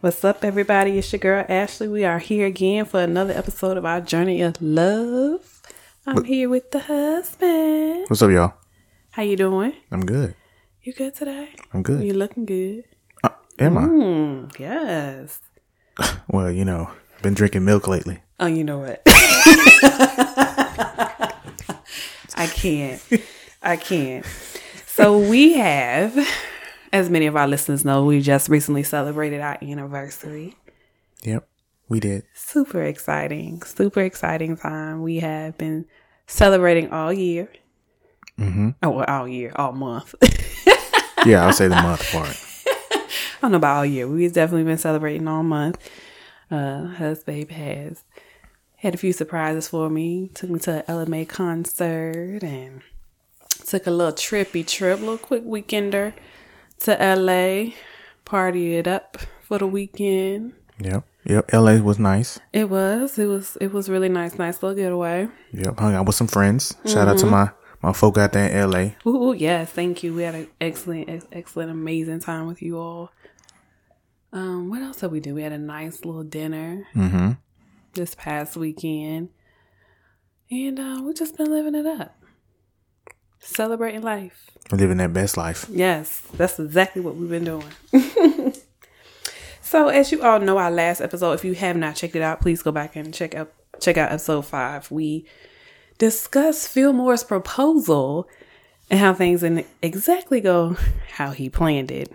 What's 0.00 0.24
up, 0.24 0.44
everybody? 0.44 0.96
It's 0.98 1.12
your 1.12 1.18
girl 1.18 1.44
Ashley. 1.48 1.88
We 1.88 2.04
are 2.04 2.20
here 2.20 2.46
again 2.46 2.84
for 2.84 3.00
another 3.00 3.32
episode 3.34 3.76
of 3.76 3.84
our 3.84 4.00
journey 4.00 4.40
of 4.42 4.60
love. 4.62 5.60
I'm 6.06 6.22
here 6.24 6.48
with 6.48 6.70
the 6.70 6.78
husband. 6.78 8.04
What's 8.08 8.22
up, 8.22 8.30
y'all? 8.30 8.54
How 9.10 9.22
you 9.24 9.36
doing? 9.36 9.72
I'm 9.90 10.06
good. 10.06 10.36
You 10.82 10.92
good 10.92 11.16
today? 11.16 11.48
I'm 11.74 11.82
good. 11.82 12.04
You 12.04 12.12
looking 12.14 12.46
good? 12.46 12.84
Uh, 13.24 13.30
am 13.58 13.76
I? 13.78 13.82
Mm, 13.86 14.58
yes. 14.58 15.40
Well, 16.28 16.52
you 16.52 16.64
know, 16.64 16.90
been 17.22 17.34
drinking 17.34 17.64
milk 17.64 17.88
lately. 17.88 18.20
Oh, 18.38 18.46
you 18.46 18.62
know 18.62 18.78
what? 18.78 19.02
I 22.36 22.46
can't. 22.46 23.02
I 23.62 23.76
can't. 23.76 24.24
So 24.86 25.18
we 25.18 25.54
have, 25.54 26.16
as 26.92 27.10
many 27.10 27.26
of 27.26 27.36
our 27.36 27.46
listeners 27.48 27.84
know, 27.84 28.04
we 28.04 28.20
just 28.20 28.48
recently 28.48 28.82
celebrated 28.82 29.40
our 29.40 29.58
anniversary. 29.62 30.56
Yep, 31.22 31.48
we 31.88 32.00
did. 32.00 32.24
Super 32.34 32.82
exciting. 32.82 33.62
Super 33.62 34.00
exciting 34.00 34.56
time. 34.56 35.02
We 35.02 35.20
have 35.20 35.58
been 35.58 35.86
celebrating 36.26 36.90
all 36.90 37.12
year. 37.12 37.50
Mm-hmm. 38.38 38.70
Oh, 38.82 38.90
well, 38.90 39.04
all 39.08 39.26
year, 39.28 39.52
all 39.56 39.72
month. 39.72 40.14
Yeah, 41.26 41.44
I'll 41.44 41.52
say 41.52 41.68
the 41.68 41.74
month 41.74 42.10
part. 42.12 42.28
I 42.92 43.40
don't 43.42 43.52
know 43.52 43.58
about 43.58 43.78
all 43.78 43.84
year. 43.84 44.06
We've 44.06 44.32
definitely 44.32 44.64
been 44.64 44.78
celebrating 44.78 45.26
all 45.26 45.42
month. 45.42 45.78
Uh, 46.50 46.86
husband 46.86 47.50
has 47.50 48.04
had 48.76 48.94
a 48.94 48.96
few 48.96 49.12
surprises 49.12 49.68
for 49.68 49.90
me. 49.90 50.30
Took 50.34 50.50
me 50.50 50.58
to 50.60 50.78
an 50.78 50.82
Ella 50.88 51.06
Mai 51.06 51.24
concert 51.24 52.42
and 52.42 52.82
took 53.66 53.86
a 53.86 53.90
little 53.90 54.12
trippy 54.12 54.66
trip, 54.66 55.00
little 55.00 55.18
quick 55.18 55.44
weekender 55.44 56.14
to 56.80 56.92
LA. 57.16 57.72
Party 58.24 58.74
it 58.76 58.86
up 58.86 59.16
for 59.42 59.58
the 59.58 59.66
weekend. 59.66 60.52
Yep, 60.80 61.02
yep. 61.24 61.50
LA 61.52 61.76
was 61.78 61.98
nice. 61.98 62.38
It 62.52 62.68
was, 62.68 63.18
it 63.18 63.24
was, 63.26 63.56
it 63.60 63.72
was 63.72 63.88
really 63.88 64.10
nice, 64.10 64.36
nice 64.38 64.62
little 64.62 64.76
getaway. 64.76 65.28
Yep, 65.52 65.78
hung 65.78 65.94
out 65.94 66.04
with 66.06 66.14
some 66.14 66.26
friends. 66.28 66.76
Shout 66.84 67.08
out 67.08 67.16
to 67.18 67.26
my 67.26 67.50
my 67.80 67.92
folk 67.94 68.18
out 68.18 68.32
there 68.32 68.48
in 68.50 68.70
LA. 68.70 68.90
Ooh, 69.10 69.32
yes, 69.32 69.70
thank 69.72 70.02
you. 70.02 70.12
We 70.14 70.24
had 70.24 70.34
an 70.34 70.48
excellent, 70.60 71.08
ex- 71.08 71.26
excellent, 71.32 71.70
amazing 71.70 72.20
time 72.20 72.46
with 72.48 72.60
you 72.60 72.76
all. 72.78 73.12
Um, 74.32 74.68
what 74.68 74.82
else 74.82 74.98
did 75.00 75.10
we 75.10 75.20
do? 75.20 75.34
We 75.34 75.42
had 75.42 75.52
a 75.52 75.58
nice 75.58 76.04
little 76.04 76.24
dinner 76.24 76.86
Mm-hmm. 76.94 77.30
this 77.94 78.14
past 78.14 78.56
weekend, 78.56 79.30
and 80.50 80.78
uh, 80.78 81.00
we 81.02 81.14
just 81.14 81.36
been 81.38 81.50
living 81.50 81.74
it 81.74 81.86
up, 81.86 82.17
celebrating 83.48 84.02
life. 84.02 84.50
Living 84.70 84.98
that 84.98 85.12
best 85.12 85.36
life. 85.36 85.66
Yes, 85.70 86.22
that's 86.34 86.58
exactly 86.58 87.00
what 87.00 87.16
we've 87.16 87.30
been 87.30 87.44
doing. 87.44 87.64
so, 89.62 89.88
as 89.88 90.12
you 90.12 90.22
all 90.22 90.40
know, 90.40 90.58
our 90.58 90.70
last 90.70 91.00
episode, 91.00 91.32
if 91.32 91.44
you 91.44 91.54
have 91.54 91.76
not 91.76 91.96
checked 91.96 92.16
it 92.16 92.22
out, 92.22 92.40
please 92.40 92.62
go 92.62 92.70
back 92.70 92.94
and 92.96 93.14
check 93.14 93.34
out 93.34 93.52
check 93.80 93.96
out 93.96 94.10
episode 94.12 94.42
five. 94.42 94.90
We 94.90 95.24
discussed 95.96 96.68
Fillmore's 96.68 97.24
proposal 97.24 98.28
and 98.90 99.00
how 99.00 99.14
things 99.14 99.40
didn't 99.40 99.66
exactly 99.82 100.40
go 100.40 100.76
how 101.12 101.30
he 101.30 101.48
planned 101.48 101.90
it. 101.90 102.12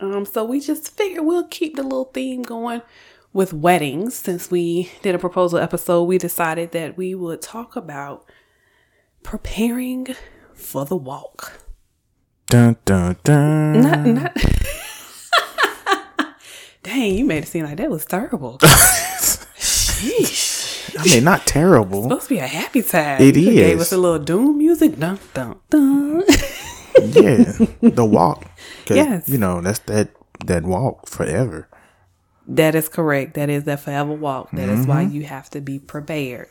Um, 0.00 0.24
so 0.24 0.44
we 0.44 0.60
just 0.60 0.96
figured 0.96 1.24
we'll 1.24 1.46
keep 1.46 1.76
the 1.76 1.82
little 1.82 2.06
theme 2.06 2.42
going 2.42 2.82
with 3.32 3.52
weddings. 3.52 4.14
Since 4.16 4.50
we 4.50 4.90
did 5.02 5.14
a 5.14 5.18
proposal 5.18 5.58
episode, 5.58 6.04
we 6.04 6.18
decided 6.18 6.72
that 6.72 6.96
we 6.96 7.14
would 7.14 7.40
talk 7.40 7.76
about 7.76 8.28
preparing 9.22 10.08
for 10.54 10.84
the 10.84 10.96
walk. 10.96 11.60
Dun 12.46 12.76
dun 12.84 13.16
dun. 13.24 13.80
Not, 13.80 14.06
not. 14.06 14.36
Dang, 16.82 17.14
you 17.14 17.24
made 17.24 17.44
it 17.44 17.46
seem 17.46 17.64
like 17.64 17.76
that 17.76 17.90
was 17.90 18.04
terrible. 18.04 18.58
Sheesh. 18.58 20.98
I 20.98 21.04
mean, 21.04 21.24
not 21.24 21.46
terrible. 21.46 22.02
Supposed 22.02 22.24
to 22.24 22.28
be 22.34 22.38
a 22.38 22.46
happy 22.46 22.82
time. 22.82 23.22
It 23.22 23.36
You 23.36 23.52
Gave 23.52 23.80
us 23.80 23.92
a 23.92 23.96
little 23.96 24.18
doom 24.18 24.58
music. 24.58 24.98
Dun 24.98 25.18
dun 25.32 25.58
dun. 25.70 26.22
yeah, 27.00 27.52
the 27.80 28.04
walk. 28.04 28.44
Yes. 28.90 29.28
You 29.28 29.38
know, 29.38 29.60
that's 29.60 29.78
that 29.80 30.10
that 30.44 30.64
walk 30.64 31.08
forever. 31.08 31.68
that 32.48 32.74
is 32.74 32.88
correct. 32.88 33.34
That 33.34 33.48
is 33.48 33.64
that 33.64 33.80
forever 33.80 34.12
walk. 34.12 34.50
That 34.50 34.68
is 34.68 34.86
why 34.86 35.04
mm-hmm. 35.04 35.14
you 35.14 35.22
have 35.24 35.48
to 35.50 35.60
be 35.60 35.78
prepared. 35.78 36.48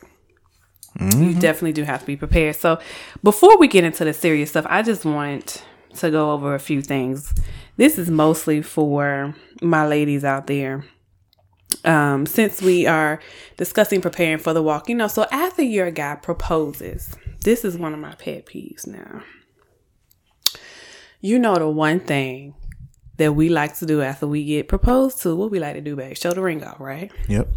You 1.00 1.34
definitely 1.34 1.72
do 1.72 1.84
have 1.84 2.00
to 2.00 2.06
be 2.06 2.16
prepared. 2.16 2.56
So, 2.56 2.78
before 3.22 3.56
we 3.58 3.66
get 3.66 3.84
into 3.84 4.04
the 4.04 4.12
serious 4.12 4.50
stuff, 4.50 4.66
I 4.68 4.82
just 4.82 5.04
want 5.04 5.64
to 5.96 6.10
go 6.10 6.32
over 6.32 6.54
a 6.54 6.58
few 6.58 6.82
things. 6.82 7.34
This 7.76 7.98
is 7.98 8.10
mostly 8.10 8.62
for 8.62 9.34
my 9.62 9.86
ladies 9.86 10.24
out 10.24 10.46
there. 10.46 10.84
Um, 11.84 12.26
since 12.26 12.60
we 12.60 12.86
are 12.86 13.20
discussing 13.56 14.00
preparing 14.00 14.38
for 14.38 14.52
the 14.52 14.62
walk, 14.62 14.88
you 14.88 14.94
know, 14.94 15.08
so 15.08 15.26
after 15.32 15.62
your 15.62 15.90
guy 15.90 16.14
proposes, 16.16 17.16
this 17.40 17.64
is 17.64 17.76
one 17.76 17.94
of 17.94 17.98
my 17.98 18.14
pet 18.14 18.46
peeves 18.46 18.86
now. 18.86 19.22
You 21.20 21.38
know, 21.38 21.56
the 21.56 21.68
one 21.68 22.00
thing 22.00 22.54
that 23.16 23.32
we 23.32 23.48
like 23.48 23.76
to 23.78 23.86
do 23.86 24.02
after 24.02 24.26
we 24.26 24.44
get 24.44 24.68
proposed 24.68 25.22
to, 25.22 25.34
what 25.34 25.50
we 25.50 25.58
like 25.58 25.74
to 25.74 25.80
do, 25.80 25.96
babe, 25.96 26.16
show 26.16 26.32
the 26.32 26.42
ring 26.42 26.62
off, 26.64 26.78
right? 26.80 27.10
Yep. 27.28 27.48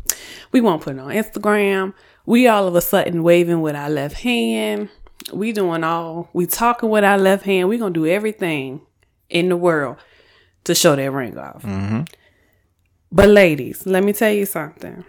We 0.51 0.61
won't 0.61 0.81
put 0.81 0.95
it 0.95 0.99
on 0.99 1.09
Instagram. 1.11 1.93
We 2.25 2.47
all 2.47 2.67
of 2.67 2.75
a 2.75 2.81
sudden 2.81 3.23
waving 3.23 3.61
with 3.61 3.75
our 3.75 3.89
left 3.89 4.15
hand. 4.21 4.89
We 5.31 5.51
doing 5.51 5.83
all, 5.83 6.29
we 6.33 6.45
talking 6.45 6.89
with 6.89 7.03
our 7.03 7.17
left 7.17 7.45
hand. 7.45 7.69
We 7.69 7.77
gonna 7.77 7.93
do 7.93 8.05
everything 8.05 8.81
in 9.29 9.49
the 9.49 9.57
world 9.57 9.97
to 10.65 10.75
show 10.75 10.95
that 10.95 11.11
ring 11.11 11.37
off. 11.37 11.63
Mm-hmm. 11.63 12.01
But 13.11 13.29
ladies, 13.29 13.85
let 13.85 14.03
me 14.03 14.13
tell 14.13 14.31
you 14.31 14.45
something. 14.45 15.05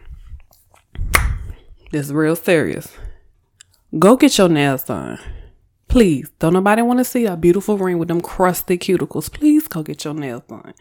This 1.90 2.06
is 2.06 2.12
real 2.12 2.36
serious. 2.36 2.88
Go 3.98 4.16
get 4.16 4.36
your 4.38 4.48
nails 4.48 4.84
done. 4.84 5.18
Please, 5.88 6.30
don't 6.38 6.52
nobody 6.52 6.82
want 6.82 6.98
to 6.98 7.04
see 7.04 7.24
a 7.24 7.36
beautiful 7.36 7.78
ring 7.78 7.98
with 7.98 8.08
them 8.08 8.20
crusty 8.20 8.76
cuticles. 8.76 9.32
Please 9.32 9.68
go 9.68 9.82
get 9.82 10.04
your 10.04 10.14
nails 10.14 10.42
done. 10.48 10.74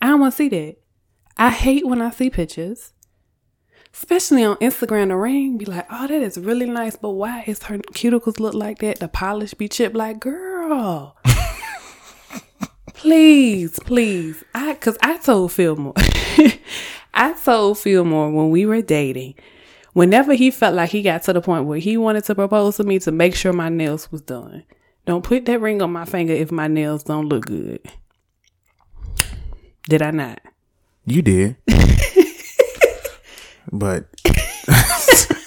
I 0.00 0.08
don't 0.08 0.20
want 0.20 0.32
to 0.32 0.36
see 0.36 0.48
that. 0.48 0.76
I 1.36 1.50
hate 1.50 1.86
when 1.86 2.02
I 2.02 2.10
see 2.10 2.30
pictures, 2.30 2.92
especially 3.92 4.44
on 4.44 4.56
Instagram. 4.56 5.08
The 5.08 5.16
ring 5.16 5.58
be 5.58 5.64
like, 5.64 5.86
"Oh, 5.90 6.06
that 6.06 6.22
is 6.22 6.38
really 6.38 6.66
nice," 6.66 6.96
but 6.96 7.10
why 7.10 7.44
is 7.46 7.62
her 7.64 7.78
cuticles 7.78 8.40
look 8.40 8.54
like 8.54 8.78
that? 8.78 9.00
The 9.00 9.08
polish 9.08 9.54
be 9.54 9.68
chipped. 9.68 9.96
Like, 9.96 10.20
girl, 10.20 11.16
please, 12.94 13.78
please. 13.80 14.44
I, 14.54 14.74
cause 14.74 14.98
I 15.02 15.18
told 15.18 15.52
Fillmore, 15.52 15.94
I 17.14 17.32
told 17.44 17.78
Fillmore 17.78 18.30
when 18.30 18.50
we 18.50 18.66
were 18.66 18.82
dating, 18.82 19.34
whenever 19.92 20.34
he 20.34 20.50
felt 20.50 20.74
like 20.74 20.90
he 20.90 21.02
got 21.02 21.22
to 21.24 21.32
the 21.32 21.40
point 21.40 21.66
where 21.66 21.78
he 21.78 21.96
wanted 21.96 22.24
to 22.24 22.34
propose 22.34 22.76
to 22.76 22.84
me, 22.84 22.98
to 23.00 23.12
make 23.12 23.34
sure 23.34 23.52
my 23.52 23.68
nails 23.68 24.10
was 24.12 24.20
done. 24.22 24.64
Don't 25.06 25.24
put 25.24 25.46
that 25.46 25.60
ring 25.60 25.80
on 25.80 25.90
my 25.90 26.04
finger 26.04 26.34
if 26.34 26.52
my 26.52 26.68
nails 26.68 27.02
don't 27.02 27.28
look 27.28 27.46
good. 27.46 27.80
Did 29.88 30.02
I 30.02 30.10
not? 30.10 30.40
You 31.06 31.22
did. 31.22 31.56
but 33.72 34.06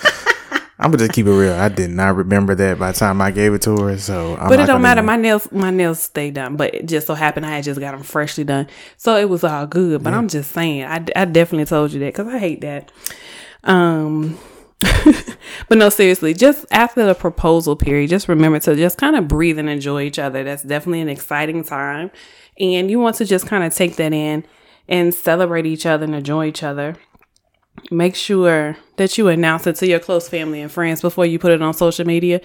I'm 0.81 0.89
gonna 0.89 0.97
just 0.97 1.13
keep 1.13 1.27
it 1.27 1.31
real. 1.31 1.53
I 1.53 1.69
did 1.69 1.91
not 1.91 2.15
remember 2.15 2.55
that 2.55 2.79
by 2.79 2.91
the 2.91 2.97
time 2.97 3.21
I 3.21 3.29
gave 3.29 3.53
it 3.53 3.61
to 3.63 3.77
her. 3.77 3.97
So, 3.99 4.35
I'm 4.37 4.49
but 4.49 4.59
it 4.59 4.65
don't 4.65 4.81
matter. 4.81 5.03
My 5.03 5.15
nails, 5.15 5.51
my 5.51 5.69
nails 5.69 6.01
stay 6.01 6.31
done. 6.31 6.55
But 6.55 6.73
it 6.73 6.87
just 6.87 7.05
so 7.05 7.13
happened 7.13 7.45
I 7.45 7.51
had 7.51 7.63
just 7.63 7.79
got 7.79 7.91
them 7.91 8.01
freshly 8.01 8.43
done, 8.43 8.67
so 8.97 9.15
it 9.15 9.29
was 9.29 9.43
all 9.43 9.67
good. 9.67 10.03
But 10.03 10.13
I'm 10.13 10.27
just 10.27 10.51
saying, 10.51 10.83
I, 10.83 11.05
I 11.15 11.25
definitely 11.25 11.65
told 11.65 11.93
you 11.93 11.99
that 11.99 12.13
because 12.13 12.27
I 12.27 12.39
hate 12.39 12.61
that. 12.61 12.91
Um, 13.63 14.39
but 15.69 15.77
no, 15.77 15.89
seriously, 15.89 16.33
just 16.33 16.65
after 16.71 17.05
the 17.05 17.13
proposal 17.13 17.75
period, 17.75 18.09
just 18.09 18.27
remember 18.27 18.59
to 18.61 18.75
just 18.75 18.97
kind 18.97 19.15
of 19.15 19.27
breathe 19.27 19.59
and 19.59 19.69
enjoy 19.69 20.01
each 20.01 20.17
other. 20.17 20.43
That's 20.43 20.63
definitely 20.63 21.01
an 21.01 21.09
exciting 21.09 21.63
time, 21.63 22.09
and 22.59 22.89
you 22.89 22.99
want 22.99 23.17
to 23.17 23.25
just 23.25 23.45
kind 23.45 23.63
of 23.63 23.75
take 23.75 23.97
that 23.97 24.13
in 24.13 24.45
and 24.87 25.13
celebrate 25.13 25.67
each 25.67 25.85
other 25.85 26.05
and 26.05 26.15
enjoy 26.15 26.47
each 26.47 26.63
other. 26.63 26.95
Make 27.89 28.15
sure 28.15 28.77
that 28.97 29.17
you 29.17 29.27
announce 29.27 29.65
it 29.67 29.75
to 29.77 29.87
your 29.87 29.99
close 29.99 30.29
family 30.29 30.61
and 30.61 30.71
friends 30.71 31.01
before 31.01 31.25
you 31.25 31.39
put 31.39 31.51
it 31.51 31.61
on 31.61 31.73
social 31.73 32.05
media. 32.05 32.41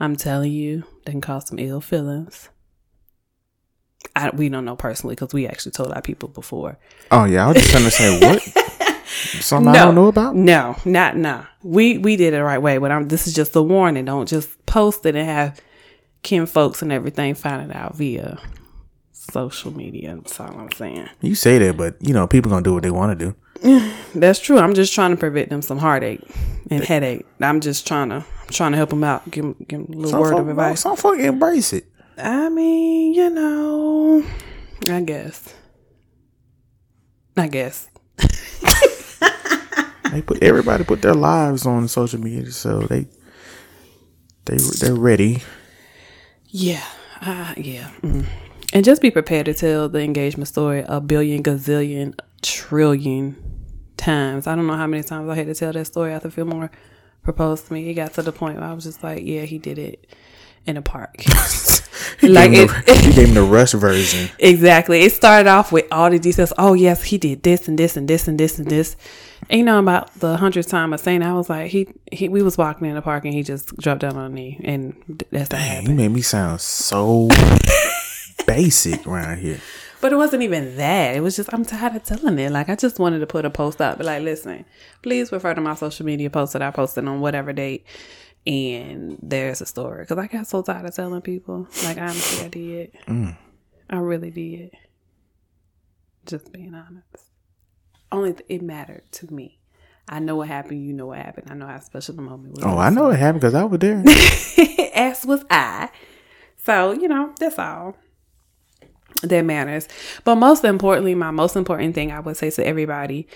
I'm 0.00 0.16
telling 0.16 0.52
you, 0.52 0.84
they 1.04 1.12
can 1.12 1.20
cause 1.20 1.48
some 1.48 1.58
ill 1.58 1.80
feelings. 1.80 2.48
I, 4.14 4.30
we 4.30 4.48
don't 4.48 4.64
know 4.64 4.76
personally 4.76 5.14
because 5.14 5.32
we 5.32 5.46
actually 5.46 5.72
told 5.72 5.92
our 5.92 6.02
people 6.02 6.28
before. 6.28 6.78
Oh 7.10 7.24
yeah, 7.24 7.44
I 7.44 7.48
was 7.48 7.56
just 7.56 7.70
trying 7.70 7.84
to 7.84 7.90
say 7.90 8.18
what 8.20 8.42
something 9.06 9.68
I 9.68 9.84
don't 9.84 9.94
know 9.94 10.06
about. 10.06 10.36
No, 10.36 10.76
not 10.84 11.16
no. 11.16 11.44
We 11.62 11.98
we 11.98 12.16
did 12.16 12.28
it 12.34 12.36
the 12.36 12.44
right 12.44 12.60
way, 12.60 12.78
but 12.78 12.90
I'm. 12.90 13.08
This 13.08 13.26
is 13.26 13.34
just 13.34 13.56
a 13.56 13.62
warning. 13.62 14.04
Don't 14.04 14.28
just 14.28 14.64
post 14.66 15.04
it 15.06 15.16
and 15.16 15.28
have 15.28 15.60
kin 16.22 16.46
folks 16.46 16.82
and 16.82 16.92
everything 16.92 17.34
find 17.34 17.70
it 17.70 17.76
out 17.76 17.96
via 17.96 18.38
social 19.12 19.76
media. 19.76 20.14
That's 20.16 20.38
all 20.40 20.58
I'm 20.58 20.72
saying. 20.72 21.08
You 21.20 21.34
say 21.34 21.58
that, 21.58 21.76
but 21.76 21.96
you 22.00 22.14
know 22.14 22.26
people 22.26 22.50
gonna 22.50 22.62
do 22.62 22.74
what 22.74 22.82
they 22.82 22.90
want 22.90 23.18
to 23.18 23.24
do. 23.26 23.36
That's 24.14 24.38
true. 24.40 24.58
I'm 24.58 24.74
just 24.74 24.94
trying 24.94 25.10
to 25.10 25.16
prevent 25.16 25.50
them 25.50 25.62
some 25.62 25.78
heartache 25.78 26.20
and 26.70 26.82
headache. 26.84 27.26
I'm 27.40 27.60
just 27.60 27.86
trying 27.86 28.08
to 28.10 28.16
I'm 28.16 28.48
trying 28.50 28.72
to 28.72 28.76
help 28.76 28.90
them 28.90 29.04
out. 29.04 29.30
Give 29.30 29.44
them, 29.44 29.56
give 29.66 29.86
them 29.86 29.92
a 29.92 29.96
little 29.96 30.10
Some 30.10 30.20
word 30.20 30.30
folk, 30.32 30.40
of 30.40 30.48
advice. 30.48 30.80
some 30.80 30.96
folk 30.96 31.18
embrace 31.18 31.72
it. 31.72 31.86
I 32.16 32.48
mean, 32.48 33.14
you 33.14 33.30
know, 33.30 34.24
I 34.88 35.00
guess. 35.02 35.54
I 37.36 37.48
guess. 37.48 37.88
They 40.10 40.22
put 40.22 40.42
everybody 40.42 40.84
put 40.84 41.02
their 41.02 41.14
lives 41.14 41.66
on 41.66 41.86
social 41.86 42.18
media, 42.18 42.50
so 42.50 42.80
they 42.80 43.06
they 44.46 44.56
they're 44.80 44.94
ready. 44.94 45.42
Yeah. 46.46 46.82
Uh, 47.20 47.52
yeah. 47.58 47.90
Mm. 48.02 48.24
And 48.72 48.84
just 48.86 49.02
be 49.02 49.10
prepared 49.10 49.44
to 49.46 49.54
tell 49.54 49.88
the 49.88 50.00
engagement 50.00 50.48
story 50.48 50.82
a 50.88 51.00
billion, 51.00 51.42
gazillion, 51.42 52.18
trillion 52.42 53.36
times. 53.96 54.46
I 54.46 54.54
don't 54.54 54.66
know 54.66 54.76
how 54.76 54.86
many 54.86 55.02
times 55.02 55.28
I 55.28 55.34
had 55.34 55.46
to 55.46 55.54
tell 55.54 55.72
that 55.72 55.84
story 55.86 56.12
after 56.12 56.30
Fillmore 56.30 56.70
proposed 57.22 57.66
to 57.66 57.72
me. 57.72 57.88
It 57.90 57.94
got 57.94 58.14
to 58.14 58.22
the 58.22 58.32
point 58.32 58.56
where 58.58 58.68
I 58.68 58.72
was 58.72 58.84
just 58.84 59.02
like, 59.02 59.22
yeah, 59.24 59.42
he 59.42 59.58
did 59.58 59.78
it 59.78 60.06
in 60.66 60.76
a 60.76 60.82
park. 60.82 61.14
He 62.20 62.28
Like 62.28 62.52
gave, 62.52 62.70
it- 62.70 62.86
the, 62.86 62.94
he 62.94 63.12
gave 63.12 63.28
him 63.28 63.34
the 63.34 63.42
rush 63.54 63.72
version. 63.72 64.30
exactly. 64.38 65.00
It 65.02 65.12
started 65.12 65.48
off 65.48 65.72
with 65.72 65.86
all 65.92 66.10
the 66.10 66.18
details. 66.18 66.52
Oh, 66.58 66.74
yes, 66.74 67.02
he 67.02 67.18
did 67.18 67.42
this 67.42 67.68
and 67.68 67.78
this 67.78 67.96
and 67.96 68.08
this 68.08 68.28
and 68.28 68.38
this 68.38 68.58
and 68.58 68.68
this. 68.68 68.96
And 69.50 69.58
you 69.60 69.64
know, 69.64 69.78
about 69.78 70.12
the 70.18 70.36
hundredth 70.36 70.68
time 70.68 70.92
of 70.92 71.00
saying, 71.00 71.22
I 71.22 71.32
was 71.32 71.48
like, 71.48 71.70
he, 71.70 71.88
he, 72.12 72.28
we 72.28 72.42
was 72.42 72.58
walking 72.58 72.86
in 72.88 72.94
the 72.94 73.02
park 73.02 73.24
and 73.24 73.32
he 73.32 73.42
just 73.42 73.74
dropped 73.76 74.00
down 74.00 74.16
on 74.16 74.34
me, 74.34 74.60
and 74.64 74.94
that's 75.30 75.48
that 75.50 75.58
Dang, 75.58 75.60
happened. 75.68 75.88
he 75.88 75.94
made 75.94 76.08
me 76.08 76.20
sound 76.22 76.60
so 76.60 77.28
basic 78.46 79.06
around 79.06 79.38
here. 79.38 79.60
But 80.00 80.12
it 80.12 80.16
wasn't 80.16 80.42
even 80.42 80.76
that. 80.76 81.16
It 81.16 81.20
was 81.20 81.36
just 81.36 81.52
I'm 81.52 81.64
tired 81.64 81.96
of 81.96 82.04
telling 82.04 82.38
it. 82.38 82.52
Like 82.52 82.68
I 82.68 82.76
just 82.76 82.98
wanted 82.98 83.18
to 83.20 83.26
put 83.26 83.44
a 83.44 83.50
post 83.50 83.80
up, 83.80 83.98
be 83.98 84.04
like, 84.04 84.22
listen, 84.22 84.64
please 85.02 85.32
refer 85.32 85.54
to 85.54 85.60
my 85.60 85.74
social 85.74 86.06
media 86.06 86.30
post 86.30 86.52
that 86.52 86.62
I 86.62 86.70
posted 86.70 87.06
on 87.06 87.20
whatever 87.20 87.52
date, 87.52 87.84
and 88.46 89.18
there's 89.22 89.60
a 89.60 89.66
story. 89.66 90.04
Because 90.04 90.18
I 90.18 90.26
got 90.28 90.46
so 90.46 90.62
tired 90.62 90.86
of 90.86 90.94
telling 90.94 91.20
people. 91.20 91.66
Like 91.84 91.98
honestly, 91.98 92.46
I 92.46 92.48
did. 92.48 92.92
Mm. 93.06 93.36
I 93.90 93.96
really 93.96 94.30
did. 94.30 94.70
Just 96.26 96.52
being 96.52 96.74
honest. 96.74 97.30
Only 98.12 98.34
th- 98.34 98.44
it 98.48 98.62
mattered 98.62 99.10
to 99.12 99.32
me. 99.32 99.58
I 100.08 100.20
know 100.20 100.36
what 100.36 100.48
happened. 100.48 100.86
You 100.86 100.92
know 100.92 101.06
what 101.06 101.18
happened. 101.18 101.48
I 101.50 101.54
know 101.54 101.66
how 101.66 101.80
special 101.80 102.14
the 102.14 102.22
moment 102.22 102.54
was. 102.54 102.64
Oh, 102.64 102.78
I 102.78 102.88
know 102.90 103.10
it 103.10 103.18
happened 103.18 103.40
because 103.40 103.54
I 103.54 103.64
was 103.64 103.78
there. 103.80 104.02
As 104.94 105.26
was 105.26 105.44
I. 105.50 105.90
So, 106.56 106.92
you 106.92 107.08
know, 107.08 107.34
that's 107.38 107.58
all 107.58 107.96
that 109.22 109.44
matters. 109.44 109.88
But 110.24 110.36
most 110.36 110.64
importantly, 110.64 111.14
my 111.14 111.30
most 111.30 111.56
important 111.56 111.94
thing 111.94 112.12
I 112.12 112.20
would 112.20 112.36
say 112.36 112.50
to 112.50 112.66
everybody, 112.66 113.26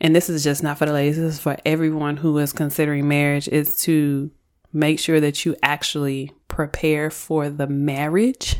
and 0.00 0.14
this 0.14 0.28
is 0.28 0.44
just 0.44 0.62
not 0.62 0.78
for 0.78 0.86
the 0.86 0.92
ladies, 0.92 1.16
this 1.16 1.34
is 1.34 1.40
for 1.40 1.56
everyone 1.64 2.18
who 2.18 2.36
is 2.38 2.52
considering 2.52 3.08
marriage, 3.08 3.48
is 3.48 3.76
to 3.82 4.30
make 4.72 4.98
sure 4.98 5.20
that 5.20 5.44
you 5.44 5.56
actually 5.62 6.32
prepare 6.48 7.10
for 7.10 7.48
the 7.48 7.66
marriage 7.66 8.56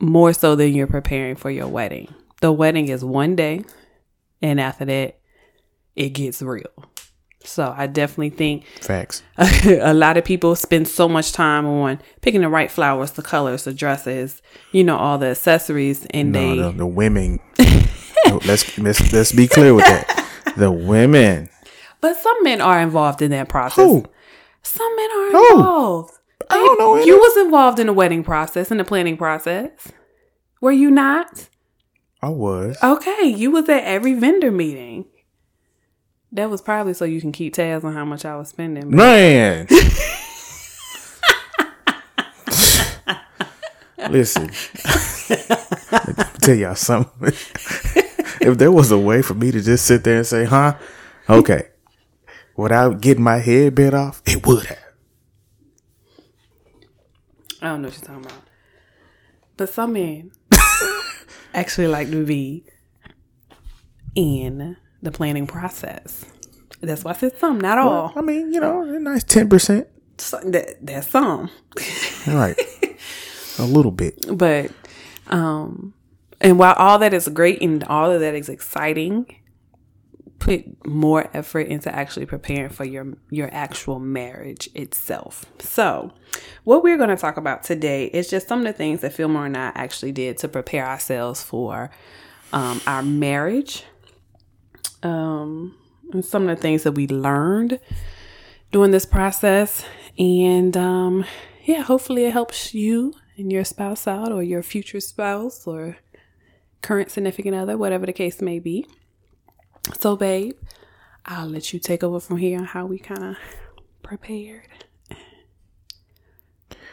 more 0.00 0.32
so 0.32 0.54
than 0.54 0.74
you're 0.74 0.86
preparing 0.86 1.34
for 1.34 1.50
your 1.50 1.68
wedding. 1.68 2.14
The 2.40 2.52
wedding 2.52 2.88
is 2.88 3.04
one 3.04 3.34
day, 3.34 3.64
and 4.42 4.60
after 4.60 4.84
that, 4.84 5.18
it 5.94 6.10
gets 6.10 6.42
real. 6.42 6.70
So 7.46 7.74
I 7.76 7.86
definitely 7.86 8.30
think 8.30 8.66
Facts. 8.80 9.22
a 9.38 9.94
lot 9.94 10.16
of 10.16 10.24
people 10.24 10.56
spend 10.56 10.88
so 10.88 11.08
much 11.08 11.32
time 11.32 11.66
on 11.66 12.00
picking 12.20 12.40
the 12.40 12.48
right 12.48 12.70
flowers, 12.70 13.12
the 13.12 13.22
colors, 13.22 13.64
the 13.64 13.72
dresses, 13.72 14.42
you 14.72 14.84
know, 14.84 14.96
all 14.96 15.18
the 15.18 15.28
accessories, 15.28 16.06
and 16.10 16.32
No, 16.32 16.40
they 16.56 16.62
the, 16.62 16.70
the 16.72 16.86
women. 16.86 17.40
No, 18.26 18.40
let's 18.44 18.76
let's 18.78 19.12
let's 19.12 19.30
be 19.30 19.46
clear 19.46 19.72
with 19.72 19.84
that. 19.84 20.28
The 20.56 20.72
women. 20.72 21.48
But 22.00 22.16
some 22.16 22.42
men 22.42 22.60
are 22.60 22.80
involved 22.80 23.22
in 23.22 23.30
that 23.30 23.48
process. 23.48 23.84
Who? 23.84 24.04
Some 24.62 24.96
men 24.96 25.10
are 25.10 25.30
Who? 25.30 25.50
involved. 25.58 26.14
I 26.50 26.54
don't 26.54 26.78
know 26.78 26.96
any. 26.96 27.06
You 27.06 27.18
was 27.18 27.36
involved 27.44 27.78
in 27.78 27.86
the 27.86 27.92
wedding 27.92 28.24
process 28.24 28.70
and 28.70 28.80
the 28.80 28.84
planning 28.84 29.16
process. 29.16 29.92
Were 30.60 30.72
you 30.72 30.90
not? 30.90 31.48
I 32.22 32.30
was. 32.30 32.76
Okay, 32.82 33.26
you 33.26 33.50
was 33.50 33.68
at 33.68 33.84
every 33.84 34.14
vendor 34.14 34.50
meeting. 34.50 35.04
That 36.32 36.50
was 36.50 36.60
probably 36.60 36.92
so 36.94 37.04
you 37.04 37.20
can 37.20 37.32
keep 37.32 37.54
tabs 37.54 37.84
on 37.84 37.94
how 37.94 38.04
much 38.04 38.24
I 38.24 38.36
was 38.36 38.48
spending. 38.48 38.90
but- 38.90 38.96
Man. 38.96 39.66
Listen. 44.10 44.50
Tell 46.40 46.54
y'all 46.54 46.74
something. 46.74 47.28
if 47.28 48.56
there 48.58 48.70
was 48.70 48.90
a 48.92 48.98
way 48.98 49.22
for 49.22 49.34
me 49.34 49.50
to 49.50 49.60
just 49.60 49.86
sit 49.86 50.04
there 50.04 50.18
and 50.18 50.26
say, 50.26 50.44
huh? 50.44 50.76
Okay. 51.28 51.68
Without 52.56 53.00
getting 53.00 53.24
my 53.24 53.38
head 53.38 53.74
bit 53.74 53.94
off, 53.94 54.22
it 54.26 54.46
would 54.46 54.66
have. 54.66 54.78
I 57.62 57.68
don't 57.68 57.82
know 57.82 57.88
what 57.88 57.96
you're 57.96 58.06
talking 58.06 58.24
about. 58.24 58.42
But 59.56 59.68
some 59.70 59.94
men 59.94 60.30
actually 61.54 61.88
like 61.88 62.10
to 62.10 62.24
be 62.24 62.64
in 64.14 64.76
the 65.02 65.10
planning 65.10 65.46
process. 65.46 66.24
That's 66.80 67.04
why 67.04 67.12
I 67.12 67.14
said 67.14 67.38
some, 67.38 67.60
not 67.60 67.78
all. 67.78 68.12
I 68.14 68.20
mean, 68.20 68.52
you 68.52 68.60
know, 68.60 68.82
a 68.82 68.98
nice 68.98 69.24
10%. 69.24 69.86
So, 70.18 70.40
that, 70.44 70.76
that's 70.84 71.08
some. 71.08 71.50
Right. 72.26 72.56
a 73.58 73.64
little 73.64 73.92
bit. 73.92 74.24
But 74.36 74.70
um 75.28 75.94
and 76.40 76.58
while 76.58 76.74
all 76.74 76.98
that 76.98 77.14
is 77.14 77.28
great 77.28 77.62
and 77.62 77.82
all 77.84 78.10
of 78.10 78.20
that 78.20 78.34
is 78.34 78.48
exciting, 78.48 79.26
put 80.38 80.86
more 80.86 81.30
effort 81.32 81.66
into 81.66 81.94
actually 81.94 82.26
preparing 82.26 82.68
for 82.68 82.84
your 82.84 83.14
your 83.30 83.48
actual 83.52 83.98
marriage 83.98 84.68
itself. 84.74 85.46
So, 85.58 86.12
what 86.64 86.82
we're 86.82 86.98
going 86.98 87.08
to 87.08 87.16
talk 87.16 87.36
about 87.36 87.62
today 87.62 88.06
is 88.06 88.28
just 88.28 88.48
some 88.48 88.60
of 88.60 88.66
the 88.66 88.72
things 88.72 89.00
that 89.00 89.12
Fillmore 89.12 89.46
and 89.46 89.56
I 89.56 89.72
actually 89.74 90.12
did 90.12 90.38
to 90.38 90.48
prepare 90.48 90.86
ourselves 90.86 91.42
for 91.42 91.90
um, 92.52 92.80
our 92.86 93.02
marriage. 93.02 93.84
Um, 95.06 95.76
and 96.12 96.24
some 96.24 96.48
of 96.48 96.56
the 96.56 96.60
things 96.62 96.82
that 96.84 96.92
we 96.92 97.06
learned 97.06 97.80
during 98.72 98.90
this 98.90 99.06
process, 99.06 99.84
and 100.18 100.76
um, 100.76 101.24
yeah, 101.64 101.82
hopefully 101.82 102.24
it 102.24 102.32
helps 102.32 102.74
you 102.74 103.14
and 103.36 103.52
your 103.52 103.64
spouse 103.64 104.06
out, 104.06 104.32
or 104.32 104.42
your 104.42 104.62
future 104.62 105.00
spouse, 105.00 105.66
or 105.66 105.98
current 106.82 107.10
significant 107.10 107.54
other, 107.54 107.76
whatever 107.76 108.06
the 108.06 108.12
case 108.12 108.40
may 108.40 108.58
be. 108.58 108.86
So, 109.98 110.16
babe, 110.16 110.54
I'll 111.24 111.48
let 111.48 111.72
you 111.72 111.78
take 111.78 112.02
over 112.02 112.20
from 112.20 112.38
here 112.38 112.58
on 112.58 112.64
how 112.64 112.86
we 112.86 112.98
kind 112.98 113.24
of 113.24 113.36
prepared. 114.02 114.68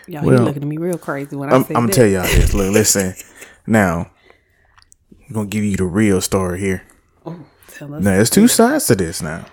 Y'all, 0.07 0.25
Well, 0.25 0.39
you 0.39 0.45
looking 0.45 0.63
at 0.63 0.67
me 0.67 0.77
real 0.77 0.97
crazy 0.97 1.35
when 1.35 1.49
I 1.51 1.55
I'm, 1.55 1.63
say 1.63 1.75
I'm 1.75 1.83
gonna 1.83 1.93
tell 1.93 2.07
y'all 2.07 2.23
this. 2.23 2.53
Look, 2.53 2.73
listen. 2.73 3.13
Now, 3.65 4.11
I'm 5.27 5.33
gonna 5.33 5.47
give 5.47 5.63
you 5.63 5.77
the 5.77 5.85
real 5.85 6.19
story 6.19 6.59
here. 6.59 6.83
Tell 7.73 7.93
us. 7.93 8.03
Now, 8.03 8.11
there's 8.11 8.29
two 8.29 8.47
sides 8.47 8.87
to 8.87 8.95
this. 8.95 9.21
Now, 9.21 9.45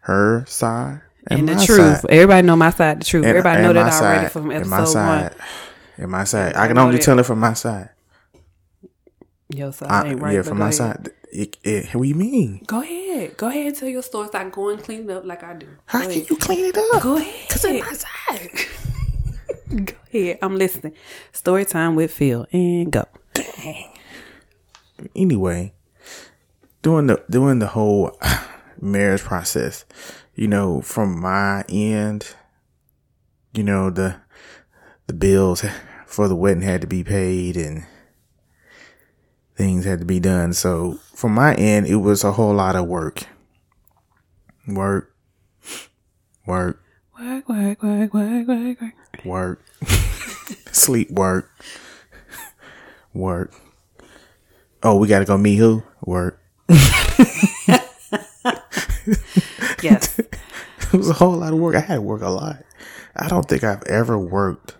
her 0.00 0.44
side 0.46 1.00
and, 1.26 1.40
and 1.40 1.48
the 1.60 1.64
truth. 1.66 2.00
side. 2.00 2.10
Everybody 2.10 2.46
know 2.46 2.56
my 2.56 2.70
side. 2.70 3.00
The 3.00 3.04
truth. 3.04 3.24
And- 3.24 3.30
Everybody 3.30 3.56
and 3.56 3.66
know 3.66 3.72
that 3.74 3.92
already 3.92 4.24
side, 4.24 4.32
from 4.32 4.50
and 4.50 4.60
episode 4.60 4.70
my 4.70 4.84
side, 4.84 5.32
one. 5.32 5.40
And 5.98 6.10
my 6.10 6.24
side. 6.24 6.56
I 6.56 6.68
can 6.68 6.78
only 6.78 6.96
that. 6.96 7.02
tell 7.04 7.18
it 7.18 7.26
from 7.26 7.40
my 7.40 7.52
side. 7.54 7.90
Your 9.54 9.72
side 9.72 9.90
I, 9.90 10.08
ain't 10.10 10.20
right. 10.20 10.34
yeah, 10.34 10.42
from 10.42 10.58
my 10.58 10.66
ahead. 10.66 10.74
side. 10.74 11.10
It, 11.32 11.56
it, 11.62 11.94
what 11.94 12.02
do 12.04 12.08
you 12.08 12.14
mean? 12.14 12.62
Go 12.66 12.80
ahead. 12.82 13.36
Go 13.36 13.48
ahead 13.48 13.66
and 13.66 13.76
tell 13.76 13.88
your 13.88 14.02
story. 14.02 14.28
Start 14.28 14.52
going 14.52 14.78
clean 14.78 15.08
it 15.08 15.10
up 15.10 15.24
like 15.24 15.42
I 15.42 15.54
do. 15.54 15.66
How 15.86 16.02
Go 16.02 16.08
can 16.10 16.24
you 16.28 16.36
clean 16.36 16.64
it 16.66 16.76
up? 16.94 17.02
Go 17.02 17.16
ahead. 17.16 17.48
Cause 17.50 17.64
it's 17.64 17.84
my 17.86 17.92
side. 18.38 18.50
Go 19.86 19.94
ahead. 20.12 20.38
I'm 20.42 20.56
listening. 20.56 20.94
Story 21.32 21.64
time 21.66 21.94
with 21.94 22.10
Phil 22.12 22.46
and 22.52 22.90
go. 22.90 23.04
anyway, 25.14 25.72
doing 26.88 27.06
the 27.06 27.22
doing 27.28 27.58
the 27.58 27.66
whole 27.66 28.18
marriage 28.80 29.20
process, 29.20 29.84
you 30.34 30.48
know, 30.48 30.80
from 30.80 31.20
my 31.20 31.62
end, 31.68 32.34
you 33.52 33.62
know, 33.62 33.90
the 33.90 34.16
the 35.06 35.12
bills 35.12 35.62
for 36.06 36.28
the 36.28 36.34
wedding 36.34 36.62
had 36.62 36.80
to 36.80 36.86
be 36.86 37.04
paid 37.04 37.58
and 37.58 37.84
things 39.54 39.84
had 39.84 39.98
to 39.98 40.06
be 40.06 40.18
done. 40.18 40.54
So 40.54 40.98
from 41.14 41.34
my 41.34 41.54
end, 41.56 41.86
it 41.86 41.96
was 41.96 42.24
a 42.24 42.32
whole 42.32 42.54
lot 42.54 42.74
of 42.74 42.86
work. 42.86 43.24
Work, 44.66 45.14
work, 46.46 46.82
Work, 47.20 47.48
work, 47.50 47.82
work, 47.82 48.14
work, 48.14 48.48
work, 48.48 48.80
work. 48.80 49.24
work, 49.26 49.64
sleep, 50.72 51.10
work, 51.10 51.50
work. 53.12 53.52
Oh, 54.82 54.96
we 54.96 55.06
gotta 55.06 55.26
go 55.26 55.36
meet 55.36 55.56
who? 55.56 55.82
Work. 56.00 56.40
Yes. 59.82 60.20
It 60.90 60.96
was 60.96 61.10
a 61.10 61.14
whole 61.14 61.36
lot 61.36 61.52
of 61.52 61.58
work. 61.58 61.74
I 61.76 61.80
had 61.80 61.96
to 61.96 62.00
work 62.00 62.22
a 62.22 62.30
lot. 62.30 62.64
I 63.14 63.28
don't 63.28 63.46
think 63.46 63.62
I've 63.62 63.82
ever 63.82 64.18
worked 64.18 64.74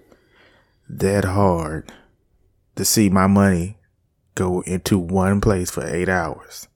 that 0.89 1.27
hard 1.27 1.93
to 2.77 2.85
see 2.87 3.11
my 3.11 3.27
money 3.27 3.77
go 4.35 4.63
into 4.63 4.99
one 4.99 5.43
place 5.43 5.71
for 5.71 5.87
eight 5.87 6.09
hours. 6.09 6.67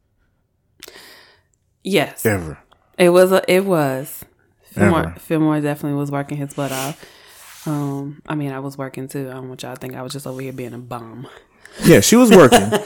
yes. 1.83 2.26
Ever. 2.26 2.59
It 2.99 3.09
was. 3.09 3.33
A, 3.33 3.42
it 3.50 3.64
was. 3.64 4.23
Fillmore, 4.64 4.99
Ever. 5.00 5.14
Fillmore 5.19 5.61
definitely 5.62 5.99
was 5.99 6.11
working 6.11 6.37
his 6.37 6.52
butt 6.52 6.71
off. 6.73 7.66
Um, 7.66 8.21
I 8.26 8.35
mean, 8.35 8.52
I 8.52 8.59
was 8.59 8.76
working 8.76 9.09
too. 9.09 9.31
I 9.31 9.35
don't 9.35 9.49
want 9.49 9.62
y'all 9.62 9.75
to 9.75 9.81
think 9.81 9.95
I 9.95 10.02
was 10.02 10.12
just 10.12 10.26
over 10.26 10.42
here 10.42 10.52
being 10.52 10.75
a 10.75 10.78
bum. 10.78 11.26
Yeah, 11.85 12.00
she 12.00 12.17
was 12.17 12.31
working. 12.31 12.71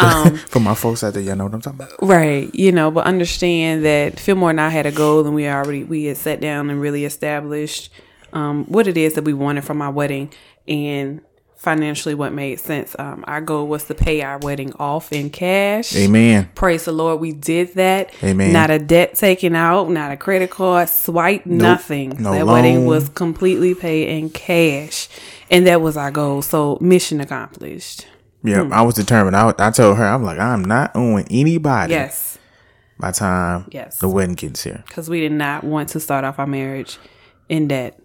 For 0.48 0.60
my 0.60 0.74
folks 0.74 1.04
out 1.04 1.12
there, 1.14 1.22
y'all 1.22 1.36
know 1.36 1.44
what 1.44 1.54
I'm 1.54 1.60
talking 1.60 1.80
about. 1.80 1.92
Right, 2.00 2.54
you 2.54 2.72
know, 2.72 2.90
but 2.90 3.04
understand 3.04 3.84
that 3.84 4.18
Fillmore 4.18 4.50
and 4.50 4.60
I 4.60 4.70
had 4.70 4.86
a 4.86 4.92
goal, 4.92 5.26
and 5.26 5.34
we 5.34 5.46
already 5.46 5.84
we 5.84 6.04
had 6.04 6.16
sat 6.16 6.40
down 6.40 6.70
and 6.70 6.80
really 6.80 7.04
established 7.04 7.92
um, 8.32 8.64
what 8.64 8.86
it 8.86 8.96
is 8.96 9.14
that 9.14 9.24
we 9.24 9.34
wanted 9.34 9.64
from 9.64 9.82
our 9.82 9.90
wedding, 9.90 10.32
and 10.66 11.20
financially 11.60 12.14
what 12.14 12.32
made 12.32 12.58
sense. 12.58 12.96
Um, 12.98 13.22
our 13.28 13.42
goal 13.42 13.66
was 13.66 13.84
to 13.84 13.94
pay 13.94 14.22
our 14.22 14.38
wedding 14.38 14.72
off 14.78 15.12
in 15.12 15.28
cash. 15.28 15.94
Amen. 15.94 16.48
Praise 16.54 16.86
the 16.86 16.92
Lord, 16.92 17.20
we 17.20 17.32
did 17.32 17.74
that. 17.74 18.14
Amen. 18.24 18.54
Not 18.54 18.70
a 18.70 18.78
debt 18.78 19.14
taken 19.14 19.54
out, 19.54 19.90
not 19.90 20.10
a 20.10 20.16
credit 20.16 20.48
card 20.48 20.88
swipe, 20.88 21.44
nothing. 21.44 22.16
No 22.18 22.32
that 22.32 22.46
wedding 22.46 22.86
was 22.86 23.10
completely 23.10 23.74
paid 23.74 24.08
in 24.08 24.30
cash, 24.30 25.10
and 25.50 25.66
that 25.66 25.80
was 25.80 25.96
our 25.96 26.10
goal. 26.10 26.42
So 26.42 26.78
mission 26.80 27.20
accomplished. 27.20 28.06
Yeah, 28.42 28.64
hmm. 28.64 28.72
I 28.72 28.82
was 28.82 28.94
determined. 28.94 29.36
I, 29.36 29.52
I 29.58 29.70
told 29.70 29.96
her, 29.98 30.04
I'm 30.04 30.24
like, 30.24 30.38
I'm 30.38 30.64
not 30.64 30.92
owing 30.94 31.26
anybody 31.30 31.92
Yes. 31.92 32.38
by 32.98 33.12
time 33.12 33.66
Yes. 33.70 33.98
the 33.98 34.08
wedding 34.08 34.34
gets 34.34 34.62
here. 34.64 34.82
because 34.86 35.10
we 35.10 35.20
did 35.20 35.32
not 35.32 35.62
want 35.64 35.90
to 35.90 36.00
start 36.00 36.24
off 36.24 36.38
our 36.38 36.46
marriage 36.46 36.98
in 37.48 37.68
debt. 37.68 38.00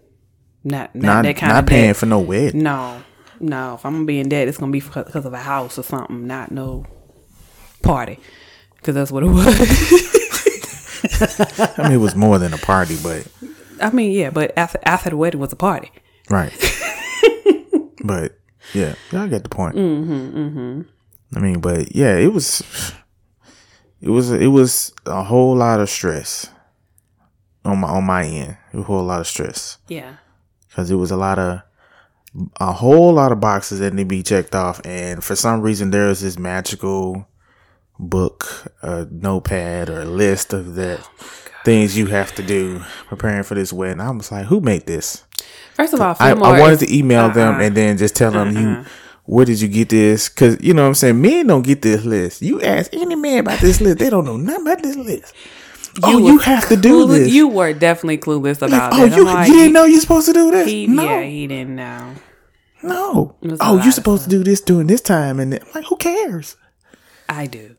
Not 0.62 0.94
not, 0.94 1.04
Not, 1.04 1.22
that 1.22 1.36
kind 1.36 1.52
not 1.54 1.64
of 1.64 1.68
paying 1.68 1.88
debt. 1.90 1.96
for 1.96 2.06
no 2.06 2.18
wedding. 2.20 2.62
No, 2.62 3.02
no. 3.40 3.74
If 3.74 3.86
I'm 3.86 3.92
gonna 3.94 4.04
be 4.04 4.18
in 4.20 4.28
debt, 4.28 4.48
it's 4.48 4.58
gonna 4.58 4.72
be 4.72 4.80
because 4.80 5.24
of 5.24 5.32
a 5.32 5.38
house 5.38 5.78
or 5.78 5.82
something, 5.84 6.26
not 6.26 6.50
no 6.50 6.84
party. 7.82 8.18
Because 8.76 8.94
that's 8.96 9.12
what 9.12 9.22
it 9.22 9.28
was. 9.28 9.46
I 11.78 11.82
mean, 11.84 11.92
it 11.92 11.96
was 11.98 12.14
more 12.16 12.38
than 12.38 12.52
a 12.52 12.58
party, 12.58 12.96
but 13.02 13.26
I 13.80 13.90
mean, 13.90 14.10
yeah, 14.12 14.30
but 14.30 14.52
after 14.58 14.78
after 14.84 15.10
the 15.10 15.16
wedding 15.16 15.40
was 15.40 15.52
a 15.52 15.56
party. 15.56 15.90
right. 16.30 16.52
But 18.04 18.38
yeah, 18.74 18.94
y'all 19.10 19.28
get 19.28 19.42
the 19.42 19.48
point. 19.48 19.76
Mm-hmm, 19.76 20.38
mm-hmm. 20.38 20.82
I 21.36 21.40
mean, 21.40 21.60
but 21.60 21.94
yeah, 21.94 22.16
it 22.16 22.32
was, 22.32 22.62
it 24.00 24.10
was, 24.10 24.30
it 24.30 24.48
was 24.48 24.92
a 25.04 25.22
whole 25.22 25.56
lot 25.56 25.80
of 25.80 25.90
stress 25.90 26.48
on 27.64 27.78
my 27.78 27.88
on 27.88 28.04
my 28.04 28.24
end. 28.24 28.56
A 28.72 28.82
whole 28.82 29.04
lot 29.04 29.20
of 29.20 29.26
stress. 29.26 29.78
Yeah. 29.88 30.16
because 30.68 30.90
it 30.90 30.96
was 30.96 31.10
a 31.10 31.16
lot 31.16 31.38
of 31.38 31.62
a 32.60 32.72
whole 32.72 33.14
lot 33.14 33.32
of 33.32 33.40
boxes 33.40 33.78
that 33.78 33.94
need 33.94 34.02
to 34.02 34.08
be 34.08 34.22
checked 34.22 34.54
off 34.54 34.80
and 34.84 35.24
for 35.24 35.34
some 35.34 35.62
reason 35.62 35.90
there 35.90 36.08
was 36.08 36.20
this 36.20 36.38
magical 36.38 37.26
book 37.98 38.70
a 38.82 39.06
notepad 39.10 39.88
or 39.88 40.02
a 40.02 40.04
list 40.04 40.52
of 40.52 40.74
the 40.74 41.02
things 41.64 41.96
you 41.96 42.06
have 42.06 42.34
to 42.34 42.42
do 42.42 42.82
preparing 43.06 43.42
for 43.42 43.54
this 43.54 43.72
wedding 43.72 44.00
i 44.00 44.10
was 44.10 44.30
like 44.30 44.44
who 44.46 44.60
made 44.60 44.84
this 44.86 45.24
First 45.74 45.92
of 45.94 46.00
all, 46.00 46.16
I, 46.18 46.30
Fillmore 46.30 46.48
I 46.48 46.60
wanted 46.60 46.82
is- 46.82 46.88
to 46.88 46.96
email 46.96 47.24
uh-uh. 47.26 47.34
them 47.34 47.54
uh-uh. 47.56 47.62
and 47.64 47.76
then 47.76 47.98
just 47.98 48.16
tell 48.16 48.30
them 48.32 48.56
you 48.56 48.68
uh-uh. 48.68 48.84
where 49.24 49.44
did 49.44 49.60
you 49.60 49.68
get 49.68 49.88
this 49.90 50.28
because 50.28 50.56
you 50.62 50.72
know 50.72 50.82
what 50.82 50.88
i'm 50.88 50.94
saying 50.94 51.20
men 51.20 51.46
don't 51.48 51.62
get 51.62 51.82
this 51.82 52.04
list 52.04 52.42
you 52.42 52.62
ask 52.62 52.92
any 52.94 53.16
man 53.16 53.40
about 53.40 53.60
this 53.60 53.80
list 53.80 53.98
they 53.98 54.08
don't 54.08 54.24
know 54.24 54.36
nothing 54.36 54.62
about 54.62 54.82
this 54.82 54.96
list 54.96 55.34
oh 56.04 56.18
you 56.18 56.38
have 56.38 56.68
to 56.68 56.76
do 56.76 57.06
clueless- 57.06 57.18
this 57.24 57.32
You 57.32 57.48
were 57.48 57.72
definitely 57.72 58.18
clueless 58.18 58.58
about 58.62 58.92
oh 58.94 59.06
that. 59.08 59.16
you, 59.16 59.24
like, 59.24 59.48
you 59.48 59.54
didn't 59.54 59.72
know 59.72 59.84
you're 59.84 60.00
supposed 60.00 60.26
to 60.28 60.32
do 60.32 60.50
this 60.50 60.68
He, 60.68 60.86
no 60.86 61.02
Yeah, 61.02 61.22
he 61.22 61.46
didn't 61.46 61.76
know. 61.76 62.14
No. 62.82 63.34
Oh, 63.60 63.82
you're 63.82 63.90
supposed 63.90 64.24
to 64.24 64.30
do 64.30 64.44
this 64.44 64.60
during 64.60 64.86
this 64.86 65.00
time, 65.00 65.40
and 65.40 65.52
then- 65.52 65.60
I'm 65.62 65.68
like, 65.74 65.86
who 65.86 65.96
cares? 65.96 66.56
I 67.28 67.46
do, 67.46 67.74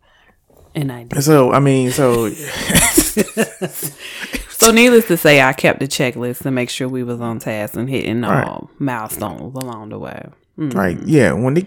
and 0.75 0.91
I 0.91 1.03
do. 1.03 1.21
So, 1.21 1.53
I 1.53 1.59
mean, 1.59 1.91
so 1.91 2.25
So, 4.59 4.71
needless 4.71 5.07
to 5.07 5.17
say, 5.17 5.41
I 5.41 5.53
kept 5.53 5.79
the 5.79 5.87
checklist 5.87 6.43
to 6.43 6.51
make 6.51 6.69
sure 6.69 6.87
we 6.89 7.03
was 7.03 7.21
on 7.21 7.39
task 7.39 7.75
and 7.75 7.89
hitting 7.89 8.21
Right. 8.21 8.47
all 8.47 8.69
milestones 8.79 9.55
along 9.55 9.89
the 9.89 9.99
way. 9.99 10.25
right, 10.57 10.97
mm-hmm. 10.97 11.07
yeah. 11.07 11.31
When 11.33 11.53
they, 11.53 11.61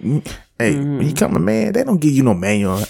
hey, 0.59 0.75
when 0.75 0.99
Mm-hmm. 0.99 1.03
you 1.03 1.15
come 1.15 1.37
a 1.37 1.39
man, 1.39 1.73
they 1.73 1.85
don't 1.85 2.01
give 2.01 2.11
you 2.13 2.25
no 2.25 2.35
manual, 2.35 2.83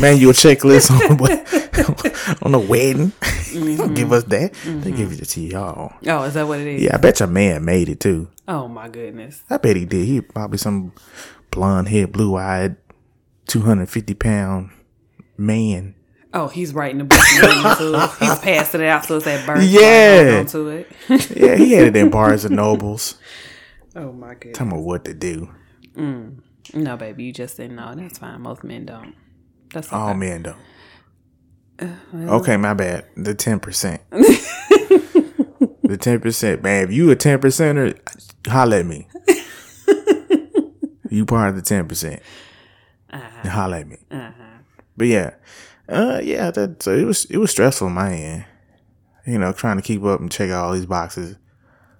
manual 0.00 0.32
checklist 0.32 0.90
on 0.90 1.18
what 1.18 1.30
on 2.42 2.52
the 2.52 2.58
wedding. 2.58 3.12
they 3.52 3.76
don't 3.76 3.94
give 3.94 4.08
mm-hmm. 4.08 4.12
us 4.14 4.24
that. 4.24 4.54
They 4.64 4.90
give 4.92 5.10
mm-hmm. 5.10 5.22
it 5.22 5.28
to 5.28 5.40
y'all. 5.40 5.92
Oh, 6.06 6.22
is 6.24 6.34
that 6.34 6.46
what 6.48 6.60
it 6.60 6.66
is? 6.66 6.82
Yeah, 6.82 6.94
I 6.94 6.96
bet 6.96 7.20
your 7.20 7.28
man 7.28 7.64
made 7.64 7.88
it 7.90 8.00
too. 8.00 8.28
Oh 8.48 8.68
my 8.68 8.88
goodness. 8.88 9.42
I 9.50 9.58
bet 9.58 9.76
he 9.76 9.84
did. 9.84 10.06
He 10.06 10.20
probably 10.22 10.58
some 10.58 10.92
blonde 11.50 11.88
head, 11.88 12.12
blue 12.12 12.36
eyed, 12.36 12.76
two 13.46 13.60
hundred 13.60 13.90
fifty 13.90 14.14
pound 14.14 14.70
man. 15.36 15.94
Oh, 16.36 16.48
he's 16.48 16.74
writing 16.74 16.98
the 16.98 17.04
book. 17.04 17.20
He's 18.18 18.38
passing 18.40 18.80
it 18.80 18.88
out 18.88 19.04
so 19.04 19.18
it's 19.18 19.26
at 19.28 19.46
birth. 19.46 19.62
Yeah. 19.62 20.38
Onto 20.40 20.66
it. 20.66 20.90
Yeah, 21.08 21.54
he 21.54 21.72
had 21.72 21.86
it 21.86 21.96
in 21.96 22.10
Barnes 22.10 22.44
and 22.44 22.56
Nobles. 22.56 23.16
oh 23.94 24.10
my 24.12 24.34
god! 24.34 24.52
Tell 24.52 24.66
me 24.66 24.76
what 24.76 25.04
to 25.04 25.14
do. 25.14 25.48
Mm. 25.96 26.40
No, 26.74 26.96
baby, 26.96 27.22
you 27.24 27.32
just 27.32 27.56
didn't 27.56 27.76
know. 27.76 27.94
That's 27.94 28.18
fine. 28.18 28.40
Most 28.42 28.64
men 28.64 28.84
don't. 28.84 29.14
That's 29.72 29.86
okay. 29.86 29.96
All 29.96 30.14
men 30.14 30.42
though. 30.42 31.92
okay, 32.36 32.56
my 32.56 32.74
bad. 32.74 33.06
The 33.16 33.34
ten 33.34 33.60
percent. 33.60 34.02
the 34.10 35.98
ten 36.00 36.18
percent, 36.20 36.64
man. 36.64 36.84
If 36.84 36.92
you 36.92 37.12
a 37.12 37.16
ten 37.16 37.38
percenter, 37.38 37.96
holla 38.48 38.80
at 38.80 38.86
me. 38.86 39.06
you 41.10 41.24
part 41.26 41.50
of 41.50 41.54
the 41.54 41.62
ten 41.62 41.86
percent. 41.86 42.20
Uh-huh. 43.12 43.48
Holla 43.48 43.78
at 43.80 43.86
me. 43.86 43.98
Uh-huh. 44.10 44.44
But 44.96 45.06
yeah, 45.06 45.34
uh, 45.88 46.20
yeah. 46.22 46.50
That 46.50 46.82
so 46.82 46.94
it 46.94 47.04
was 47.04 47.24
it 47.26 47.38
was 47.38 47.50
stressful 47.50 47.86
on 47.88 47.94
my 47.94 48.12
end. 48.14 48.44
You 49.26 49.38
know, 49.38 49.52
trying 49.52 49.76
to 49.76 49.82
keep 49.82 50.02
up 50.04 50.20
and 50.20 50.30
check 50.30 50.50
out 50.50 50.66
all 50.66 50.72
these 50.74 50.86
boxes. 50.86 51.36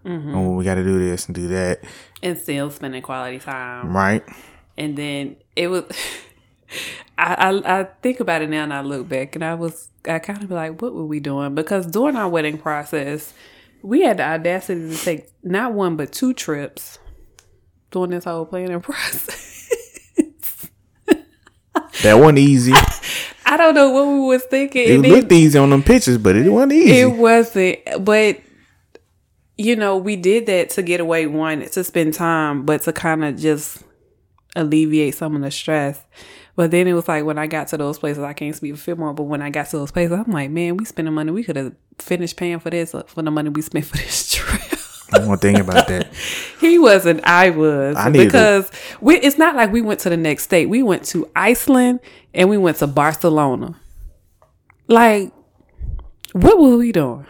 Oh, 0.06 0.56
we 0.56 0.64
got 0.64 0.74
to 0.74 0.84
do 0.84 0.98
this 0.98 1.26
and 1.26 1.34
do 1.34 1.48
that, 1.48 1.80
and 2.22 2.36
still 2.36 2.70
spending 2.70 3.00
quality 3.00 3.38
time. 3.38 3.96
right? 3.96 4.22
And 4.76 4.96
then 4.96 5.36
it 5.56 5.68
was. 5.68 5.84
I, 7.16 7.34
I 7.34 7.80
I 7.80 7.84
think 8.02 8.20
about 8.20 8.42
it 8.42 8.50
now 8.50 8.64
and 8.64 8.74
I 8.74 8.80
look 8.80 9.08
back 9.08 9.36
and 9.36 9.44
I 9.44 9.54
was 9.54 9.88
I 10.06 10.18
kind 10.18 10.42
of 10.42 10.48
be 10.48 10.54
like, 10.54 10.82
what 10.82 10.92
were 10.92 11.06
we 11.06 11.20
doing? 11.20 11.54
Because 11.54 11.86
during 11.86 12.16
our 12.16 12.28
wedding 12.28 12.58
process, 12.58 13.32
we 13.82 14.02
had 14.02 14.16
the 14.16 14.24
audacity 14.24 14.90
to 14.90 14.96
take 14.96 15.28
not 15.42 15.72
one 15.72 15.96
but 15.96 16.12
two 16.12 16.34
trips 16.34 16.98
during 17.92 18.10
this 18.10 18.24
whole 18.24 18.44
planning 18.44 18.80
process. 18.82 19.70
That 22.02 22.14
wasn't 22.14 22.38
easy. 22.38 22.72
I 23.54 23.56
don't 23.56 23.75
know 23.76 23.90
what 23.90 24.08
we 24.08 24.18
was 24.18 24.42
thinking. 24.42 24.88
It 24.88 24.94
And 24.94 25.06
looked 25.06 25.30
easy 25.30 25.56
on 25.56 25.70
them 25.70 25.84
pictures, 25.84 26.18
but 26.18 26.34
it 26.34 26.50
wasn't 26.50 26.73
easy. 26.73 26.99
It 26.99 27.12
wasn't, 27.12 27.78
but 28.00 28.40
you 29.56 29.76
know, 29.76 29.96
we 29.96 30.16
did 30.16 30.46
that 30.46 30.70
to 30.70 30.82
get 30.82 30.99
away 30.99 31.28
one 31.28 31.61
to 31.61 31.84
spend 31.84 32.14
time, 32.14 32.64
but 32.66 32.82
to 32.82 32.92
kind 32.92 33.25
of 33.25 33.37
just 33.38 33.80
alleviate 34.56 35.14
some 35.14 35.37
of 35.37 35.42
the 35.42 35.52
stress. 35.52 36.00
But 36.56 36.73
then 36.73 36.88
it 36.88 36.94
was 36.94 37.06
like 37.06 37.25
when 37.25 37.38
I 37.38 37.46
got 37.46 37.68
to 37.68 37.76
those 37.76 37.96
places, 37.96 38.25
I 38.25 38.32
can't 38.32 38.56
speak 38.56 38.75
for 38.75 38.80
Fillmore, 38.80 39.14
but 39.14 39.25
when 39.25 39.40
I 39.40 39.50
got 39.50 39.66
to 39.70 39.78
those 39.78 39.92
places, 39.92 40.18
I'm 40.18 40.32
like, 40.32 40.50
man, 40.50 40.76
we 40.76 40.84
spending 40.84 41.14
money. 41.14 41.30
We 41.30 41.44
could 41.44 41.54
have 41.54 41.75
finished 42.00 42.37
paying 42.37 42.58
for 42.58 42.70
this 42.70 42.92
uh, 42.92 43.04
for 43.04 43.23
the 43.23 43.30
money 43.30 43.50
we 43.50 43.62
spent 43.62 43.84
for 43.84 43.96
this 43.96 44.32
trip. 44.34 44.73
One 45.23 45.38
thing 45.38 45.61
about 45.61 45.88
that. 45.88 46.12
he 46.61 46.78
wasn't. 46.78 47.25
I 47.26 47.50
was 47.50 47.97
I 47.97 48.11
because 48.11 48.71
we, 49.00 49.16
it's 49.16 49.38
not 49.38 49.54
like 49.56 49.71
we 49.73 49.80
went 49.83 50.00
to 50.00 50.11
the 50.11 50.16
next 50.16 50.44
state. 50.44 50.68
We 50.68 50.83
went 50.83 51.04
to 51.06 51.28
Iceland 51.37 52.00
and 52.33 52.49
we 52.50 52.59
went 52.59 52.78
to 52.78 52.87
Barcelona. 52.87 53.80
Like, 54.88 55.33
what 56.33 56.59
were 56.59 56.76
we 56.76 56.92
doing? 56.92 57.26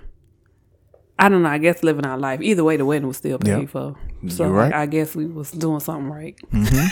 I 1.19 1.29
don't 1.29 1.43
know. 1.43 1.49
I 1.49 1.59
guess 1.59 1.83
living 1.83 2.05
our 2.05 2.19
life. 2.19 2.41
Either 2.43 2.65
way, 2.65 2.77
the 2.77 2.85
wedding 2.85 3.07
was 3.07 3.19
still 3.19 3.39
paid 3.39 3.61
Yep. 3.61 3.69
for. 3.69 3.97
So 4.29 4.49
right. 4.49 4.73
I 4.73 4.87
guess 4.87 5.15
we 5.15 5.27
was 5.27 5.51
doing 5.51 5.81
something 5.81 6.11
right. 6.11 6.37
Mm-hmm. 6.53 6.87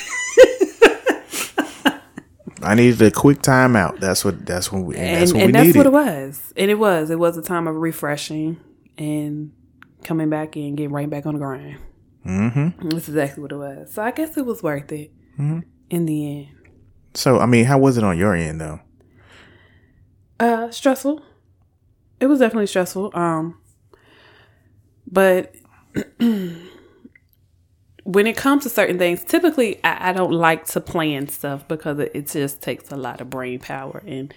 I 2.63 2.75
needed 2.77 3.03
a 3.03 3.11
quick 3.11 3.41
timeout. 3.41 3.99
That's 3.99 4.25
what. 4.25 4.47
That's 4.47 4.71
what. 4.71 4.85
We, 4.85 4.95
and, 4.97 5.05
and 5.05 5.21
that's 5.21 5.33
what 5.33 5.43
and 5.43 5.47
we 5.49 5.53
that's 5.53 5.77
what 5.77 5.87
it 5.87 5.93
was. 5.93 6.53
And 6.57 6.71
it 6.71 6.79
was. 6.79 7.11
It 7.11 7.19
was 7.19 7.37
a 7.37 7.43
time 7.43 7.67
of 7.67 7.75
refreshing 7.75 8.61
and 8.97 9.53
coming 10.03 10.29
back 10.31 10.57
and 10.57 10.77
getting 10.77 10.93
right 10.93 11.09
back 11.09 11.27
on 11.27 11.35
the 11.35 11.41
grind. 11.41 11.79
Mm-hmm. 12.27 12.89
That's 12.89 13.09
exactly 13.09 13.43
what 13.43 13.53
it 13.53 13.57
was. 13.57 13.93
So 13.93 14.03
I 14.03 14.11
guess 14.13 14.37
it 14.37 14.47
was 14.47 14.63
worth 14.63 14.91
it 14.93 15.11
Mm-hmm. 15.39 15.61
in 15.91 16.05
the 16.07 16.39
end. 16.39 16.49
So 17.15 17.39
I 17.39 17.47
mean, 17.47 17.65
how 17.65 17.79
was 17.79 17.97
it 17.99 18.05
on 18.05 18.19
your 18.19 18.35
end 18.35 18.61
though? 18.61 18.81
Uh, 20.39 20.71
stressful. 20.71 21.23
It 22.21 22.27
was 22.27 22.39
definitely 22.41 22.67
stressful. 22.67 23.11
Um, 23.15 23.59
but 25.11 25.55
when 28.05 28.27
it 28.27 28.37
comes 28.37 28.65
to 28.65 28.69
certain 28.71 28.99
things, 28.99 29.25
typically 29.25 29.83
I, 29.85 30.11
I 30.11 30.13
don't 30.13 30.33
like 30.33 30.67
to 30.67 30.81
plan 30.81 31.29
stuff 31.29 31.67
because 31.69 31.99
it, 31.99 32.11
it 32.15 32.27
just 32.29 32.61
takes 32.61 32.91
a 32.91 32.97
lot 32.97 33.21
of 33.21 33.31
brain 33.31 33.59
power, 33.61 34.03
and 34.07 34.33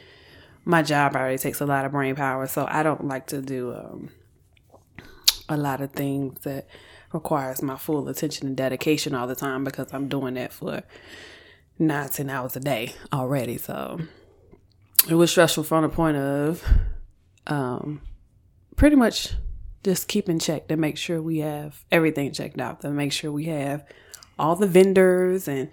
my 0.63 0.81
job 0.81 1.15
already 1.15 1.37
takes 1.37 1.61
a 1.61 1.65
lot 1.65 1.85
of 1.85 1.91
brain 1.91 2.15
power. 2.15 2.47
So 2.47 2.65
I 2.69 2.83
don't 2.83 3.05
like 3.07 3.27
to 3.27 3.41
do 3.41 3.73
um, 3.73 4.09
a 5.49 5.57
lot 5.57 5.81
of 5.81 5.91
things 5.91 6.41
that 6.41 6.67
requires 7.13 7.61
my 7.61 7.77
full 7.77 8.07
attention 8.09 8.47
and 8.47 8.57
dedication 8.57 9.15
all 9.15 9.27
the 9.27 9.35
time 9.35 9.63
because 9.63 9.93
I'm 9.93 10.07
doing 10.07 10.35
that 10.35 10.53
for 10.53 10.83
nine, 11.79 12.09
ten 12.09 12.29
hours 12.29 12.55
a 12.55 12.59
day 12.59 12.93
already. 13.13 13.57
So 13.57 13.99
it 15.09 15.15
was 15.15 15.31
stressful 15.31 15.63
from 15.63 15.83
the 15.83 15.89
point 15.89 16.17
of 16.17 16.63
um, 17.47 18.01
pretty 18.75 18.95
much 18.95 19.33
just 19.83 20.07
keeping 20.07 20.39
check 20.39 20.67
to 20.67 20.77
make 20.77 20.97
sure 20.97 21.21
we 21.21 21.39
have 21.39 21.83
everything 21.91 22.31
checked 22.31 22.59
out, 22.59 22.81
to 22.81 22.89
make 22.89 23.11
sure 23.11 23.31
we 23.31 23.45
have 23.45 23.85
all 24.37 24.55
the 24.55 24.67
vendors 24.67 25.47
and 25.47 25.69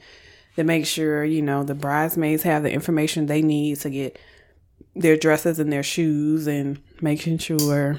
to 0.57 0.65
make 0.65 0.87
sure, 0.87 1.25
you 1.25 1.41
know, 1.41 1.65
the 1.65 1.75
bridesmaids 1.75 2.43
have 2.43 2.63
the 2.63 2.71
information 2.71 3.27
they 3.27 3.43
need 3.43 3.81
to 3.81 3.91
get 3.91 4.19
their 4.95 5.17
dresses 5.17 5.59
and 5.59 5.73
their 5.73 5.83
shoes 5.83 6.47
and 6.47 6.81
making 7.01 7.39
sure 7.39 7.99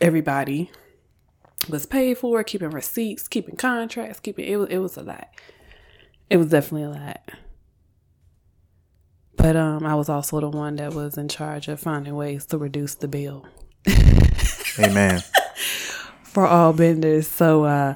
everybody 0.00 0.70
was 1.68 1.86
paid 1.86 2.18
for, 2.18 2.42
keeping 2.44 2.70
receipts, 2.70 3.28
keeping 3.28 3.56
contracts, 3.56 4.20
keeping 4.20 4.46
it 4.46 4.56
was 4.56 4.68
it 4.68 4.78
was 4.78 4.96
a 4.96 5.02
lot. 5.02 5.28
It 6.30 6.36
was 6.36 6.48
definitely 6.48 6.84
a 6.84 7.00
lot. 7.00 7.20
But 9.36 9.56
um 9.56 9.84
I 9.84 9.94
was 9.94 10.08
also 10.08 10.40
the 10.40 10.48
one 10.48 10.76
that 10.76 10.94
was 10.94 11.18
in 11.18 11.28
charge 11.28 11.68
of 11.68 11.80
finding 11.80 12.14
ways 12.14 12.46
to 12.46 12.58
reduce 12.58 12.94
the 12.94 13.08
bill. 13.08 13.46
Amen. 14.78 15.20
For 16.22 16.46
all 16.46 16.72
vendors. 16.72 17.28
So 17.28 17.64
uh 17.64 17.94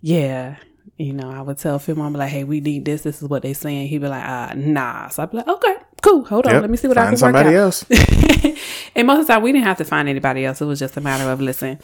yeah, 0.00 0.56
you 0.96 1.12
know, 1.12 1.30
I 1.30 1.40
would 1.40 1.58
tell 1.58 1.78
Phil, 1.78 2.00
I'm 2.00 2.12
like, 2.12 2.30
hey, 2.30 2.44
we 2.44 2.60
need 2.60 2.84
this. 2.84 3.02
This 3.02 3.22
is 3.22 3.28
what 3.28 3.42
they 3.42 3.52
saying. 3.52 3.88
He'd 3.88 3.98
be 3.98 4.08
like, 4.08 4.24
uh, 4.24 4.54
nah. 4.54 5.08
So 5.08 5.22
I'd 5.22 5.30
be 5.30 5.38
like, 5.38 5.48
okay, 5.48 5.76
cool. 6.02 6.24
Hold 6.26 6.46
on. 6.46 6.52
Yep. 6.54 6.60
Let 6.60 6.70
me 6.70 6.76
see 6.76 6.88
what 6.88 6.96
Find 6.96 7.08
I 7.08 7.10
can 7.10 7.16
somebody 7.16 7.48
work 7.48 7.56
out. 7.56 7.62
else. 7.62 7.84
and 8.94 9.06
most 9.06 9.22
of 9.22 9.26
the 9.26 9.32
time, 9.32 9.42
we 9.42 9.50
didn't 9.52 9.64
have 9.64 9.78
to 9.78 9.84
find 9.84 10.08
anybody 10.08 10.44
else. 10.44 10.60
It 10.60 10.66
was 10.66 10.78
just 10.78 10.96
a 10.96 11.00
matter 11.00 11.28
of, 11.30 11.40
listen, 11.40 11.80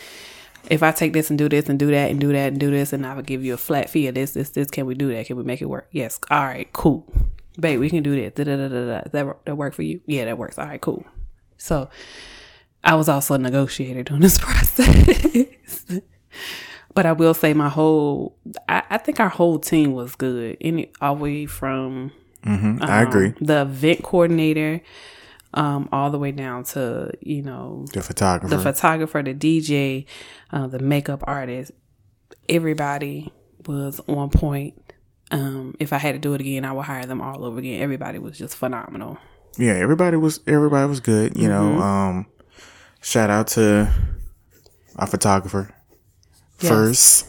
if 0.69 0.83
I 0.83 0.93
take 0.93 1.12
this 1.12 1.31
and 1.31 1.38
do 1.38 1.49
this 1.49 1.69
and 1.69 1.79
do 1.79 1.90
that 1.90 2.11
and 2.11 2.21
do 2.21 2.33
that 2.33 2.49
and 2.49 2.61
do 2.61 2.71
this, 2.71 2.93
and 2.93 3.07
I 3.07 3.14
would 3.14 3.26
give 3.26 3.45
you 3.45 3.55
a 3.55 3.57
flat 3.57 3.88
fee 3.90 4.07
of 4.09 4.14
this, 4.14 4.33
this, 4.33 4.50
this, 4.50 4.69
can 4.71 4.87
we 4.87 4.95
do 4.95 5.12
that? 5.12 5.26
Can 5.26 5.37
we 5.37 5.43
make 5.43 5.61
it 5.62 5.67
work? 5.67 5.88
Yes. 5.93 6.19
All 6.31 6.45
right, 6.45 6.71
cool. 6.73 7.07
Babe, 7.59 7.81
we 7.81 7.90
can 7.90 8.02
do 8.02 8.14
this. 8.14 8.33
Da, 8.35 8.45
da, 8.45 8.57
da, 8.57 8.69
da. 8.69 9.00
That, 9.12 9.45
that 9.45 9.57
work 9.57 9.75
for 9.75 9.83
you? 9.83 10.00
Yeah, 10.07 10.25
that 10.26 10.38
works. 10.38 10.59
All 10.59 10.67
right, 10.67 10.81
cool. 10.81 11.05
So 11.57 11.88
I 12.85 12.95
was 12.95 13.09
also 13.09 13.35
a 13.35 13.38
negotiator 13.38 14.02
during 14.02 14.23
this 14.23 14.38
process. 14.40 15.85
but 16.95 17.07
I 17.07 17.12
will 17.12 17.35
say 17.35 17.52
my 17.52 17.69
whole, 17.69 18.37
I, 18.69 18.83
I 18.90 18.99
think 18.99 19.21
our 19.21 19.29
whole 19.29 19.59
team 19.59 19.93
was 19.93 20.14
good. 20.14 20.57
Any, 20.61 20.90
all 21.00 21.17
the 21.17 21.23
way 21.23 21.47
from 21.47 22.12
hmm 22.45 22.79
I 22.81 23.02
agree. 23.02 23.35
the 23.40 23.62
event 23.62 24.02
coordinator, 24.02 24.81
um, 25.54 25.88
all 25.92 26.11
the 26.11 26.19
way 26.19 26.33
down 26.33 26.64
to, 26.64 27.11
you 27.21 27.42
know, 27.42 27.85
The 27.92 28.02
photographer. 28.02 28.54
the 28.57 28.62
photographer, 28.62 29.23
the 29.23 29.35
DJ, 29.35 30.07
uh, 30.52 30.66
the 30.69 30.78
makeup 30.78 31.23
artist, 31.26 31.73
everybody 32.49 33.33
was 33.66 34.00
on 34.09 34.30
point. 34.30 34.75
Um, 35.30 35.75
if 35.78 35.92
I 35.92 35.99
had 35.99 36.12
to 36.12 36.19
do 36.19 36.35
it 36.35 36.40
again, 36.40 36.64
I 36.64 36.73
would 36.73 36.87
hire 36.87 37.07
them 37.07 37.21
all 37.21 37.45
over 37.45 37.59
again. 37.59 37.80
Everybody 37.83 38.19
was 38.19 38.37
just 38.37 38.57
phenomenal. 38.57 39.19
yeah, 39.59 39.73
everybody 39.75 40.16
was 40.16 40.40
everybody 40.47 40.88
was 40.88 41.00
good. 41.00 41.37
You 41.37 41.49
know, 41.49 41.62
Mm-hmm. 41.62 41.83
um, 41.83 42.26
shout 43.00 43.30
out 43.30 43.47
to 43.49 43.90
our 44.97 45.07
photographer 45.07 45.75
Yes. 46.61 46.69
first, 46.71 47.26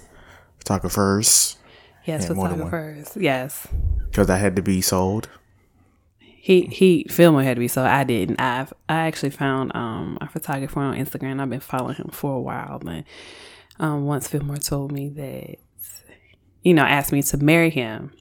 photographers, 0.58 1.58
Yes, 2.06 2.28
photographers. 2.28 3.16
Yes. 3.16 3.68
because 4.10 4.30
I 4.30 4.38
had 4.38 4.56
to 4.56 4.62
be 4.62 4.82
sold. 4.82 5.30
He 6.44 6.62
he 6.72 7.06
Fillmore 7.10 7.44
had 7.44 7.56
to 7.56 7.60
be 7.60 7.68
so 7.68 7.84
I 7.84 8.04
didn't. 8.04 8.42
I've 8.42 8.74
I 8.90 9.08
actually 9.08 9.30
found 9.30 9.76
um 9.76 10.18
a 10.22 10.28
photographer 10.28 10.80
on 10.80 10.96
Instagram. 10.96 11.40
I've 11.40 11.50
been 11.52 11.60
following 11.60 11.96
him 11.96 12.10
for 12.12 12.36
a 12.36 12.42
while, 12.42 12.80
but 12.80 13.04
um 13.80 14.06
once 14.06 14.28
Fillmore 14.28 14.58
told 14.58 14.92
me 14.92 15.10
that 15.10 15.58
you 16.64 16.74
know, 16.74 16.84
asked 16.84 17.12
me 17.12 17.22
to 17.24 17.38
marry 17.38 17.70
him. 17.70 18.12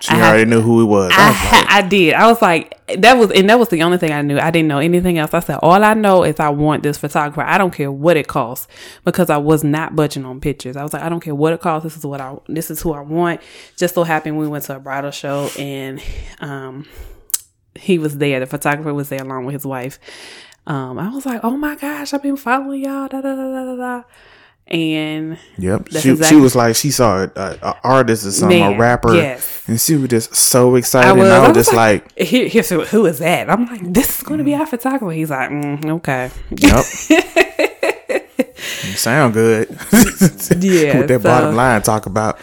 She 0.00 0.10
I 0.10 0.14
had- 0.16 0.28
already 0.30 0.50
knew 0.50 0.60
who 0.62 0.80
he 0.80 0.86
was. 0.86 1.12
I 1.14 1.28
was 1.30 1.36
like, 1.52 1.70
I, 1.70 1.78
I 1.78 1.82
did. 1.88 2.14
I 2.14 2.26
was 2.26 2.42
like, 2.42 2.78
that 3.00 3.16
was, 3.18 3.30
and 3.30 3.48
that 3.48 3.58
was 3.58 3.68
the 3.68 3.82
only 3.82 3.96
thing 3.98 4.12
I 4.12 4.20
knew. 4.22 4.38
I 4.38 4.50
didn't 4.50 4.68
know 4.68 4.78
anything 4.78 5.16
else. 5.18 5.32
I 5.34 5.40
said, 5.40 5.58
all 5.62 5.82
I 5.84 5.94
know 5.94 6.22
is 6.24 6.40
I 6.40 6.48
want 6.50 6.82
this 6.82 6.98
photographer. 6.98 7.42
I 7.42 7.56
don't 7.58 7.72
care 7.72 7.90
what 7.92 8.16
it 8.16 8.26
costs 8.26 8.66
because 9.04 9.30
I 9.30 9.36
was 9.36 9.62
not 9.64 9.94
budging 9.96 10.24
on 10.24 10.40
pictures. 10.40 10.76
I 10.76 10.82
was 10.82 10.92
like, 10.94 11.02
I 11.02 11.08
don't 11.08 11.20
care 11.20 11.34
what 11.34 11.52
it 11.52 11.60
costs. 11.60 11.84
This 11.84 11.96
is 11.96 12.04
what 12.04 12.20
I, 12.20 12.36
this 12.48 12.70
is 12.70 12.80
who 12.82 12.92
I 12.92 13.00
want. 13.00 13.40
Just 13.76 13.94
so 13.94 14.02
happened 14.04 14.38
we 14.38 14.48
went 14.48 14.64
to 14.64 14.76
a 14.76 14.80
bridal 14.80 15.10
show 15.10 15.48
and, 15.58 16.02
um, 16.40 16.86
he 17.74 17.98
was 17.98 18.18
there. 18.18 18.40
The 18.40 18.46
photographer 18.46 18.92
was 18.94 19.08
there 19.08 19.22
along 19.22 19.44
with 19.46 19.54
his 19.54 19.66
wife. 19.66 19.98
Um, 20.66 20.98
I 20.98 21.08
was 21.08 21.24
like, 21.26 21.40
oh 21.42 21.56
my 21.56 21.74
gosh, 21.76 22.12
I've 22.14 22.22
been 22.22 22.36
following 22.36 22.84
y'all. 22.84 23.08
Da, 23.08 23.20
da, 23.20 23.34
da, 23.34 23.50
da, 23.50 23.64
da, 23.64 23.76
da. 23.76 24.02
And 24.68 25.36
Yep. 25.58 25.88
She, 25.90 26.10
exactly- 26.10 26.26
she 26.28 26.36
was 26.36 26.54
like, 26.54 26.76
she 26.76 26.90
saw 26.92 27.24
an 27.34 27.58
artist 27.82 28.24
or 28.24 28.30
something, 28.30 28.60
Man, 28.60 28.74
a 28.74 28.78
rapper. 28.78 29.14
yes. 29.16 29.64
And 29.66 29.80
she 29.80 29.96
was 29.96 30.10
just 30.10 30.34
so 30.36 30.76
excited. 30.76 31.08
I 31.08 31.12
was, 31.12 31.24
and 31.24 31.32
I 31.32 31.36
I 31.36 31.40
was 31.48 31.56
was 31.56 31.66
just 31.66 31.74
like, 31.76 32.16
He, 32.16 32.48
he 32.48 32.62
said, 32.62 32.86
who 32.88 33.04
is 33.06 33.18
that? 33.18 33.50
I'm 33.50 33.66
like, 33.66 33.92
this 33.92 34.18
is 34.18 34.22
going 34.22 34.38
to 34.38 34.44
be 34.44 34.54
our 34.54 34.66
photographer. 34.66 35.10
He's 35.10 35.30
like, 35.30 35.50
mm, 35.50 35.84
okay. 35.96 36.30
yep. 36.50 36.84
Sound 38.96 39.34
good. 39.34 39.68
Yeah, 40.60 40.98
With 40.98 41.08
that 41.08 41.20
so- 41.22 41.28
bottom 41.28 41.56
line 41.56 41.82
talk 41.82 42.06
about. 42.06 42.38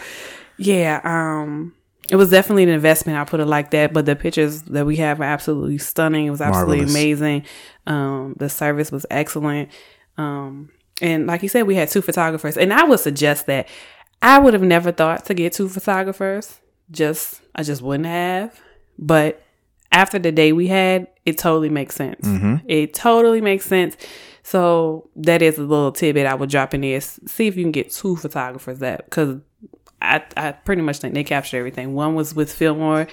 Yeah, 0.56 1.00
um, 1.04 1.72
it 2.10 2.16
was 2.16 2.30
definitely 2.30 2.62
an 2.62 2.68
investment. 2.70 3.18
I 3.18 3.24
put 3.24 3.40
it 3.40 3.46
like 3.46 3.70
that. 3.72 3.92
But 3.92 4.06
the 4.06 4.16
pictures 4.16 4.62
that 4.62 4.86
we 4.86 4.96
have 4.96 5.20
are 5.20 5.24
absolutely 5.24 5.78
stunning. 5.78 6.26
It 6.26 6.30
was 6.30 6.40
absolutely 6.40 6.78
Marvelous. 6.78 6.94
amazing. 6.94 7.44
Um, 7.86 8.34
the 8.38 8.48
service 8.48 8.90
was 8.90 9.04
excellent. 9.10 9.70
Um, 10.16 10.70
and 11.00 11.26
like 11.26 11.42
you 11.42 11.48
said, 11.48 11.66
we 11.66 11.74
had 11.74 11.88
two 11.88 12.02
photographers. 12.02 12.56
And 12.56 12.72
I 12.72 12.84
would 12.84 13.00
suggest 13.00 13.46
that 13.46 13.68
I 14.22 14.38
would 14.38 14.54
have 14.54 14.62
never 14.62 14.90
thought 14.90 15.26
to 15.26 15.34
get 15.34 15.52
two 15.52 15.68
photographers. 15.68 16.60
Just 16.90 17.40
I 17.54 17.62
just 17.62 17.82
wouldn't 17.82 18.06
have. 18.06 18.58
But 18.98 19.42
after 19.92 20.18
the 20.18 20.32
day 20.32 20.52
we 20.52 20.66
had, 20.66 21.08
it 21.24 21.38
totally 21.38 21.68
makes 21.68 21.94
sense. 21.94 22.26
It 22.66 22.94
totally 22.94 23.40
makes 23.40 23.64
sense. 23.64 23.96
So 24.42 25.10
that 25.16 25.42
is 25.42 25.58
a 25.58 25.62
little 25.62 25.92
tidbit 25.92 26.26
I 26.26 26.34
would 26.34 26.48
drop 26.48 26.72
in 26.72 26.80
there. 26.80 27.00
See 27.00 27.46
if 27.46 27.56
you 27.56 27.64
can 27.64 27.70
get 27.72 27.92
two 27.92 28.16
photographers 28.16 28.78
that 28.78 29.04
because 29.04 29.40
I 30.00 30.22
I 30.36 30.52
pretty 30.52 30.82
much 30.82 30.98
think 30.98 31.14
they 31.14 31.24
captured 31.24 31.58
everything. 31.58 31.94
One 31.94 32.14
was 32.14 32.34
with 32.34 32.52
Fillmore 32.52 33.08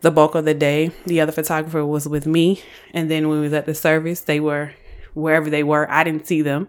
the 0.00 0.10
bulk 0.10 0.34
of 0.34 0.44
the 0.44 0.52
day. 0.54 0.90
The 1.06 1.20
other 1.22 1.32
photographer 1.32 1.84
was 1.84 2.06
with 2.06 2.26
me, 2.26 2.62
and 2.92 3.10
then 3.10 3.28
when 3.28 3.38
we 3.38 3.44
was 3.44 3.52
at 3.54 3.64
the 3.66 3.74
service, 3.74 4.20
they 4.20 4.38
were 4.38 4.72
wherever 5.14 5.48
they 5.48 5.62
were. 5.62 5.90
I 5.90 6.04
didn't 6.04 6.26
see 6.26 6.42
them. 6.42 6.68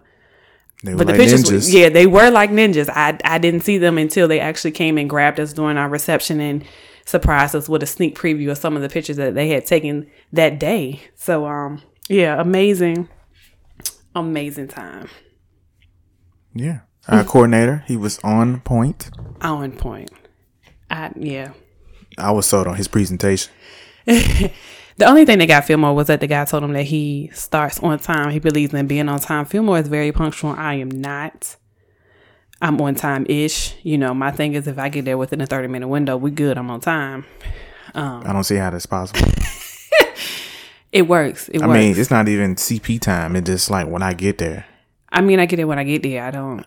They 0.82 0.92
were 0.92 0.98
But 0.98 1.08
like 1.08 1.16
the 1.16 1.22
pictures, 1.24 1.44
ninjas. 1.44 1.72
yeah, 1.72 1.88
they 1.90 2.06
were 2.06 2.30
like 2.30 2.50
ninjas. 2.50 2.88
I 2.88 3.18
I 3.24 3.38
didn't 3.38 3.60
see 3.60 3.76
them 3.78 3.98
until 3.98 4.26
they 4.28 4.40
actually 4.40 4.70
came 4.72 4.96
and 4.98 5.08
grabbed 5.10 5.38
us 5.40 5.52
during 5.52 5.76
our 5.76 5.88
reception 5.88 6.40
and 6.40 6.64
surprised 7.04 7.54
us 7.54 7.68
with 7.68 7.82
a 7.82 7.86
sneak 7.86 8.18
preview 8.18 8.50
of 8.50 8.58
some 8.58 8.74
of 8.76 8.82
the 8.82 8.88
pictures 8.88 9.16
that 9.16 9.34
they 9.34 9.48
had 9.50 9.64
taken 9.66 10.06
that 10.32 10.58
day. 10.58 11.02
So 11.14 11.46
um, 11.46 11.82
yeah, 12.08 12.40
amazing, 12.40 13.08
amazing 14.14 14.68
time, 14.68 15.08
Yeah. 16.54 16.80
Our 17.08 17.24
coordinator, 17.24 17.84
he 17.86 17.96
was 17.96 18.18
on 18.24 18.60
point. 18.60 19.10
on 19.40 19.72
point. 19.72 20.10
I 20.90 21.10
yeah. 21.16 21.52
I 22.18 22.30
was 22.32 22.46
sold 22.46 22.66
on 22.66 22.76
his 22.76 22.88
presentation. 22.88 23.52
The 24.98 25.04
only 25.04 25.26
thing 25.26 25.36
that 25.40 25.46
got 25.46 25.66
Fillmore 25.66 25.94
was 25.94 26.06
that 26.06 26.20
the 26.20 26.26
guy 26.26 26.46
told 26.46 26.64
him 26.64 26.72
that 26.72 26.84
he 26.84 27.28
starts 27.34 27.78
on 27.80 27.98
time. 27.98 28.30
He 28.30 28.38
believes 28.38 28.72
in 28.72 28.86
being 28.86 29.10
on 29.10 29.18
time. 29.20 29.44
Fillmore 29.44 29.78
is 29.78 29.88
very 29.88 30.10
punctual. 30.10 30.52
I 30.56 30.74
am 30.76 30.88
not. 30.88 31.56
I'm 32.62 32.80
on 32.80 32.94
time 32.94 33.26
ish. 33.28 33.74
You 33.82 33.98
know, 33.98 34.14
my 34.14 34.30
thing 34.30 34.54
is 34.54 34.66
if 34.66 34.78
I 34.78 34.88
get 34.88 35.04
there 35.04 35.18
within 35.18 35.42
a 35.42 35.46
30 35.46 35.68
minute 35.68 35.88
window, 35.88 36.16
we 36.16 36.30
good. 36.30 36.56
I'm 36.56 36.70
on 36.70 36.80
time. 36.80 37.26
Um, 37.94 38.22
I 38.24 38.32
don't 38.32 38.44
see 38.44 38.56
how 38.56 38.70
that's 38.70 38.86
possible. 38.86 39.20
It 40.92 41.02
works. 41.08 41.50
It 41.50 41.60
I 41.60 41.66
works. 41.66 41.78
mean, 41.78 41.98
it's 41.98 42.10
not 42.10 42.26
even 42.28 42.54
CP 42.54 42.98
time. 43.00 43.36
It's 43.36 43.44
just 43.46 43.70
like 43.70 43.86
when 43.86 44.02
I 44.02 44.14
get 44.14 44.38
there. 44.38 44.64
I 45.10 45.20
mean, 45.20 45.40
I 45.40 45.46
get 45.46 45.58
it 45.58 45.64
when 45.64 45.78
I 45.78 45.84
get 45.84 46.02
there. 46.02 46.24
I 46.24 46.30
don't. 46.30 46.66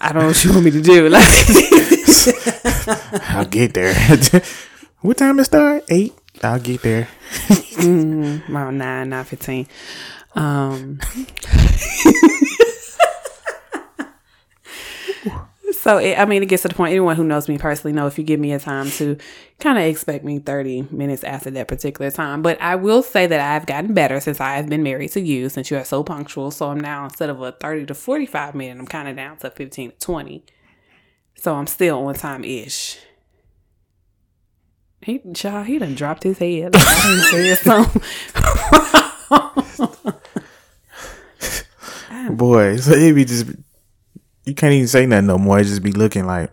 I 0.00 0.12
don't 0.12 0.22
know 0.22 0.26
what 0.28 0.44
you 0.44 0.52
want 0.52 0.64
me 0.64 0.70
to 0.70 0.82
do. 0.82 1.08
Like, 1.08 1.24
I'll 3.30 3.44
get 3.44 3.74
there. 3.74 3.94
what 5.00 5.18
time 5.18 5.38
it 5.40 5.44
start? 5.44 5.84
Eight. 5.88 6.14
I'll 6.42 6.60
get 6.60 6.82
there. 6.82 7.08
around 7.78 8.78
nine, 8.78 9.08
nine 9.10 9.24
fifteen. 9.24 9.66
Um. 10.34 11.00
so 15.82 15.98
it, 15.98 16.16
I 16.16 16.24
mean, 16.26 16.44
it 16.44 16.46
gets 16.46 16.62
to 16.62 16.68
the 16.68 16.74
point. 16.74 16.92
Anyone 16.92 17.16
who 17.16 17.24
knows 17.24 17.48
me 17.48 17.58
personally 17.58 17.92
know 17.92 18.06
if 18.06 18.16
you 18.16 18.22
give 18.22 18.38
me 18.38 18.52
a 18.52 18.60
time 18.60 18.88
to 18.92 19.16
kind 19.58 19.78
of 19.78 19.84
expect 19.84 20.24
me 20.24 20.38
thirty 20.38 20.86
minutes 20.92 21.24
after 21.24 21.50
that 21.50 21.66
particular 21.66 22.12
time. 22.12 22.40
But 22.40 22.62
I 22.62 22.76
will 22.76 23.02
say 23.02 23.26
that 23.26 23.40
I've 23.40 23.66
gotten 23.66 23.92
better 23.92 24.20
since 24.20 24.40
I 24.40 24.54
have 24.54 24.68
been 24.68 24.84
married 24.84 25.10
to 25.10 25.20
you. 25.20 25.48
Since 25.48 25.72
you 25.72 25.76
are 25.76 25.84
so 25.84 26.04
punctual, 26.04 26.52
so 26.52 26.70
I'm 26.70 26.78
now 26.78 27.02
instead 27.02 27.30
of 27.30 27.42
a 27.42 27.50
thirty 27.50 27.84
to 27.86 27.94
forty-five 27.94 28.54
minute, 28.54 28.78
I'm 28.78 28.86
kind 28.86 29.08
of 29.08 29.16
down 29.16 29.38
to 29.38 29.50
fifteen 29.50 29.90
to 29.90 29.98
twenty. 29.98 30.44
So 31.34 31.56
I'm 31.56 31.66
still 31.66 32.06
on 32.06 32.14
time 32.14 32.44
ish. 32.44 33.00
He, 35.00 35.20
child, 35.34 35.66
he 35.66 35.80
done 35.80 35.96
dropped 35.96 36.22
his 36.22 36.38
head. 36.38 36.74
Like 36.74 36.84
I 36.88 37.02
done 37.02 37.56
said 37.56 37.58
something. 42.22 42.30
Boy, 42.36 42.76
so 42.76 42.92
it 42.92 43.14
be 43.14 43.24
just 43.24 43.46
you 44.44 44.54
can't 44.54 44.72
even 44.72 44.88
say 44.88 45.06
nothing 45.06 45.26
no 45.26 45.38
more. 45.38 45.60
It 45.60 45.64
just 45.64 45.82
be 45.82 45.92
looking 45.92 46.26
like 46.26 46.52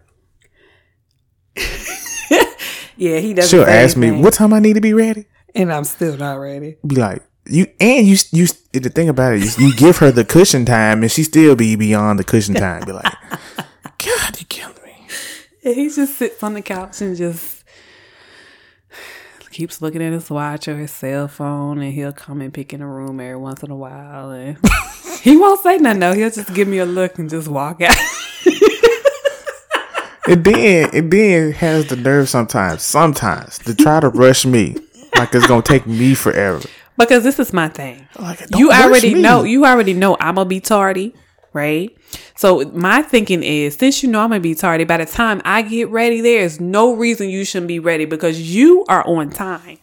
yeah, 2.97 3.19
he 3.19 3.34
doesn't. 3.34 3.49
she'll 3.49 3.67
ask 3.67 3.97
me 3.97 4.12
what 4.12 4.34
time 4.34 4.54
I 4.54 4.60
need 4.60 4.73
to 4.73 4.82
be 4.82 4.93
ready. 4.93 5.25
and 5.56 5.71
I'm 5.73 5.84
still 5.84 6.15
not 6.17 6.36
ready. 6.36 6.78
Be 6.86 6.95
like 6.95 7.23
you 7.45 7.67
and 7.80 8.06
you 8.06 8.17
you 8.32 8.47
the 8.73 8.89
thing 8.89 9.10
about 9.10 9.34
it 9.34 9.41
is 9.43 9.58
you 9.58 9.75
give 9.75 9.97
her 9.97 10.12
the 10.12 10.23
cushion 10.23 10.65
time 10.65 11.02
and 11.02 11.12
she 11.12 11.23
still 11.23 11.56
be 11.56 11.75
beyond 11.75 12.19
the 12.19 12.23
cushion 12.23 12.54
time. 12.56 12.84
Be 12.86 12.91
like, 12.91 13.04
God, 13.97 14.39
you 14.39 14.45
killing 14.47 14.75
me. 14.86 15.08
And 15.63 15.75
he 15.75 15.89
just 15.89 16.15
sits 16.17 16.43
on 16.43 16.54
the 16.54 16.62
couch 16.62 17.02
and 17.02 17.17
just 17.17 17.63
keeps 19.52 19.82
looking 19.82 20.02
at 20.02 20.13
his 20.13 20.30
watch 20.30 20.67
or 20.67 20.78
his 20.78 20.91
cell 20.91 21.28
phone, 21.28 21.80
and 21.82 21.93
he'll 21.93 22.13
come 22.13 22.39
and 22.41 22.54
pick 22.54 22.71
in 22.71 22.82
a 22.82 22.88
room 22.88 23.19
every 23.19 23.36
once 23.36 23.63
in 23.63 23.71
a 23.71 23.75
while, 23.75 24.30
and 24.30 24.58
he 25.23 25.38
won't 25.38 25.62
say 25.62 25.77
nothing. 25.77 25.99
though. 25.99 26.13
he'll 26.13 26.29
just 26.29 26.53
give 26.53 26.67
me 26.67 26.77
a 26.79 26.86
look 26.86 27.17
and 27.19 27.29
just 27.29 27.47
walk 27.47 27.82
out. 27.82 27.95
it 30.27 30.43
then 30.43 30.89
it 30.93 31.10
then 31.10 31.51
has 31.53 31.88
the 31.88 31.95
nerve 31.95 32.29
sometimes, 32.29 32.84
sometimes 32.84 33.58
to 33.60 33.75
try 33.75 33.99
to 33.99 34.10
rush 34.10 34.45
me 34.45 34.75
like 35.15 35.34
it's 35.34 35.47
gonna 35.47 35.62
take 35.62 35.86
me 35.86 36.13
forever. 36.13 36.62
Because 36.97 37.23
this 37.23 37.39
is 37.39 37.53
my 37.53 37.69
thing. 37.69 38.08
Like, 38.19 38.41
you 38.55 38.71
already 38.71 39.13
me. 39.13 39.21
know. 39.21 39.43
You 39.43 39.65
already 39.65 39.93
know 39.93 40.17
I'm 40.19 40.36
gonna 40.36 40.49
be 40.49 40.60
tardy, 40.60 41.13
right? 41.53 41.95
So 42.36 42.62
my 42.73 43.01
thinking 43.01 43.41
is, 43.43 43.75
since 43.75 44.03
you 44.03 44.10
know 44.10 44.21
I'm 44.21 44.29
gonna 44.29 44.41
be 44.41 44.55
tardy, 44.55 44.84
by 44.84 44.97
the 44.97 45.05
time 45.05 45.41
I 45.45 45.62
get 45.62 45.89
ready, 45.89 46.21
there 46.21 46.41
is 46.41 46.60
no 46.60 46.93
reason 46.93 47.29
you 47.29 47.45
shouldn't 47.45 47.67
be 47.67 47.79
ready 47.79 48.05
because 48.05 48.41
you 48.53 48.86
are 48.89 49.05
on 49.08 49.29
time. 49.29 49.77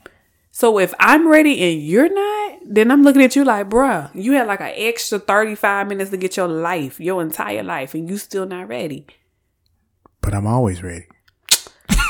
So 0.57 0.79
if 0.79 0.95
I'm 0.99 1.29
ready 1.29 1.63
and 1.71 1.83
you're 1.83 2.09
not, 2.09 2.61
then 2.65 2.91
I'm 2.91 3.03
looking 3.03 3.21
at 3.21 3.37
you 3.37 3.45
like, 3.45 3.69
bruh, 3.69 4.11
you 4.15 4.33
had 4.33 4.47
like 4.47 4.63
an 4.63 4.73
extra 4.75 5.19
35 5.19 5.87
minutes 5.87 6.11
to 6.13 6.17
get 6.17 6.39
your 6.39 6.49
life, 6.49 6.99
your 6.99 7.21
entire 7.21 7.63
life, 7.63 7.93
and 7.93 8.09
you 8.09 8.17
still 8.17 8.47
not 8.47 8.67
ready. 8.67 9.07
But 10.23 10.33
I'm 10.33 10.47
always 10.47 10.83
ready. 10.83 11.09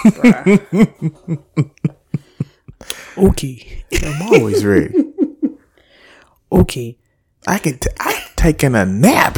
Okay. 3.18 3.84
I'm 4.04 4.22
always 4.22 4.64
ready. 4.64 4.94
Okay. 6.52 6.98
I 7.48 7.58
can 7.58 7.78
t- 7.78 7.90
I 7.98 8.26
taking 8.36 8.76
a 8.76 8.86
nap 8.86 9.36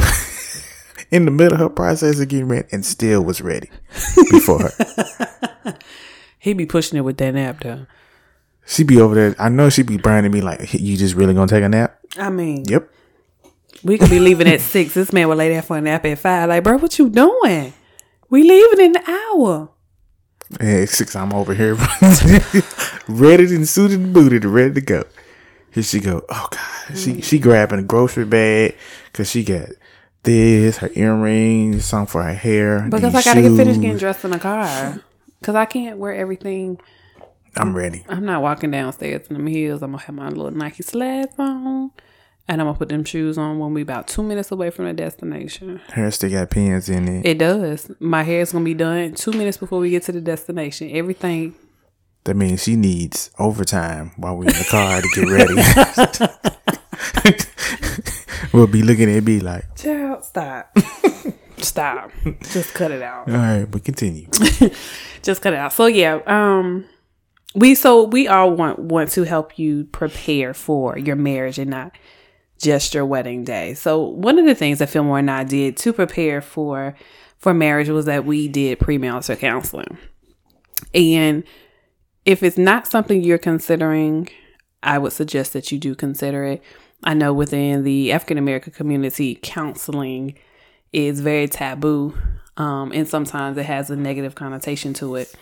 in 1.09 1.25
the 1.25 1.31
middle 1.31 1.53
of 1.53 1.59
her 1.61 1.69
process 1.69 2.19
of 2.19 2.27
getting 2.27 2.47
ready 2.47 2.67
and 2.71 2.85
still 2.85 3.23
was 3.23 3.41
ready 3.41 3.71
before 4.29 4.59
her. 4.69 5.77
He 6.37 6.53
be 6.53 6.67
pushing 6.67 6.99
it 6.99 7.01
with 7.01 7.17
that 7.17 7.33
nap 7.33 7.61
though. 7.63 7.87
She 8.69 8.83
be 8.83 9.01
over 9.01 9.15
there. 9.15 9.35
I 9.39 9.49
know 9.49 9.71
she 9.71 9.81
be 9.81 9.97
burning 9.97 10.31
me 10.31 10.41
like, 10.41 10.75
you 10.75 10.95
just 10.95 11.15
really 11.15 11.33
gonna 11.33 11.47
take 11.47 11.63
a 11.63 11.69
nap? 11.69 11.99
I 12.17 12.29
mean, 12.29 12.65
Yep. 12.67 12.87
We 13.83 13.97
could 13.97 14.11
be 14.11 14.19
leaving 14.19 14.47
at 14.47 14.61
six. 14.61 14.93
This 14.93 15.11
man 15.11 15.27
would 15.27 15.37
lay 15.37 15.49
there 15.49 15.63
for 15.63 15.77
a 15.77 15.81
nap 15.81 16.05
at 16.05 16.19
five. 16.19 16.49
Like, 16.49 16.63
bro, 16.63 16.77
what 16.77 16.99
you 16.99 17.09
doing? 17.09 17.73
We 18.29 18.43
leaving 18.43 18.85
in 18.85 18.95
an 18.97 19.03
hour. 19.07 19.69
At 20.59 20.89
six, 20.89 21.15
I'm 21.15 21.33
over 21.33 21.55
here 21.55 21.75
ready 23.07 23.55
and 23.55 23.67
suited 23.67 23.99
and 24.01 24.13
booted, 24.13 24.45
ready 24.45 24.73
to 24.75 24.81
go. 24.81 25.03
Here 25.71 25.83
she 25.83 25.99
go. 25.99 26.23
Oh 26.29 26.47
God, 26.51 26.97
she 26.97 27.21
she 27.21 27.39
grabbing 27.39 27.79
a 27.79 27.83
grocery 27.83 28.25
bag 28.25 28.75
because 29.11 29.31
she 29.31 29.43
got 29.43 29.69
this, 30.23 30.77
her 30.77 30.91
earrings, 30.93 31.85
something 31.85 32.11
for 32.11 32.21
her 32.23 32.33
hair. 32.33 32.87
Because 32.89 33.15
I 33.15 33.23
gotta 33.23 33.41
get 33.41 33.55
finished 33.55 33.81
getting 33.81 33.97
dressed 33.97 34.25
in 34.25 34.31
the 34.31 34.39
car. 34.39 35.01
Cause 35.41 35.55
I 35.55 35.65
can't 35.65 35.97
wear 35.97 36.13
everything. 36.13 36.79
I'm 37.55 37.75
ready. 37.75 38.05
I'm 38.07 38.25
not 38.25 38.41
walking 38.41 38.71
downstairs 38.71 39.27
in 39.27 39.33
them 39.35 39.47
heels. 39.47 39.81
I'm 39.81 39.91
gonna 39.91 40.03
have 40.03 40.15
my 40.15 40.29
little 40.29 40.51
Nike 40.51 40.83
sleds 40.83 41.33
on. 41.37 41.91
And 42.47 42.61
I'm 42.61 42.65
gonna 42.67 42.77
put 42.79 42.89
them 42.89 43.03
shoes 43.05 43.37
on 43.37 43.59
when 43.59 43.73
we 43.75 43.81
about 43.83 44.07
two 44.07 44.23
minutes 44.23 44.51
away 44.51 44.71
from 44.71 44.85
the 44.85 44.93
destination. 44.93 45.79
Hair 45.91 46.09
still 46.11 46.31
got 46.31 46.49
pins 46.49 46.89
in 46.89 47.07
it. 47.07 47.25
It 47.25 47.37
does. 47.37 47.91
My 47.99 48.23
hair 48.23 48.41
is 48.41 48.51
gonna 48.51 48.65
be 48.65 48.73
done 48.73 49.13
two 49.13 49.31
minutes 49.33 49.57
before 49.57 49.79
we 49.79 49.89
get 49.91 50.03
to 50.03 50.11
the 50.11 50.21
destination. 50.21 50.89
Everything 50.91 51.53
That 52.23 52.35
means 52.35 52.63
she 52.63 52.75
needs 52.75 53.29
overtime 53.37 54.11
while 54.17 54.35
we're 54.35 54.45
in 54.45 54.53
the 54.53 54.67
car 54.69 55.01
to 55.01 55.07
get 55.15 55.29
ready. 55.29 55.55
we'll 58.53 58.67
be 58.67 58.81
looking 58.81 59.09
at 59.15 59.23
me 59.23 59.39
like, 59.39 59.75
Child, 59.75 60.23
stop. 60.25 60.75
stop. 61.57 62.11
Just 62.51 62.73
cut 62.73 62.91
it 62.91 63.01
out. 63.01 63.29
all 63.29 63.35
right, 63.35 63.65
but 63.69 63.83
continue. 63.83 64.27
just 65.21 65.41
cut 65.41 65.53
it 65.53 65.59
out. 65.59 65.73
So 65.73 65.85
yeah, 65.85 66.19
um 66.25 66.85
we 67.55 67.75
so 67.75 68.03
we 68.03 68.27
all 68.27 68.51
want 68.51 68.79
want 68.79 69.11
to 69.11 69.23
help 69.23 69.57
you 69.57 69.85
prepare 69.85 70.53
for 70.53 70.97
your 70.97 71.15
marriage 71.15 71.57
and 71.57 71.69
not 71.69 71.95
just 72.59 72.93
your 72.93 73.05
wedding 73.05 73.43
day. 73.43 73.73
So 73.73 74.01
one 74.01 74.37
of 74.37 74.45
the 74.45 74.55
things 74.55 74.79
that 74.79 74.89
Fillmore 74.89 75.19
and 75.19 75.31
I 75.31 75.43
did 75.43 75.77
to 75.77 75.93
prepare 75.93 76.41
for 76.41 76.95
for 77.37 77.53
marriage 77.53 77.89
was 77.89 78.05
that 78.05 78.25
we 78.25 78.47
did 78.47 78.79
premarital 78.79 79.39
counseling. 79.39 79.97
And 80.93 81.43
if 82.25 82.43
it's 82.43 82.57
not 82.57 82.87
something 82.87 83.23
you're 83.23 83.37
considering, 83.37 84.29
I 84.83 84.97
would 84.97 85.13
suggest 85.13 85.53
that 85.53 85.71
you 85.71 85.79
do 85.79 85.95
consider 85.95 86.43
it. 86.43 86.63
I 87.03 87.13
know 87.13 87.33
within 87.33 87.83
the 87.83 88.11
African 88.11 88.37
American 88.37 88.73
community, 88.73 89.39
counseling 89.41 90.37
is 90.91 91.21
very 91.21 91.47
taboo, 91.47 92.15
um, 92.57 92.91
and 92.93 93.07
sometimes 93.07 93.57
it 93.57 93.65
has 93.65 93.89
a 93.89 93.95
negative 93.95 94.35
connotation 94.35 94.93
to 94.95 95.15
it. 95.15 95.33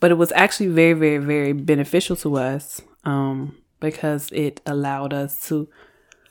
But 0.00 0.10
it 0.10 0.14
was 0.14 0.32
actually 0.32 0.68
very, 0.68 0.92
very, 0.92 1.18
very 1.18 1.52
beneficial 1.52 2.16
to 2.16 2.36
us 2.36 2.82
um, 3.04 3.56
because 3.80 4.30
it 4.32 4.60
allowed 4.66 5.12
us 5.12 5.46
to 5.48 5.68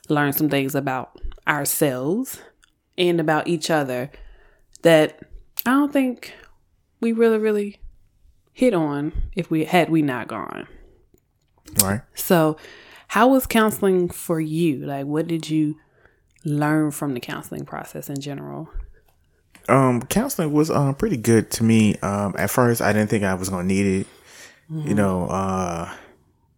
learn 0.08 0.32
some 0.32 0.48
things 0.48 0.74
about 0.74 1.18
ourselves 1.48 2.40
and 2.98 3.20
about 3.20 3.48
each 3.48 3.70
other 3.70 4.10
that 4.82 5.18
I 5.64 5.70
don't 5.70 5.92
think 5.92 6.34
we 7.00 7.12
really, 7.12 7.38
really 7.38 7.80
hit 8.52 8.72
on 8.72 9.12
if 9.34 9.50
we 9.50 9.64
had 9.64 9.90
we 9.90 10.02
not 10.02 10.28
gone. 10.28 10.66
Right? 11.82 12.00
So, 12.14 12.56
how 13.08 13.28
was 13.28 13.46
counseling 13.46 14.08
for 14.08 14.40
you? 14.40 14.78
Like, 14.78 15.06
what 15.06 15.26
did 15.26 15.50
you 15.50 15.76
learn 16.44 16.90
from 16.90 17.14
the 17.14 17.20
counseling 17.20 17.64
process 17.64 18.08
in 18.08 18.20
general? 18.20 18.68
Um, 19.68 20.02
counseling 20.02 20.52
was 20.52 20.70
um 20.70 20.94
pretty 20.94 21.16
good 21.16 21.50
to 21.52 21.64
me. 21.64 21.96
Um, 21.98 22.34
at 22.38 22.50
first 22.50 22.80
I 22.80 22.92
didn't 22.92 23.10
think 23.10 23.24
I 23.24 23.34
was 23.34 23.48
gonna 23.48 23.64
need 23.64 23.86
it. 24.00 24.06
You 24.68 24.94
know, 24.94 25.26
uh, 25.28 25.94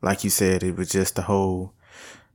like 0.01 0.25
you 0.25 0.31
said, 0.31 0.63
it 0.63 0.77
was 0.77 0.89
just 0.89 1.17
the 1.17 1.23
whole 1.23 1.75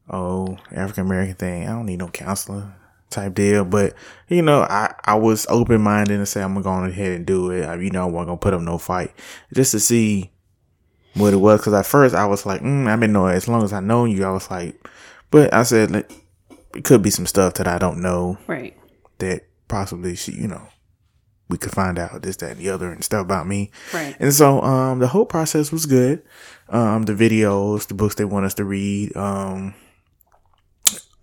oh 0.09 0.57
African 0.71 1.05
American 1.07 1.35
thing. 1.35 1.63
I 1.63 1.71
don't 1.71 1.87
need 1.87 1.97
no 1.97 2.09
counselor 2.09 2.75
type 3.09 3.33
deal. 3.33 3.65
But 3.65 3.95
you 4.27 4.43
know, 4.43 4.61
I 4.61 4.93
I 5.03 5.15
was 5.15 5.47
open 5.49 5.81
minded 5.81 6.17
and 6.17 6.27
say 6.27 6.43
I'm 6.43 6.53
gonna 6.53 6.63
go 6.63 6.69
on 6.69 6.89
ahead 6.89 7.13
and 7.13 7.25
do 7.25 7.49
it. 7.51 7.65
I, 7.65 7.75
you 7.75 7.89
know, 7.89 8.03
I 8.03 8.05
wasn't 8.05 8.27
gonna 8.27 8.37
put 8.37 8.53
up 8.53 8.61
no 8.61 8.77
fight 8.77 9.13
just 9.53 9.71
to 9.71 9.79
see 9.79 10.29
what 11.15 11.33
it 11.33 11.37
was. 11.37 11.59
Because 11.61 11.73
at 11.73 11.87
first 11.87 12.13
I 12.13 12.25
was 12.27 12.45
like, 12.45 12.61
mm, 12.61 12.87
I 12.87 12.95
mean, 12.95 13.11
no, 13.13 13.25
as 13.25 13.47
long 13.47 13.63
as 13.63 13.73
I 13.73 13.79
know 13.79 14.05
you, 14.05 14.25
I 14.25 14.31
was 14.31 14.51
like, 14.51 14.75
but 15.31 15.51
I 15.53 15.63
said 15.63 15.89
like, 15.89 16.11
it 16.75 16.83
could 16.83 17.01
be 17.01 17.09
some 17.09 17.25
stuff 17.25 17.55
that 17.55 17.67
I 17.67 17.79
don't 17.79 18.01
know 18.01 18.37
Right. 18.45 18.77
that 19.17 19.43
possibly 19.73 20.15
she, 20.15 20.33
you 20.33 20.47
know, 20.47 20.67
we 21.49 21.57
could 21.57 21.71
find 21.71 21.97
out 21.97 22.21
this, 22.21 22.37
that, 22.37 22.51
and 22.51 22.59
the 22.59 22.69
other 22.69 22.91
and 22.91 23.03
stuff 23.03 23.21
about 23.21 23.47
me. 23.47 23.71
Right. 23.91 24.15
And 24.19 24.31
so, 24.31 24.61
um, 24.61 24.99
the 24.99 25.07
whole 25.07 25.25
process 25.25 25.71
was 25.71 25.87
good. 25.87 26.21
Um, 26.69 27.03
the 27.03 27.13
videos, 27.13 27.87
the 27.87 27.95
books 27.95 28.15
they 28.15 28.25
want 28.25 28.45
us 28.45 28.53
to 28.55 28.63
read, 28.63 29.15
um, 29.17 29.73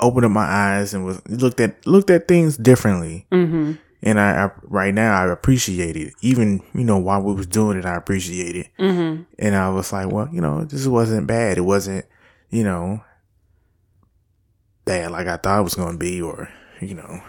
opened 0.01 0.25
up 0.25 0.33
my 0.33 0.45
eyes 0.45 0.95
and 0.95 1.05
was 1.05 1.27
looked 1.29 1.61
at 1.61 1.87
looked 1.87 2.11
at 2.11 2.27
things 2.27 2.57
differently. 2.57 3.27
Mm-hmm. 3.31 3.75
And 4.03 4.19
I, 4.19 4.47
I 4.47 4.51
right 4.65 4.95
now 4.95 5.23
I 5.23 5.31
appreciate 5.31 5.97
it. 5.97 6.15
Even 6.23 6.63
you 6.75 6.85
know 6.85 6.99
while 6.99 7.23
we 7.23 7.33
was 7.33 7.47
doing 7.47 7.79
it, 7.79 7.85
I 7.85 7.95
appreciate 7.95 8.57
it. 8.57 8.69
Mm-hmm. 8.79 9.23
And 9.39 9.55
I 9.55 9.69
was 9.71 9.93
like, 9.93 10.11
well, 10.11 10.29
you 10.33 10.41
know, 10.41 10.65
this 10.65 10.87
wasn't 10.87 11.27
bad. 11.27 11.59
It 11.59 11.63
wasn't, 11.63 12.05
you 12.51 12.65
know, 12.65 13.03
bad 14.85 15.13
like 15.13 15.29
I 15.29 15.37
thought 15.37 15.61
it 15.61 15.65
was 15.65 15.75
going 15.75 15.93
to 15.93 15.99
be, 15.99 16.21
or 16.21 16.49
you 16.81 16.95
know, 16.95 17.23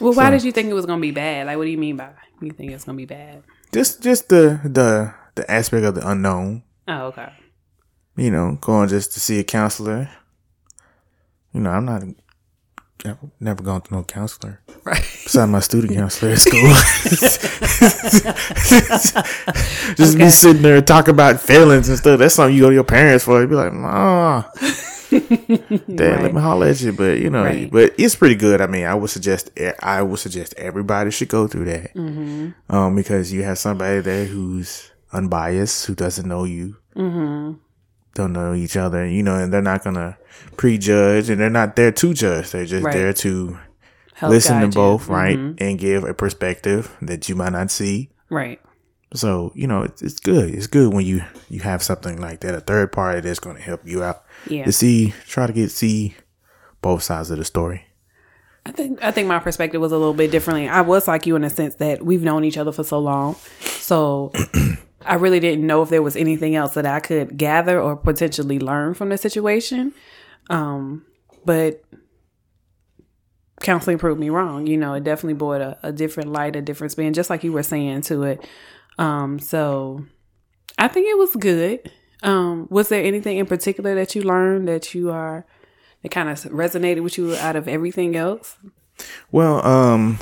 Well, 0.00 0.12
why 0.12 0.26
So- 0.26 0.30
did 0.32 0.44
you 0.44 0.52
think 0.52 0.68
it 0.68 0.74
was 0.74 0.86
gonna 0.86 1.00
be 1.00 1.10
bad? 1.12 1.46
Like, 1.46 1.56
what 1.56 1.64
do 1.64 1.70
you 1.70 1.78
mean 1.78 1.96
by 1.96 2.10
you 2.42 2.50
think 2.52 2.72
it's 2.72 2.84
gonna 2.84 2.96
be 2.96 3.06
bad? 3.06 3.42
just 3.72 4.02
just 4.02 4.28
the 4.28 4.60
the 4.64 5.12
the 5.34 5.50
aspect 5.50 5.84
of 5.84 5.94
the 5.94 6.08
unknown. 6.08 6.62
Oh, 6.88 7.06
okay. 7.06 7.32
You 8.16 8.30
know, 8.30 8.58
going 8.60 8.88
just 8.88 9.12
to 9.14 9.20
see 9.20 9.38
a 9.40 9.44
counselor. 9.44 10.08
You 11.52 11.60
know, 11.60 11.70
I'm 11.70 11.84
not. 11.84 12.02
I've 13.04 13.18
never 13.40 13.62
gone 13.62 13.82
to 13.82 13.94
no 13.94 14.02
counselor 14.04 14.60
Right. 14.84 15.02
besides 15.24 15.50
my 15.50 15.60
student 15.60 15.94
counselor 16.00 16.32
at 16.32 16.38
school. 16.38 16.62
just 19.96 20.14
Okay. 20.16 20.24
be 20.24 20.30
sitting 20.30 20.62
there 20.62 20.80
talking 20.82 21.12
about 21.12 21.40
feelings 21.40 21.88
and 21.88 21.98
stuff. 21.98 22.18
That's 22.18 22.34
something 22.34 22.54
you 22.56 22.62
go 22.62 22.68
to 22.68 22.74
your 22.74 22.84
parents 22.84 23.24
for. 23.24 23.40
You'd 23.40 23.50
be 23.50 23.56
like, 23.56 23.72
"Nah, 23.72 24.44
Dad, 25.10 25.80
let 25.98 26.22
Right. 26.22 26.34
me 26.34 26.40
holler 26.40 26.66
at 26.68 26.80
you." 26.80 26.92
But 26.92 27.18
you 27.18 27.30
know, 27.30 27.44
Right. 27.44 27.70
but 27.70 27.94
it's 27.98 28.14
pretty 28.14 28.34
good. 28.36 28.60
I 28.60 28.66
mean, 28.66 28.84
I 28.86 28.94
would 28.94 29.10
suggest 29.10 29.50
I 29.80 30.02
would 30.02 30.18
suggest 30.18 30.54
everybody 30.56 31.10
should 31.10 31.28
go 31.28 31.46
through 31.46 31.66
that, 31.66 31.94
Mm-hmm. 31.94 32.74
um, 32.74 32.94
because 32.96 33.32
you 33.32 33.42
have 33.44 33.58
somebody 33.58 34.00
there 34.00 34.24
who's 34.26 34.90
unbiased, 35.12 35.86
who 35.86 35.94
doesn't 35.94 36.26
know 36.28 36.44
you, 36.44 36.76
Mm-hmm. 36.96 37.52
don't 38.14 38.32
know 38.32 38.54
each 38.54 38.76
other, 38.76 39.06
you 39.06 39.22
know, 39.22 39.36
and 39.36 39.52
they're 39.52 39.62
not 39.62 39.84
gonna 39.84 40.16
prejudge, 40.56 41.28
and 41.30 41.40
they're 41.40 41.50
not 41.50 41.76
there 41.76 41.92
to 41.92 42.14
judge. 42.14 42.50
They're 42.50 42.64
just 42.66 42.84
Right. 42.84 42.94
there 42.94 43.12
to 43.12 43.58
Help 44.14 44.30
listen 44.30 44.56
to 44.60 44.66
guide 44.66 44.74
you. 44.74 44.80
both, 44.80 45.08
right, 45.08 45.38
Mhm. 45.38 45.54
and 45.60 45.78
give 45.78 46.04
a 46.04 46.14
perspective 46.14 46.90
that 47.02 47.28
you 47.28 47.34
might 47.36 47.52
not 47.52 47.70
see. 47.70 48.10
Right. 48.30 48.58
So 49.14 49.52
you 49.54 49.66
know, 49.66 49.82
it's, 49.82 50.02
it's 50.02 50.20
good. 50.20 50.54
It's 50.54 50.66
good 50.66 50.92
when 50.92 51.06
you 51.06 51.22
you 51.48 51.60
have 51.60 51.82
something 51.82 52.20
like 52.20 52.40
that, 52.40 52.54
a 52.54 52.60
third 52.60 52.92
party 52.92 53.20
that's 53.20 53.38
going 53.38 53.56
to 53.56 53.62
help 53.62 53.86
you 53.86 54.02
out 54.02 54.24
Yeah. 54.48 54.64
to 54.64 54.72
see, 54.72 55.14
try 55.26 55.46
to 55.46 55.52
get 55.52 55.70
see 55.70 56.14
both 56.82 57.02
sides 57.02 57.30
of 57.30 57.38
the 57.38 57.44
story. 57.44 57.82
I 58.66 58.72
think 58.72 59.02
I 59.02 59.12
think 59.12 59.28
my 59.28 59.38
perspective 59.38 59.80
was 59.80 59.92
a 59.92 59.96
little 59.98 60.12
bit 60.14 60.30
differently. 60.32 60.68
I 60.68 60.80
was 60.80 61.06
like 61.06 61.24
you 61.24 61.36
in 61.36 61.44
a 61.44 61.50
sense 61.50 61.76
that 61.76 62.04
we've 62.04 62.22
known 62.22 62.44
each 62.44 62.58
other 62.58 62.72
for 62.72 62.82
so 62.82 62.98
long, 62.98 63.36
so 63.60 64.32
I 65.06 65.14
really 65.14 65.38
didn't 65.38 65.64
know 65.64 65.82
if 65.82 65.88
there 65.88 66.02
was 66.02 66.16
anything 66.16 66.56
else 66.56 66.74
that 66.74 66.84
I 66.84 66.98
could 66.98 67.36
gather 67.36 67.80
or 67.80 67.94
potentially 67.94 68.58
learn 68.58 68.94
from 68.94 69.10
the 69.10 69.18
situation. 69.18 69.94
Um, 70.50 71.04
but 71.44 71.80
counseling 73.60 73.98
proved 73.98 74.20
me 74.20 74.30
wrong. 74.30 74.66
You 74.66 74.76
know, 74.76 74.94
it 74.94 75.04
definitely 75.04 75.34
brought 75.34 75.60
a, 75.60 75.78
a 75.84 75.92
different 75.92 76.32
light, 76.32 76.56
a 76.56 76.62
different 76.62 76.90
spin, 76.92 77.14
just 77.14 77.30
like 77.30 77.44
you 77.44 77.52
were 77.52 77.62
saying 77.62 78.02
to 78.02 78.24
it. 78.24 78.44
Um, 78.98 79.38
so 79.38 80.04
I 80.78 80.88
think 80.88 81.08
it 81.08 81.18
was 81.18 81.34
good. 81.36 81.90
Um, 82.22 82.66
was 82.70 82.88
there 82.88 83.04
anything 83.04 83.38
in 83.38 83.46
particular 83.46 83.94
that 83.94 84.14
you 84.14 84.22
learned 84.22 84.68
that 84.68 84.94
you 84.94 85.10
are 85.10 85.46
that 86.02 86.10
kind 86.10 86.28
of 86.28 86.38
resonated 86.44 87.02
with 87.02 87.18
you 87.18 87.34
out 87.36 87.56
of 87.56 87.68
everything 87.68 88.16
else? 88.16 88.56
Well, 89.30 89.64
um, 89.66 90.18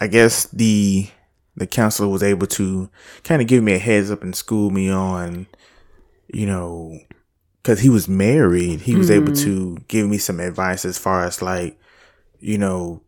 I 0.00 0.06
guess 0.08 0.44
the 0.48 1.08
the 1.56 1.66
counselor 1.66 2.08
was 2.08 2.22
able 2.22 2.46
to 2.46 2.90
kind 3.24 3.40
of 3.40 3.48
give 3.48 3.62
me 3.62 3.72
a 3.72 3.78
heads 3.78 4.10
up 4.10 4.22
and 4.22 4.36
school 4.36 4.70
me 4.70 4.90
on, 4.90 5.46
you 6.28 6.44
know, 6.44 6.98
because 7.62 7.80
he 7.80 7.88
was 7.88 8.08
married, 8.08 8.82
he 8.82 8.94
was 8.94 9.08
mm-hmm. 9.08 9.24
able 9.24 9.36
to 9.36 9.76
give 9.88 10.08
me 10.08 10.18
some 10.18 10.38
advice 10.38 10.84
as 10.84 10.98
far 10.98 11.24
as 11.24 11.40
like, 11.40 11.78
you 12.38 12.58
know, 12.58 13.02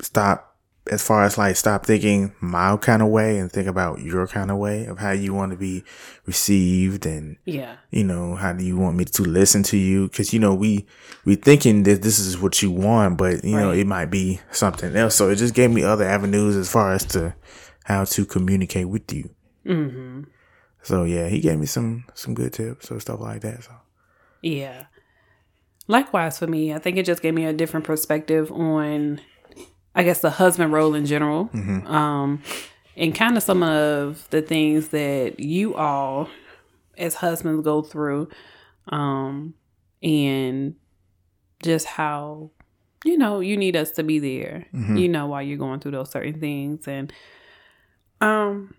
stop 0.00 0.45
as 0.90 1.06
far 1.06 1.24
as 1.24 1.36
like 1.36 1.56
stop 1.56 1.84
thinking 1.84 2.32
my 2.40 2.76
kind 2.76 3.02
of 3.02 3.08
way 3.08 3.38
and 3.38 3.50
think 3.50 3.68
about 3.68 4.00
your 4.00 4.26
kind 4.26 4.50
of 4.50 4.56
way 4.58 4.86
of 4.86 4.98
how 4.98 5.10
you 5.10 5.34
want 5.34 5.50
to 5.52 5.58
be 5.58 5.82
received 6.26 7.06
and 7.06 7.36
yeah. 7.44 7.76
you 7.90 8.04
know 8.04 8.36
how 8.36 8.52
do 8.52 8.64
you 8.64 8.76
want 8.76 8.96
me 8.96 9.04
to 9.04 9.22
listen 9.22 9.62
to 9.64 9.76
you? 9.76 10.08
Because 10.08 10.32
you 10.32 10.38
know 10.40 10.54
we 10.54 10.86
we 11.24 11.34
thinking 11.34 11.82
that 11.84 12.02
this 12.02 12.18
is 12.18 12.38
what 12.38 12.62
you 12.62 12.70
want 12.70 13.18
but 13.18 13.44
you 13.44 13.56
right. 13.56 13.62
know 13.62 13.70
it 13.72 13.86
might 13.86 14.06
be 14.06 14.40
something 14.50 14.94
else. 14.96 15.14
So 15.14 15.30
it 15.30 15.36
just 15.36 15.54
gave 15.54 15.70
me 15.70 15.82
other 15.82 16.04
avenues 16.04 16.56
as 16.56 16.70
far 16.70 16.92
as 16.92 17.04
to 17.06 17.34
how 17.84 18.04
to 18.04 18.24
communicate 18.24 18.88
with 18.88 19.12
you. 19.12 19.30
Mm-hmm. 19.64 20.22
so 20.84 21.02
yeah 21.02 21.26
he 21.26 21.40
gave 21.40 21.58
me 21.58 21.66
some 21.66 22.04
some 22.14 22.34
good 22.34 22.52
tips 22.52 22.88
or 22.92 23.00
stuff 23.00 23.18
like 23.18 23.40
that 23.40 23.64
so. 23.64 23.72
Yeah. 24.42 24.84
Likewise 25.88 26.38
for 26.38 26.46
me 26.46 26.72
i 26.72 26.78
think 26.78 26.98
it 26.98 27.04
just 27.04 27.20
gave 27.20 27.34
me 27.34 27.46
a 27.46 27.52
different 27.52 27.84
perspective 27.84 28.52
on 28.52 29.20
I 29.96 30.02
guess 30.02 30.20
the 30.20 30.30
husband 30.30 30.72
role 30.72 30.94
in 30.94 31.06
general, 31.06 31.46
mm-hmm. 31.46 31.86
um, 31.86 32.42
and 32.96 33.14
kind 33.14 33.36
of 33.36 33.42
some 33.42 33.62
of 33.62 34.28
the 34.28 34.42
things 34.42 34.88
that 34.88 35.40
you 35.40 35.74
all 35.74 36.28
as 36.98 37.14
husbands 37.14 37.64
go 37.64 37.80
through, 37.80 38.28
um, 38.88 39.54
and 40.02 40.74
just 41.62 41.86
how 41.86 42.50
you 43.06 43.16
know 43.16 43.40
you 43.40 43.56
need 43.56 43.74
us 43.74 43.90
to 43.92 44.02
be 44.02 44.18
there. 44.18 44.66
Mm-hmm. 44.74 44.96
You 44.98 45.08
know 45.08 45.26
while 45.28 45.42
you're 45.42 45.56
going 45.56 45.80
through 45.80 45.92
those 45.92 46.10
certain 46.10 46.38
things, 46.38 46.86
and 46.86 47.10
um, 48.20 48.74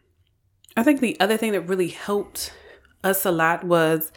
I 0.77 0.83
think 0.83 1.01
the 1.01 1.19
other 1.19 1.35
thing 1.35 1.51
that 1.53 1.61
really 1.61 1.89
helped 1.89 2.53
us 3.03 3.25
a 3.25 3.31
lot 3.31 3.63
was 3.63 4.11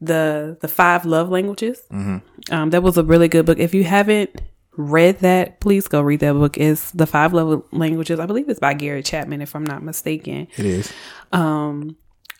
the 0.00 0.58
the 0.60 0.68
five 0.68 1.06
love 1.06 1.28
languages. 1.28 1.80
Mm-hmm. 1.92 2.52
Um, 2.52 2.70
that 2.70 2.82
was 2.82 2.98
a 2.98 3.04
really 3.04 3.28
good 3.28 3.46
book. 3.46 3.60
If 3.60 3.72
you 3.72 3.84
haven't 3.84 4.42
read 4.78 5.18
that, 5.18 5.58
please 5.58 5.88
go 5.88 6.00
read 6.00 6.20
that 6.20 6.34
book. 6.34 6.56
It's 6.56 6.92
The 6.92 7.06
Five 7.06 7.34
Love 7.34 7.64
Languages. 7.72 8.20
I 8.20 8.26
believe 8.26 8.48
it's 8.48 8.60
by 8.60 8.74
Gary 8.74 9.02
Chapman, 9.02 9.42
if 9.42 9.54
I'm 9.56 9.66
not 9.66 9.82
mistaken. 9.82 10.46
It 10.56 10.64
is. 10.64 10.92
Um, 11.32 11.96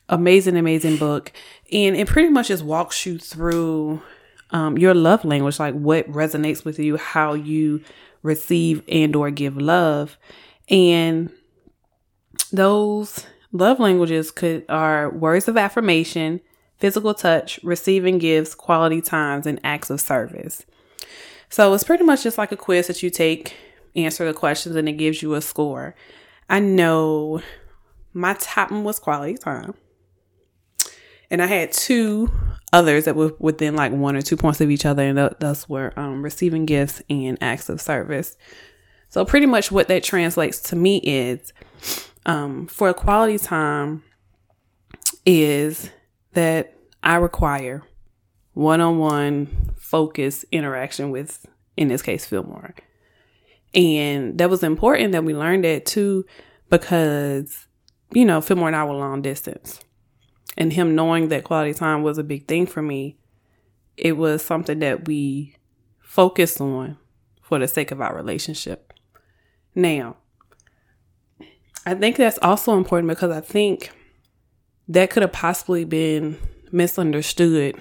amazing, 0.08 0.56
amazing 0.56 0.98
book. 0.98 1.32
And 1.72 1.96
it 1.96 2.06
pretty 2.06 2.28
much 2.28 2.48
just 2.48 2.62
walks 2.62 3.04
you 3.04 3.18
through 3.18 4.00
um, 4.50 4.78
your 4.78 4.94
love 4.94 5.24
language, 5.24 5.58
like 5.58 5.74
what 5.74 6.08
resonates 6.10 6.64
with 6.64 6.78
you, 6.78 6.96
how 6.96 7.34
you 7.34 7.82
receive 8.22 8.82
and 8.88 9.16
or 9.16 9.30
give 9.32 9.56
love. 9.56 10.16
And 10.70 11.30
those 12.52 13.26
love 13.50 13.80
languages 13.80 14.30
could 14.30 14.64
are 14.68 15.10
words 15.10 15.48
of 15.48 15.56
affirmation, 15.56 16.40
physical 16.78 17.14
touch, 17.14 17.58
receiving 17.64 18.18
gifts, 18.18 18.54
quality 18.54 19.00
times, 19.00 19.44
and 19.44 19.58
acts 19.64 19.90
of 19.90 20.00
service. 20.00 20.64
So 21.50 21.72
it's 21.72 21.84
pretty 21.84 22.04
much 22.04 22.22
just 22.22 22.38
like 22.38 22.52
a 22.52 22.56
quiz 22.56 22.86
that 22.88 23.02
you 23.02 23.10
take, 23.10 23.54
answer 23.96 24.24
the 24.26 24.34
questions, 24.34 24.76
and 24.76 24.88
it 24.88 24.92
gives 24.92 25.22
you 25.22 25.34
a 25.34 25.40
score. 25.40 25.94
I 26.48 26.60
know 26.60 27.42
my 28.12 28.34
top 28.34 28.70
one 28.70 28.84
was 28.84 28.98
quality 28.98 29.36
time. 29.36 29.74
And 31.30 31.42
I 31.42 31.46
had 31.46 31.72
two 31.72 32.30
others 32.72 33.04
that 33.04 33.16
were 33.16 33.34
within 33.38 33.76
like 33.76 33.92
one 33.92 34.16
or 34.16 34.22
two 34.22 34.36
points 34.36 34.60
of 34.60 34.70
each 34.70 34.86
other, 34.86 35.02
and 35.02 35.18
those 35.40 35.68
were 35.68 35.92
um, 35.98 36.22
receiving 36.22 36.66
gifts 36.66 37.02
and 37.08 37.38
acts 37.40 37.68
of 37.68 37.80
service. 37.80 38.36
So, 39.10 39.24
pretty 39.24 39.46
much 39.46 39.70
what 39.70 39.88
that 39.88 40.04
translates 40.04 40.60
to 40.62 40.76
me 40.76 40.98
is 40.98 41.52
um, 42.26 42.66
for 42.66 42.92
quality 42.94 43.38
time, 43.38 44.02
is 45.24 45.90
that 46.32 46.74
I 47.02 47.16
require 47.16 47.82
one 48.58 48.80
on 48.80 48.98
one 48.98 49.46
focus 49.78 50.44
interaction 50.50 51.12
with, 51.12 51.46
in 51.76 51.86
this 51.86 52.02
case, 52.02 52.26
Fillmore. 52.26 52.74
And 53.72 54.36
that 54.38 54.50
was 54.50 54.64
important 54.64 55.12
that 55.12 55.22
we 55.22 55.32
learned 55.32 55.62
that 55.62 55.86
too, 55.86 56.26
because, 56.68 57.68
you 58.10 58.24
know, 58.24 58.40
Fillmore 58.40 58.66
and 58.66 58.74
I 58.74 58.82
were 58.82 58.94
long 58.94 59.22
distance. 59.22 59.78
And 60.56 60.72
him 60.72 60.96
knowing 60.96 61.28
that 61.28 61.44
quality 61.44 61.72
time 61.72 62.02
was 62.02 62.18
a 62.18 62.24
big 62.24 62.48
thing 62.48 62.66
for 62.66 62.82
me, 62.82 63.16
it 63.96 64.16
was 64.16 64.42
something 64.42 64.80
that 64.80 65.06
we 65.06 65.54
focused 66.00 66.60
on 66.60 66.98
for 67.40 67.60
the 67.60 67.68
sake 67.68 67.92
of 67.92 68.00
our 68.00 68.16
relationship. 68.16 68.92
Now, 69.76 70.16
I 71.86 71.94
think 71.94 72.16
that's 72.16 72.40
also 72.42 72.76
important 72.76 73.08
because 73.08 73.30
I 73.30 73.40
think 73.40 73.92
that 74.88 75.10
could 75.10 75.22
have 75.22 75.32
possibly 75.32 75.84
been 75.84 76.38
misunderstood 76.72 77.76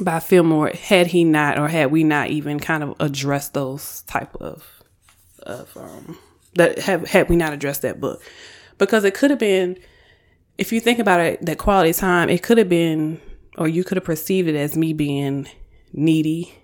by 0.00 0.20
Fillmore 0.20 0.70
had 0.70 1.08
he 1.08 1.24
not 1.24 1.58
or 1.58 1.68
had 1.68 1.90
we 1.90 2.04
not 2.04 2.28
even 2.28 2.58
kind 2.58 2.82
of 2.82 2.94
addressed 3.00 3.54
those 3.54 4.02
type 4.02 4.34
of 4.36 4.82
of 5.42 5.76
um 5.76 6.18
that 6.54 6.78
have 6.78 7.06
had 7.08 7.28
we 7.28 7.36
not 7.36 7.52
addressed 7.52 7.82
that 7.82 8.00
book 8.00 8.22
because 8.78 9.04
it 9.04 9.14
could 9.14 9.30
have 9.30 9.38
been 9.38 9.78
if 10.56 10.72
you 10.72 10.80
think 10.80 10.98
about 10.98 11.20
it 11.20 11.44
that 11.44 11.58
quality 11.58 11.92
time 11.92 12.28
it 12.28 12.42
could 12.42 12.58
have 12.58 12.68
been 12.68 13.20
or 13.58 13.68
you 13.68 13.84
could 13.84 13.96
have 13.96 14.04
perceived 14.04 14.48
it 14.48 14.56
as 14.56 14.76
me 14.76 14.92
being 14.92 15.46
needy 15.92 16.54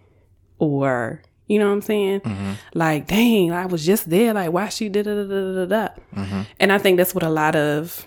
or 0.59 1.23
you 1.51 1.59
know 1.59 1.67
what 1.67 1.73
I'm 1.73 1.83
saying? 1.83 2.21
Mm-hmm. 2.21 2.53
Like, 2.75 3.09
dang, 3.09 3.51
I 3.51 3.67
was 3.67 3.85
just 3.85 4.09
there. 4.09 4.33
Like, 4.33 4.53
why 4.53 4.69
she 4.69 4.89
did 4.89 5.05
da 5.05 5.17
da 5.17 5.25
da 5.25 5.55
da 5.55 5.67
da. 5.67 5.95
Mm-hmm. 6.15 6.43
And 6.61 6.73
I 6.73 6.79
think 6.79 6.97
that's 6.97 7.13
what 7.13 7.25
a 7.25 7.29
lot 7.29 7.57
of, 7.57 8.07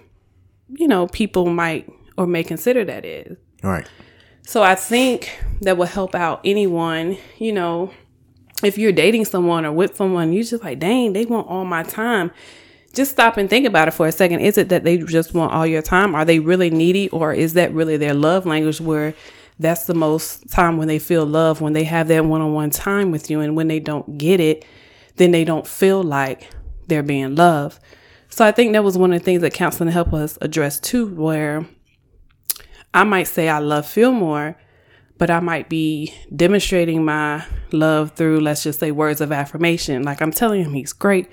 you 0.69 0.87
know, 0.87 1.07
people 1.07 1.47
might 1.47 1.91
or 2.17 2.25
may 2.25 2.45
consider 2.45 2.85
that 2.85 3.03
is. 3.03 3.37
Right. 3.61 3.85
So 4.45 4.61
I 4.61 4.75
think 4.75 5.39
that 5.61 5.77
will 5.77 5.85
help 5.85 6.15
out 6.15 6.41
anyone, 6.43 7.17
you 7.37 7.51
know, 7.51 7.91
if 8.63 8.77
you're 8.77 8.91
dating 8.91 9.25
someone 9.25 9.65
or 9.65 9.71
with 9.71 9.95
someone, 9.95 10.31
you're 10.33 10.43
just 10.43 10.63
like, 10.63 10.79
dang, 10.79 11.13
they 11.13 11.25
want 11.25 11.47
all 11.47 11.65
my 11.65 11.83
time. 11.83 12.31
Just 12.93 13.11
stop 13.11 13.37
and 13.37 13.49
think 13.49 13.65
about 13.65 13.87
it 13.87 13.91
for 13.91 14.07
a 14.07 14.11
second. 14.11 14.41
Is 14.41 14.57
it 14.57 14.69
that 14.69 14.83
they 14.83 14.97
just 14.97 15.33
want 15.33 15.51
all 15.51 15.65
your 15.65 15.81
time? 15.81 16.13
Are 16.13 16.25
they 16.25 16.39
really 16.39 16.69
needy 16.69 17.09
or 17.09 17.33
is 17.33 17.53
that 17.53 17.73
really 17.73 17.97
their 17.97 18.13
love 18.13 18.45
language 18.45 18.79
where 18.79 19.15
that's 19.59 19.85
the 19.85 19.93
most 19.93 20.49
time 20.49 20.77
when 20.77 20.87
they 20.87 20.99
feel 20.99 21.25
love, 21.25 21.61
when 21.61 21.73
they 21.73 21.83
have 21.83 22.07
that 22.09 22.25
one 22.25 22.41
on 22.41 22.53
one 22.53 22.69
time 22.69 23.11
with 23.11 23.29
you. 23.29 23.39
And 23.39 23.55
when 23.55 23.67
they 23.67 23.79
don't 23.79 24.17
get 24.17 24.39
it, 24.39 24.65
then 25.15 25.31
they 25.31 25.43
don't 25.43 25.67
feel 25.67 26.03
like 26.03 26.49
they're 26.87 27.03
being 27.03 27.35
loved. 27.35 27.79
So 28.29 28.45
I 28.45 28.51
think 28.51 28.73
that 28.73 28.83
was 28.83 28.97
one 28.97 29.13
of 29.13 29.19
the 29.19 29.23
things 29.23 29.41
that 29.41 29.53
counseling 29.53 29.91
helped 29.91 30.13
us 30.13 30.37
address 30.41 30.79
too, 30.79 31.07
where 31.07 31.65
I 32.93 33.03
might 33.03 33.27
say 33.27 33.49
I 33.49 33.59
love 33.59 33.87
Fillmore, 33.87 34.55
but 35.17 35.29
I 35.29 35.39
might 35.39 35.69
be 35.69 36.13
demonstrating 36.35 37.03
my 37.03 37.45
love 37.71 38.11
through, 38.11 38.39
let's 38.39 38.63
just 38.63 38.79
say, 38.79 38.91
words 38.91 39.21
of 39.21 39.31
affirmation. 39.31 40.03
Like 40.03 40.21
I'm 40.21 40.31
telling 40.31 40.63
him 40.63 40.73
he's 40.73 40.93
great. 40.93 41.27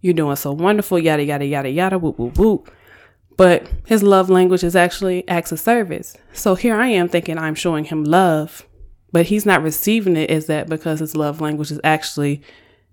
You're 0.00 0.14
doing 0.14 0.36
so 0.36 0.52
wonderful, 0.52 0.98
yada, 0.98 1.24
yada, 1.24 1.44
yada, 1.44 1.70
yada, 1.70 1.98
whoop, 1.98 2.18
whoop, 2.18 2.38
whoop. 2.38 2.72
But 3.36 3.70
his 3.86 4.02
love 4.02 4.30
language 4.30 4.64
is 4.64 4.74
actually 4.74 5.26
acts 5.28 5.52
of 5.52 5.60
service. 5.60 6.16
So 6.32 6.54
here 6.56 6.74
I 6.74 6.88
am 6.88 7.08
thinking 7.08 7.38
I'm 7.38 7.54
showing 7.54 7.84
him 7.84 8.04
love, 8.04 8.66
but 9.12 9.26
he's 9.26 9.46
not 9.46 9.62
receiving 9.62 10.16
it. 10.16 10.30
Is 10.30 10.46
that 10.46 10.68
because 10.68 10.98
his 10.98 11.14
love 11.14 11.40
language 11.40 11.70
is 11.70 11.80
actually 11.84 12.42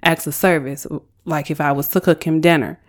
acts 0.03 0.27
of 0.27 0.35
service. 0.35 0.85
Like 1.25 1.49
if 1.49 1.59
I 1.59 1.71
was 1.71 1.87
to 1.89 2.01
cook 2.01 2.23
him 2.25 2.41
dinner 2.41 2.79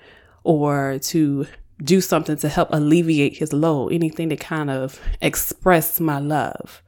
or 0.44 0.98
to 1.04 1.46
do 1.82 2.00
something 2.00 2.36
to 2.36 2.48
help 2.48 2.68
alleviate 2.72 3.36
his 3.36 3.52
load, 3.52 3.92
anything 3.92 4.28
to 4.30 4.36
kind 4.36 4.70
of 4.70 5.00
express 5.20 6.00
my 6.00 6.18
love. 6.18 6.82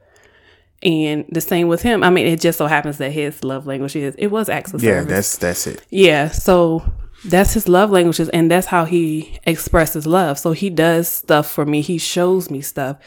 And 0.81 1.25
the 1.29 1.41
same 1.41 1.67
with 1.67 1.81
him. 1.81 2.03
I 2.03 2.09
mean, 2.09 2.25
it 2.25 2.39
just 2.39 2.57
so 2.57 2.67
happens 2.67 2.97
that 2.99 3.11
his 3.11 3.43
love 3.43 3.67
language 3.67 3.95
is 3.95 4.15
it 4.15 4.27
was 4.27 4.47
acts 4.47 4.73
of 4.73 4.81
yeah, 4.81 5.03
that's 5.03 5.37
that's 5.37 5.67
it. 5.67 5.85
Yeah, 5.89 6.29
so 6.29 6.89
that's 7.25 7.53
his 7.53 7.67
love 7.67 7.91
languages, 7.91 8.29
and 8.29 8.49
that's 8.49 8.67
how 8.67 8.85
he 8.85 9.39
expresses 9.43 10.07
love. 10.07 10.39
So 10.39 10.53
he 10.53 10.69
does 10.69 11.09
stuff 11.09 11.49
for 11.49 11.65
me. 11.65 11.81
He 11.81 11.97
shows 11.97 12.49
me 12.49 12.61
stuff. 12.61 12.97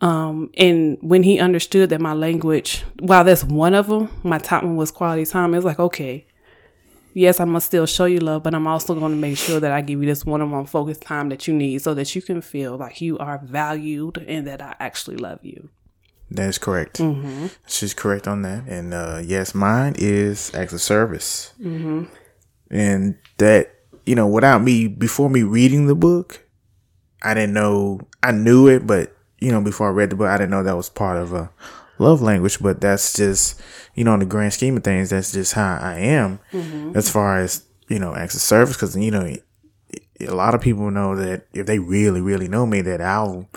Um, 0.00 0.50
and 0.58 0.98
when 1.00 1.22
he 1.22 1.38
understood 1.38 1.90
that 1.90 2.00
my 2.00 2.12
language, 2.12 2.84
while 2.98 3.24
that's 3.24 3.44
one 3.44 3.74
of 3.74 3.86
them, 3.86 4.10
my 4.22 4.38
top 4.38 4.62
one 4.62 4.76
was 4.76 4.90
quality 4.90 5.24
time. 5.24 5.54
It 5.54 5.58
was 5.58 5.64
like, 5.64 5.78
okay, 5.78 6.26
yes, 7.16 7.40
I 7.40 7.44
must 7.46 7.66
still 7.66 7.86
show 7.86 8.04
you 8.04 8.20
love, 8.20 8.42
but 8.42 8.54
I'm 8.54 8.66
also 8.66 8.94
going 8.94 9.12
to 9.12 9.18
make 9.18 9.38
sure 9.38 9.58
that 9.58 9.72
I 9.72 9.80
give 9.80 10.00
you 10.00 10.06
this 10.06 10.24
one 10.26 10.42
on 10.42 10.50
one 10.50 10.66
focused 10.66 11.00
time 11.00 11.30
that 11.30 11.48
you 11.48 11.54
need 11.54 11.80
so 11.80 11.94
that 11.94 12.14
you 12.14 12.20
can 12.20 12.42
feel 12.42 12.76
like 12.76 13.00
you 13.00 13.16
are 13.18 13.38
valued 13.42 14.18
and 14.28 14.46
that 14.46 14.60
I 14.60 14.76
actually 14.78 15.16
love 15.16 15.40
you. 15.42 15.70
That 16.30 16.48
is 16.48 16.58
correct. 16.58 16.98
Mm-hmm. 16.98 17.46
She's 17.66 17.94
correct 17.94 18.28
on 18.28 18.42
that. 18.42 18.64
And 18.66 18.92
uh, 18.92 19.22
yes, 19.24 19.54
mine 19.54 19.94
is 19.96 20.54
acts 20.54 20.74
of 20.74 20.82
service. 20.82 21.54
Mm-hmm. 21.60 22.04
And 22.70 23.16
that, 23.38 23.74
you 24.04 24.14
know, 24.14 24.26
without 24.26 24.62
me, 24.62 24.86
before 24.86 25.30
me 25.30 25.42
reading 25.42 25.86
the 25.86 25.94
book, 25.94 26.46
I 27.22 27.32
didn't 27.32 27.54
know, 27.54 28.00
I 28.22 28.32
knew 28.32 28.68
it, 28.68 28.86
but, 28.86 29.16
you 29.40 29.50
know, 29.50 29.62
before 29.62 29.88
I 29.88 29.92
read 29.92 30.10
the 30.10 30.16
book, 30.16 30.28
I 30.28 30.36
didn't 30.36 30.50
know 30.50 30.62
that 30.62 30.76
was 30.76 30.90
part 30.90 31.16
of 31.16 31.32
a 31.32 31.50
love 31.98 32.22
language. 32.22 32.60
But 32.60 32.80
that's 32.80 33.14
just, 33.14 33.60
you 33.94 34.04
know, 34.04 34.14
in 34.14 34.20
the 34.20 34.26
grand 34.26 34.52
scheme 34.52 34.76
of 34.76 34.84
things, 34.84 35.10
that's 35.10 35.32
just 35.32 35.54
how 35.54 35.78
I 35.80 35.98
am 35.98 36.40
mm-hmm. 36.52 36.96
as 36.96 37.10
far 37.10 37.38
as, 37.38 37.64
you 37.88 37.98
know, 37.98 38.14
acts 38.14 38.34
of 38.34 38.40
service. 38.40 38.76
Cause, 38.76 38.96
you 38.96 39.10
know, 39.10 39.34
a 40.20 40.34
lot 40.34 40.54
of 40.54 40.60
people 40.60 40.90
know 40.90 41.16
that 41.16 41.46
if 41.52 41.66
they 41.66 41.78
really, 41.78 42.20
really 42.20 42.48
know 42.48 42.66
me, 42.66 42.80
that 42.82 43.00
I'll, 43.00 43.48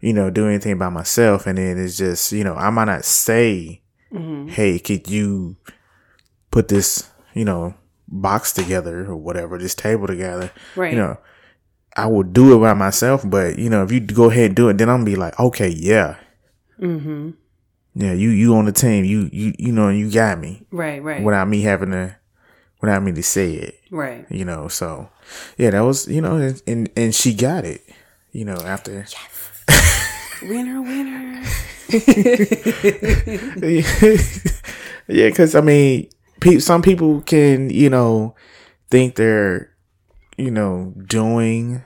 you 0.00 0.12
know, 0.12 0.30
do 0.30 0.46
anything 0.48 0.78
by 0.78 0.88
myself. 0.88 1.46
And 1.46 1.58
then 1.58 1.78
it's 1.78 1.96
just, 1.96 2.32
you 2.32 2.44
know, 2.44 2.54
I 2.54 2.70
might 2.70 2.84
not 2.86 3.04
say, 3.04 3.82
mm-hmm. 4.12 4.48
Hey, 4.48 4.78
could 4.78 5.08
you 5.08 5.56
put 6.50 6.68
this, 6.68 7.10
you 7.34 7.44
know, 7.44 7.74
box 8.06 8.52
together 8.52 9.06
or 9.06 9.16
whatever, 9.16 9.58
this 9.58 9.74
table 9.74 10.06
together? 10.06 10.52
Right. 10.76 10.92
You 10.92 10.98
know, 10.98 11.18
I 11.96 12.06
will 12.06 12.22
do 12.22 12.56
it 12.56 12.60
by 12.60 12.74
myself, 12.74 13.22
but 13.24 13.58
you 13.58 13.70
know, 13.70 13.84
if 13.84 13.92
you 13.92 14.00
go 14.00 14.30
ahead 14.30 14.46
and 14.46 14.56
do 14.56 14.68
it, 14.68 14.78
then 14.78 14.88
I'm 14.88 14.98
gonna 14.98 15.10
be 15.10 15.16
like, 15.16 15.38
okay, 15.38 15.68
yeah. 15.68 16.16
Mm-hmm. 16.80 17.30
Yeah, 17.94 18.12
you, 18.12 18.30
you 18.30 18.56
on 18.56 18.64
the 18.64 18.72
team. 18.72 19.04
You, 19.04 19.28
you, 19.32 19.54
you 19.58 19.72
know, 19.72 19.88
you 19.88 20.10
got 20.10 20.38
me. 20.38 20.66
Right, 20.70 21.02
right. 21.02 21.22
Without 21.22 21.48
me 21.48 21.62
having 21.62 21.90
to, 21.90 22.16
without 22.80 23.02
me 23.02 23.12
to 23.12 23.22
say 23.22 23.54
it. 23.54 23.80
Right. 23.90 24.26
You 24.30 24.44
know, 24.44 24.68
so 24.68 25.08
yeah, 25.56 25.70
that 25.70 25.80
was, 25.80 26.08
you 26.08 26.20
know, 26.20 26.36
and, 26.36 26.62
and, 26.66 26.90
and 26.96 27.14
she 27.14 27.34
got 27.34 27.64
it, 27.64 27.82
you 28.32 28.44
know, 28.44 28.56
after. 28.56 29.06
Yes 29.06 29.14
winner, 30.42 30.82
winner. 30.82 31.42
yeah, 35.08 35.28
because 35.28 35.54
I 35.54 35.60
mean, 35.60 36.08
pe- 36.40 36.58
some 36.58 36.82
people 36.82 37.20
can, 37.22 37.70
you 37.70 37.90
know, 37.90 38.34
think 38.90 39.16
they're, 39.16 39.70
you 40.36 40.50
know, 40.50 40.92
doing 41.06 41.82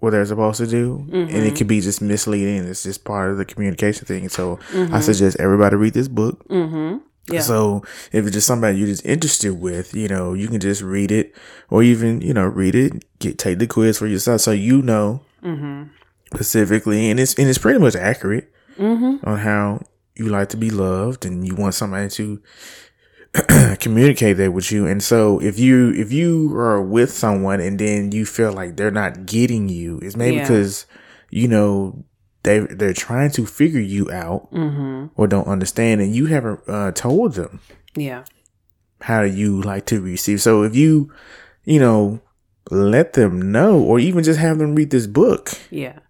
what 0.00 0.10
they're 0.10 0.24
supposed 0.24 0.58
to 0.58 0.66
do, 0.66 0.98
mm-hmm. 0.98 1.14
and 1.14 1.30
it 1.30 1.34
mm-hmm. 1.34 1.56
can 1.56 1.66
be 1.66 1.80
just 1.80 2.00
misleading. 2.00 2.66
It's 2.66 2.82
just 2.82 3.04
part 3.04 3.30
of 3.30 3.36
the 3.36 3.44
communication 3.44 4.06
thing. 4.06 4.28
So 4.28 4.56
mm-hmm. 4.72 4.94
I 4.94 5.00
suggest 5.00 5.38
everybody 5.38 5.76
read 5.76 5.94
this 5.94 6.08
book. 6.08 6.46
Mm-hmm. 6.48 6.98
Yeah. 7.32 7.42
So 7.42 7.84
if 8.12 8.26
it's 8.26 8.32
just 8.32 8.46
somebody 8.46 8.78
you're 8.78 8.88
just 8.88 9.06
interested 9.06 9.60
with, 9.60 9.94
you 9.94 10.08
know, 10.08 10.34
you 10.34 10.48
can 10.48 10.58
just 10.58 10.82
read 10.82 11.12
it, 11.12 11.34
or 11.68 11.82
even 11.82 12.20
you 12.20 12.34
know 12.34 12.46
read 12.46 12.74
it, 12.74 13.04
get 13.18 13.38
take 13.38 13.58
the 13.58 13.66
quiz 13.66 13.98
for 13.98 14.06
yourself, 14.06 14.40
so 14.40 14.50
you 14.50 14.82
know 14.82 15.22
mm-hmm 15.42 15.84
specifically, 16.32 17.10
and 17.10 17.18
it's 17.18 17.34
and 17.34 17.48
it's 17.48 17.58
pretty 17.58 17.78
much 17.78 17.96
accurate 17.96 18.52
mm-hmm. 18.78 19.28
on 19.28 19.38
how 19.38 19.80
you 20.14 20.28
like 20.28 20.48
to 20.50 20.56
be 20.56 20.70
loved, 20.70 21.26
and 21.26 21.46
you 21.46 21.54
want 21.54 21.74
somebody 21.74 22.08
to 22.10 22.40
communicate 23.80 24.36
that 24.38 24.52
with 24.52 24.72
you. 24.72 24.86
And 24.86 25.02
so, 25.02 25.40
if 25.40 25.58
you 25.58 25.92
if 25.92 26.12
you 26.12 26.54
are 26.56 26.82
with 26.82 27.12
someone 27.12 27.60
and 27.60 27.78
then 27.78 28.12
you 28.12 28.26
feel 28.26 28.52
like 28.52 28.76
they're 28.76 28.90
not 28.90 29.26
getting 29.26 29.68
you, 29.68 29.98
it's 30.02 30.16
maybe 30.16 30.36
yeah. 30.36 30.42
because 30.42 30.86
you 31.30 31.48
know 31.48 32.04
they 32.42 32.60
they're 32.60 32.92
trying 32.92 33.30
to 33.32 33.46
figure 33.46 33.80
you 33.80 34.10
out 34.10 34.52
mm-hmm. 34.52 35.06
or 35.16 35.26
don't 35.26 35.46
understand, 35.46 36.00
and 36.00 36.14
you 36.14 36.26
haven't 36.26 36.60
uh, 36.68 36.92
told 36.92 37.34
them. 37.34 37.60
Yeah. 37.94 38.24
How 39.02 39.22
you 39.22 39.62
like 39.62 39.86
to 39.86 40.00
receive. 40.00 40.42
So 40.42 40.62
if 40.62 40.76
you, 40.76 41.10
you 41.64 41.80
know, 41.80 42.20
let 42.70 43.14
them 43.14 43.50
know, 43.50 43.80
or 43.80 43.98
even 43.98 44.22
just 44.22 44.38
have 44.38 44.58
them 44.58 44.74
read 44.74 44.90
this 44.90 45.06
book. 45.06 45.50
Yeah 45.70 46.00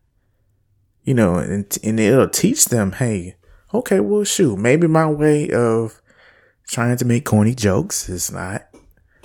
you 1.04 1.14
know, 1.14 1.36
and, 1.36 1.78
and 1.82 1.98
it'll 1.98 2.28
teach 2.28 2.66
them, 2.66 2.92
hey, 2.92 3.36
okay, 3.72 4.00
well, 4.00 4.24
shoot, 4.24 4.56
maybe 4.56 4.86
my 4.86 5.06
way 5.06 5.50
of 5.50 5.99
trying 6.70 6.96
to 6.96 7.04
make 7.04 7.24
corny 7.24 7.54
jokes 7.54 8.08
is 8.08 8.30
not 8.30 8.66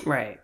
right 0.06 0.40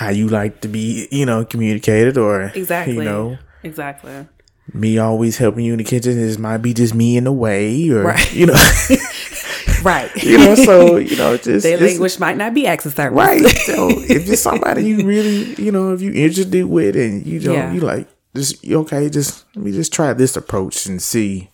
how 0.00 0.08
you 0.08 0.28
like 0.28 0.62
to 0.62 0.68
be, 0.68 1.06
you 1.10 1.26
know, 1.26 1.44
communicated 1.44 2.16
or 2.16 2.44
exactly, 2.54 2.94
you 2.94 3.02
know, 3.02 3.38
exactly. 3.62 4.26
Me 4.72 4.96
always 4.98 5.36
helping 5.36 5.64
you 5.64 5.72
in 5.72 5.78
the 5.78 5.84
kitchen 5.84 6.18
is 6.18 6.38
might 6.38 6.58
be 6.58 6.72
just 6.72 6.94
me 6.94 7.18
in 7.18 7.24
the 7.24 7.32
way, 7.32 7.90
or 7.90 8.04
right. 8.04 8.32
you 8.32 8.46
know. 8.46 8.54
right. 9.82 10.10
You 10.22 10.38
know, 10.38 10.54
so 10.54 10.96
you 10.96 11.16
know, 11.16 11.36
just 11.36 11.64
their 11.64 11.76
language 11.76 12.18
might 12.18 12.36
not 12.36 12.54
be 12.54 12.66
acts 12.66 12.86
of 12.86 12.94
service. 12.94 13.16
Right. 13.16 13.42
So 13.66 13.88
if 13.90 14.28
it's 14.28 14.40
somebody 14.40 14.84
you 14.84 15.06
really, 15.06 15.54
you 15.62 15.70
know, 15.70 15.92
if 15.92 16.00
you 16.00 16.12
interested 16.12 16.64
with 16.64 16.96
and 16.96 17.26
you 17.26 17.40
don't, 17.40 17.54
yeah. 17.54 17.72
you 17.72 17.80
like, 17.80 18.08
just 18.34 18.66
okay, 18.66 19.10
just 19.10 19.44
let 19.54 19.64
me 19.64 19.72
just 19.72 19.92
try 19.92 20.12
this 20.14 20.36
approach 20.36 20.86
and 20.86 21.02
see 21.02 21.50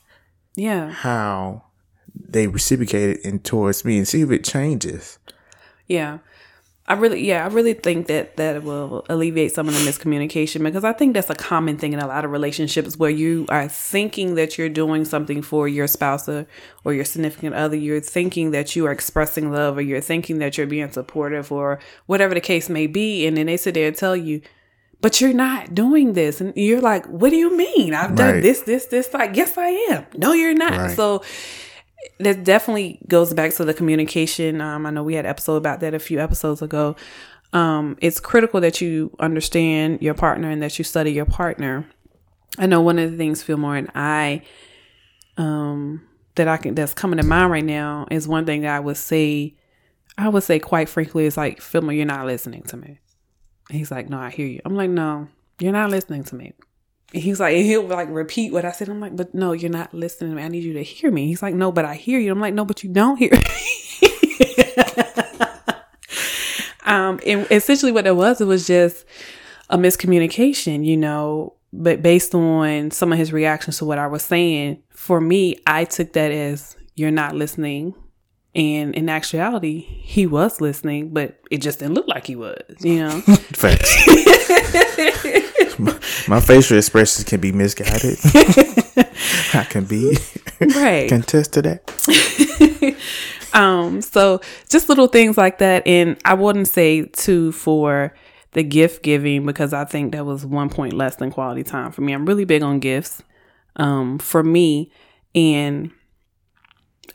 yeah 0.55 0.89
how 0.91 1.63
they 2.29 2.47
reciprocate 2.47 3.11
it 3.11 3.25
in 3.25 3.41
towards 3.41 3.85
me 3.85 3.99
and 3.99 4.09
see 4.09 4.23
if 4.23 4.31
it 4.31 4.45
changes. 4.45 5.19
Yeah. 5.87 6.19
I 6.89 6.95
really, 6.95 7.27
yeah, 7.27 7.45
I 7.45 7.49
really 7.49 7.75
think 7.75 8.07
that 8.07 8.37
that 8.37 8.63
will 8.63 9.05
alleviate 9.09 9.53
some 9.53 9.67
of 9.67 9.75
the 9.75 9.81
miscommunication 9.81 10.63
because 10.63 10.85
I 10.85 10.93
think 10.93 11.15
that's 11.15 11.31
a 11.31 11.35
common 11.35 11.79
thing 11.79 11.93
in 11.93 11.99
a 11.99 12.07
lot 12.07 12.25
of 12.25 12.31
relationships 12.31 12.97
where 12.97 13.11
you 13.11 13.45
are 13.49 13.67
thinking 13.67 14.37
that 14.37 14.57
you're 14.57 14.69
doing 14.69 15.05
something 15.05 15.43
for 15.43 15.67
your 15.67 15.89
spouse 15.89 16.29
or, 16.29 16.47
or 16.85 16.95
your 16.95 17.05
significant 17.05 17.57
other. 17.57 17.77
You're 17.77 18.01
thinking 18.01 18.53
that 18.53 18.77
you 18.77 18.87
are 18.87 18.93
expressing 18.93 19.51
love 19.51 19.79
or 19.79 19.83
you're 19.83 20.01
thinking 20.01 20.39
that 20.39 20.57
you're 20.57 20.69
being 20.69 20.93
supportive 20.93 21.51
or 21.51 21.81
whatever 22.07 22.35
the 22.35 22.41
case 22.41 22.69
may 22.69 22.87
be. 22.87 23.27
And 23.27 23.37
then 23.37 23.47
they 23.47 23.57
sit 23.57 23.75
there 23.75 23.89
and 23.89 23.97
tell 23.97 24.17
you, 24.17 24.41
but 25.01 25.21
you're 25.21 25.33
not 25.33 25.75
doing 25.75 26.13
this. 26.13 26.41
And 26.41 26.53
you're 26.57 26.81
like, 26.81 27.05
what 27.07 27.31
do 27.31 27.37
you 27.37 27.57
mean? 27.57 27.95
I've 27.95 28.15
done 28.15 28.35
right. 28.35 28.43
this, 28.43 28.61
this, 28.61 28.87
this. 28.87 29.13
Like, 29.13 29.35
yes, 29.35 29.59
I 29.59 29.71
am. 29.91 30.07
No, 30.17 30.33
you're 30.33 30.55
not. 30.55 30.71
Right. 30.71 30.97
So 30.97 31.25
that 32.21 32.45
definitely 32.45 33.01
goes 33.09 33.35
back 33.35 33.55
to 33.55 33.65
the 33.65 33.75
communication. 33.75 34.61
Um, 34.61 34.87
I 34.87 34.91
know 34.91 35.03
we 35.03 35.15
had 35.15 35.25
an 35.25 35.31
episode 35.31 35.57
about 35.57 35.81
that 35.81 35.95
a 35.95 35.99
few 35.99 36.21
episodes 36.21 36.63
ago. 36.63 36.97
Um, 37.53 37.97
it's 38.01 38.21
critical 38.21 38.61
that 38.61 38.81
you 38.81 39.15
understand 39.19 40.03
your 40.03 40.15
partner 40.15 40.51
and 40.51 40.63
that 40.63 40.79
you 40.79 40.85
study 40.85 41.13
your 41.13 41.27
partner. 41.27 41.87
I 42.59 42.67
know 42.67 42.81
one 42.81 42.99
of 42.99 43.11
the 43.11 43.17
things 43.17 43.43
Fillmore 43.43 43.77
and 43.77 43.91
I, 43.95 44.43
um, 45.37 46.07
that 46.35 46.49
I 46.49 46.57
can 46.57 46.75
that's 46.75 46.95
coming 46.95 47.19
to 47.19 47.23
mind 47.25 47.51
right 47.51 47.65
now 47.65 48.07
is 48.11 48.29
one 48.29 48.47
thing 48.47 48.63
that 48.63 48.75
I 48.75 48.81
would 48.81 48.97
say. 48.97 49.57
I 50.19 50.31
would 50.31 50.43
say 50.43 50.59
quite 50.59 50.89
frankly, 50.89 51.27
is 51.27 51.37
like 51.37 51.61
Fillmore, 51.61 51.93
you're 51.93 52.07
not 52.07 52.25
listening 52.25 52.63
to 52.65 52.77
me 52.79 53.01
he's 53.71 53.91
like, 53.91 54.09
No, 54.09 54.19
I 54.19 54.31
hear 54.31 54.47
you. 54.47 54.61
I'm 54.65 54.75
like, 54.75 54.91
No, 54.91 55.29
you're 55.59 55.73
not 55.73 55.91
listening 55.91 56.25
to 56.25 56.35
me. 56.35 56.53
He's 57.13 57.39
like, 57.39 57.57
he'll 57.57 57.87
like 57.87 58.09
repeat 58.11 58.53
what 58.53 58.65
I 58.65 58.73
said. 58.73 58.89
I'm 58.89 59.01
like, 59.01 59.17
But 59.17 59.35
no, 59.35 59.53
you're 59.53 59.71
not 59.71 59.95
listening 59.95 60.35
me. 60.35 60.43
I 60.43 60.49
need 60.49 60.65
you 60.65 60.73
to 60.75 60.83
hear 60.83 61.11
me. 61.11 61.27
He's 61.27 61.43
like, 61.43 61.55
No, 61.55 61.71
but 61.73 61.85
I 61.85 61.95
hear 61.95 62.19
you. 62.19 62.33
I'm 62.33 62.41
like, 62.41 62.55
No, 62.55 62.65
but 62.65 62.83
you 62.83 62.91
don't 62.91 63.17
hear 63.17 63.31
um, 66.85 67.21
and 67.27 67.47
essentially 67.51 67.93
what 67.93 68.07
it 68.07 68.17
was, 68.17 68.41
it 68.41 68.47
was 68.47 68.67
just 68.67 69.05
a 69.71 69.79
miscommunication, 69.79 70.85
you 70.85 70.97
know, 70.97 71.55
but 71.73 72.03
based 72.03 72.35
on 72.35 72.91
some 72.91 73.13
of 73.13 73.19
his 73.19 73.33
reactions 73.33 73.79
to 73.79 73.85
what 73.85 73.99
I 73.99 74.07
was 74.07 74.23
saying, 74.23 74.83
for 74.91 75.21
me, 75.21 75.59
I 75.67 75.85
took 75.85 76.13
that 76.15 76.31
as 76.31 76.77
you're 76.95 77.11
not 77.11 77.35
listening 77.35 77.95
and 78.57 78.95
in 78.95 79.11
actuality, 79.11 79.81
he 79.81 80.27
was 80.27 80.63
listening, 80.63 81.11
but 81.11 81.39
it 81.51 81.59
just 81.59 81.79
didn't 81.81 81.93
look 81.93 82.09
like 82.09 82.27
he 82.27 82.37
was, 82.37 82.59
you 82.81 83.01
know? 83.01 83.21
Facts. 83.53 84.09
my, 85.79 85.99
my, 86.27 86.41
facial 86.41 86.79
expressions 86.79 87.25
can 87.25 87.39
be 87.39 87.53
misguided. 87.53 88.17
I 89.53 89.67
can 89.69 89.85
be. 89.85 90.17
Right. 90.75 91.07
Contest 91.07 91.53
to 91.53 91.63
that. 91.63 92.97
um, 93.53 94.01
so 94.01 94.41
just 94.71 94.89
little 94.89 95.09
things 95.09 95.37
like 95.37 95.59
that. 95.59 95.87
And 95.87 96.17
I 96.25 96.33
wouldn't 96.33 96.69
say 96.69 97.05
too 97.05 97.53
for 97.53 98.15
the 98.53 98.63
gift 98.63 99.03
giving 99.03 99.45
because 99.45 99.75
I 99.75 99.85
think 99.85 100.13
that 100.13 100.25
was 100.25 100.47
one 100.47 100.71
point 100.71 100.95
less 100.95 101.17
than 101.17 101.31
quality 101.31 101.63
time 101.63 101.93
for 101.93 102.01
me. 102.01 102.15
I'm 102.15 102.25
really 102.25 102.47
big 102.47 102.63
on 102.63 102.81
gifts. 102.81 103.23
Um, 103.79 104.19
for 104.19 104.43
me 104.43 104.91
and 105.35 105.91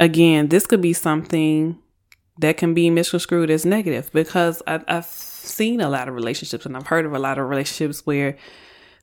again, 0.02 0.50
this 0.50 0.68
could 0.68 0.82
be 0.82 0.92
something 0.92 1.78
that 2.40 2.58
can 2.58 2.74
be 2.74 2.90
misconstrued 2.90 3.50
as 3.50 3.66
negative 3.66 4.10
because 4.12 4.62
I, 4.66 4.82
I've 4.88 5.06
seen 5.06 5.80
a 5.80 5.90
lot 5.90 6.10
of 6.10 6.16
relationships 6.16 6.66
and 6.66 6.76
I've 6.76 6.88
heard 6.88 7.06
of 7.06 7.14
a 7.14 7.20
lot 7.20 7.38
of 7.38 7.48
relationships 7.48 8.06
where 8.06 8.36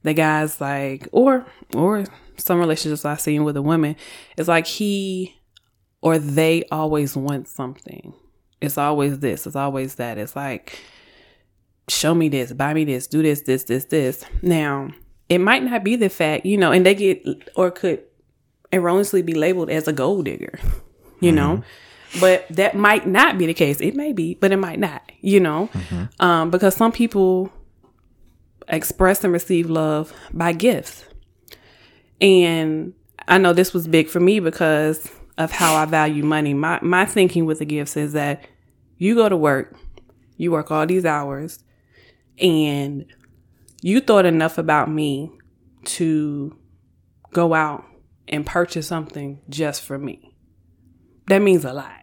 the 0.02 0.12
guy's 0.12 0.60
like, 0.60 1.08
or 1.12 1.46
or 1.74 2.04
some 2.36 2.58
relationships 2.58 3.04
I've 3.04 3.20
seen 3.20 3.44
with 3.44 3.56
a 3.56 3.62
woman, 3.62 3.96
it's 4.36 4.48
like 4.48 4.66
he 4.66 5.36
or 6.02 6.18
they 6.18 6.64
always 6.70 7.16
want 7.16 7.48
something. 7.48 8.12
It's 8.60 8.76
always 8.76 9.20
this. 9.20 9.46
It's 9.46 9.56
always 9.56 9.94
that. 9.96 10.18
It's 10.18 10.34
like, 10.34 10.78
show 11.88 12.14
me 12.14 12.28
this, 12.28 12.52
buy 12.52 12.74
me 12.74 12.84
this, 12.84 13.06
do 13.06 13.22
this, 13.22 13.42
this, 13.42 13.64
this, 13.64 13.84
this. 13.86 14.24
Now, 14.42 14.90
it 15.28 15.38
might 15.38 15.62
not 15.62 15.84
be 15.84 15.96
the 15.96 16.08
fact, 16.08 16.44
you 16.44 16.56
know, 16.56 16.72
and 16.72 16.84
they 16.84 16.94
get 16.94 17.24
or 17.54 17.70
could 17.70 18.02
erroneously 18.72 19.22
be 19.22 19.34
labeled 19.34 19.70
as 19.70 19.88
a 19.88 19.92
gold 19.92 20.24
digger, 20.24 20.58
you 21.20 21.32
know? 21.32 21.62
But 22.20 22.48
that 22.48 22.74
might 22.74 23.06
not 23.06 23.36
be 23.38 23.46
the 23.46 23.54
case. 23.54 23.80
It 23.80 23.94
may 23.94 24.12
be, 24.12 24.34
but 24.34 24.50
it 24.52 24.56
might 24.56 24.78
not, 24.78 25.02
you 25.20 25.40
know? 25.40 25.68
Um, 26.20 26.50
because 26.50 26.74
some 26.74 26.92
people 26.92 27.52
express 28.68 29.24
and 29.24 29.32
receive 29.32 29.68
love 29.70 30.12
by 30.32 30.52
gifts. 30.52 31.04
And 32.20 32.94
I 33.26 33.38
know 33.38 33.52
this 33.52 33.72
was 33.74 33.86
big 33.86 34.08
for 34.08 34.20
me 34.20 34.40
because 34.40 35.10
of 35.36 35.52
how 35.52 35.76
I 35.76 35.84
value 35.84 36.24
money. 36.24 36.54
My 36.54 36.80
my 36.82 37.04
thinking 37.04 37.46
with 37.46 37.60
the 37.60 37.64
gifts 37.64 37.96
is 37.96 38.12
that 38.14 38.44
you 38.96 39.14
go 39.14 39.28
to 39.28 39.36
work, 39.36 39.76
you 40.36 40.50
work 40.50 40.70
all 40.70 40.86
these 40.86 41.04
hours, 41.04 41.62
and 42.40 43.06
you 43.82 44.00
thought 44.00 44.26
enough 44.26 44.58
about 44.58 44.90
me 44.90 45.30
to 45.84 46.56
go 47.32 47.54
out 47.54 47.84
and 48.26 48.44
purchase 48.44 48.86
something 48.86 49.40
just 49.48 49.82
for 49.82 49.98
me. 49.98 50.27
That 51.28 51.42
means 51.42 51.64
a 51.64 51.72
lot 51.72 52.02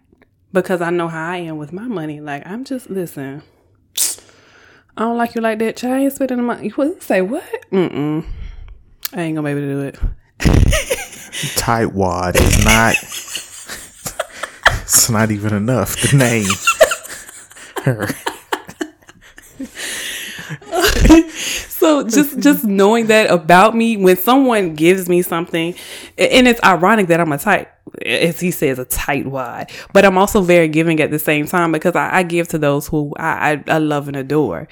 because 0.54 0.82
I 0.82 0.92
know 0.92 1.08
how 1.08 1.32
I 1.32 1.38
am 1.38 1.58
with 1.58 1.74
my 1.74 1.88
money. 1.88 2.22
Like 2.22 2.46
I'm 2.46 2.64
just 2.64 2.90
listen. 2.90 3.42
I 4.98 5.02
don't 5.02 5.18
like 5.18 5.36
you 5.36 5.42
like 5.42 5.60
that. 5.60 5.78
Child, 5.78 5.94
I 5.94 6.00
ain't 6.02 6.14
spending 6.14 6.38
the 6.38 6.44
money. 6.44 6.72
You 6.78 6.98
say? 7.02 7.22
What? 7.22 7.44
Mm-mm. 7.72 8.26
I 9.14 9.22
ain't 9.22 9.36
gonna 9.36 9.48
be 9.48 9.52
able 9.52 9.62
to 9.62 9.68
do 9.68 9.82
it. 9.82 10.00
Tightwad 11.58 12.36
is 12.40 12.64
not. 12.64 12.96
it's 14.82 15.10
not 15.10 15.32
even 15.32 15.54
enough. 15.54 15.96
The 16.02 16.18
name. 16.18 16.48
Her. 17.84 18.08
So 21.86 22.02
just 22.02 22.40
just 22.40 22.64
knowing 22.64 23.08
that 23.08 23.30
about 23.30 23.76
me, 23.76 23.96
when 23.96 24.18
someone 24.18 24.74
gives 24.74 25.08
me 25.08 25.22
something, 25.22 25.76
and 26.18 26.48
it's 26.48 26.60
ironic 26.64 27.08
that 27.08 27.20
I'm 27.20 27.32
a 27.32 27.38
tight, 27.38 27.68
as 28.06 28.40
he 28.40 28.52
says, 28.52 28.80
a 28.80 28.86
tight 28.86 29.28
wad, 29.28 29.72
but 29.94 30.06
I'm 30.06 30.18
also 30.18 30.42
very 30.42 30.68
giving 30.68 31.00
at 31.00 31.12
the 31.12 31.20
same 31.20 31.46
time 31.46 31.72
because 31.72 31.96
I, 31.96 32.18
I 32.18 32.24
give 32.24 32.48
to 32.50 32.58
those 32.58 32.88
who 32.88 33.14
I, 33.18 33.54
I, 33.54 33.64
I 33.68 33.78
love 33.78 34.08
and 34.08 34.18
adore. 34.18 34.68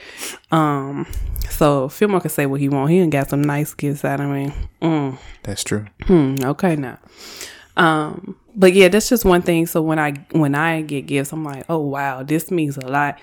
Um, 0.52 1.08
so 1.50 1.90
Fillmore 1.90 2.22
can 2.22 2.30
say 2.30 2.46
what 2.46 2.60
he 2.60 2.70
want. 2.70 2.92
He 2.92 3.00
done 3.00 3.10
got 3.10 3.30
some 3.30 3.44
nice 3.44 3.74
gifts 3.74 4.04
out 4.04 4.20
of 4.20 4.30
me. 4.30 4.52
Mm. 4.82 5.18
That's 5.44 5.64
true. 5.64 5.86
Hmm, 6.04 6.36
okay 6.44 6.76
now. 6.76 7.00
Um, 7.76 8.38
but 8.56 8.74
yeah, 8.74 8.88
that's 8.88 9.10
just 9.10 9.26
one 9.26 9.42
thing. 9.42 9.66
So 9.66 9.82
when 9.82 10.00
I 10.00 10.14
when 10.32 10.56
I 10.56 10.82
get 10.82 11.08
gifts, 11.08 11.32
I'm 11.34 11.44
like, 11.44 11.66
oh 11.70 11.80
wow, 11.80 12.24
this 12.24 12.52
means 12.52 12.78
a 12.78 12.88
lot. 12.88 13.20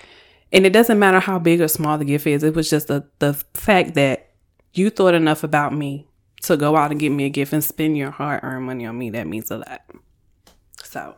And 0.53 0.67
it 0.67 0.73
doesn't 0.73 0.99
matter 0.99 1.21
how 1.21 1.39
big 1.39 1.61
or 1.61 1.69
small 1.69 1.99
the 1.99 2.05
gift 2.05 2.27
is. 2.27 2.43
It 2.43 2.55
was 2.55 2.69
just 2.69 2.89
the 2.89 3.07
the 3.19 3.35
fact 3.55 3.95
that 3.95 4.31
you 4.73 4.91
thought 4.91 5.15
enough 5.15 5.45
about 5.45 5.75
me 5.75 6.07
to 6.43 6.57
go 6.57 6.77
out 6.77 6.91
and 6.91 7.01
get 7.01 7.11
me 7.11 7.25
a 7.25 7.31
gift 7.31 7.53
and 7.53 7.63
spend 7.63 7.97
your 7.97 8.11
hard 8.11 8.41
earned 8.43 8.67
money 8.67 8.87
on 8.87 8.99
me. 8.99 9.11
That 9.11 9.27
means 9.27 9.51
a 9.51 9.59
lot. 9.59 9.83
So 10.83 11.17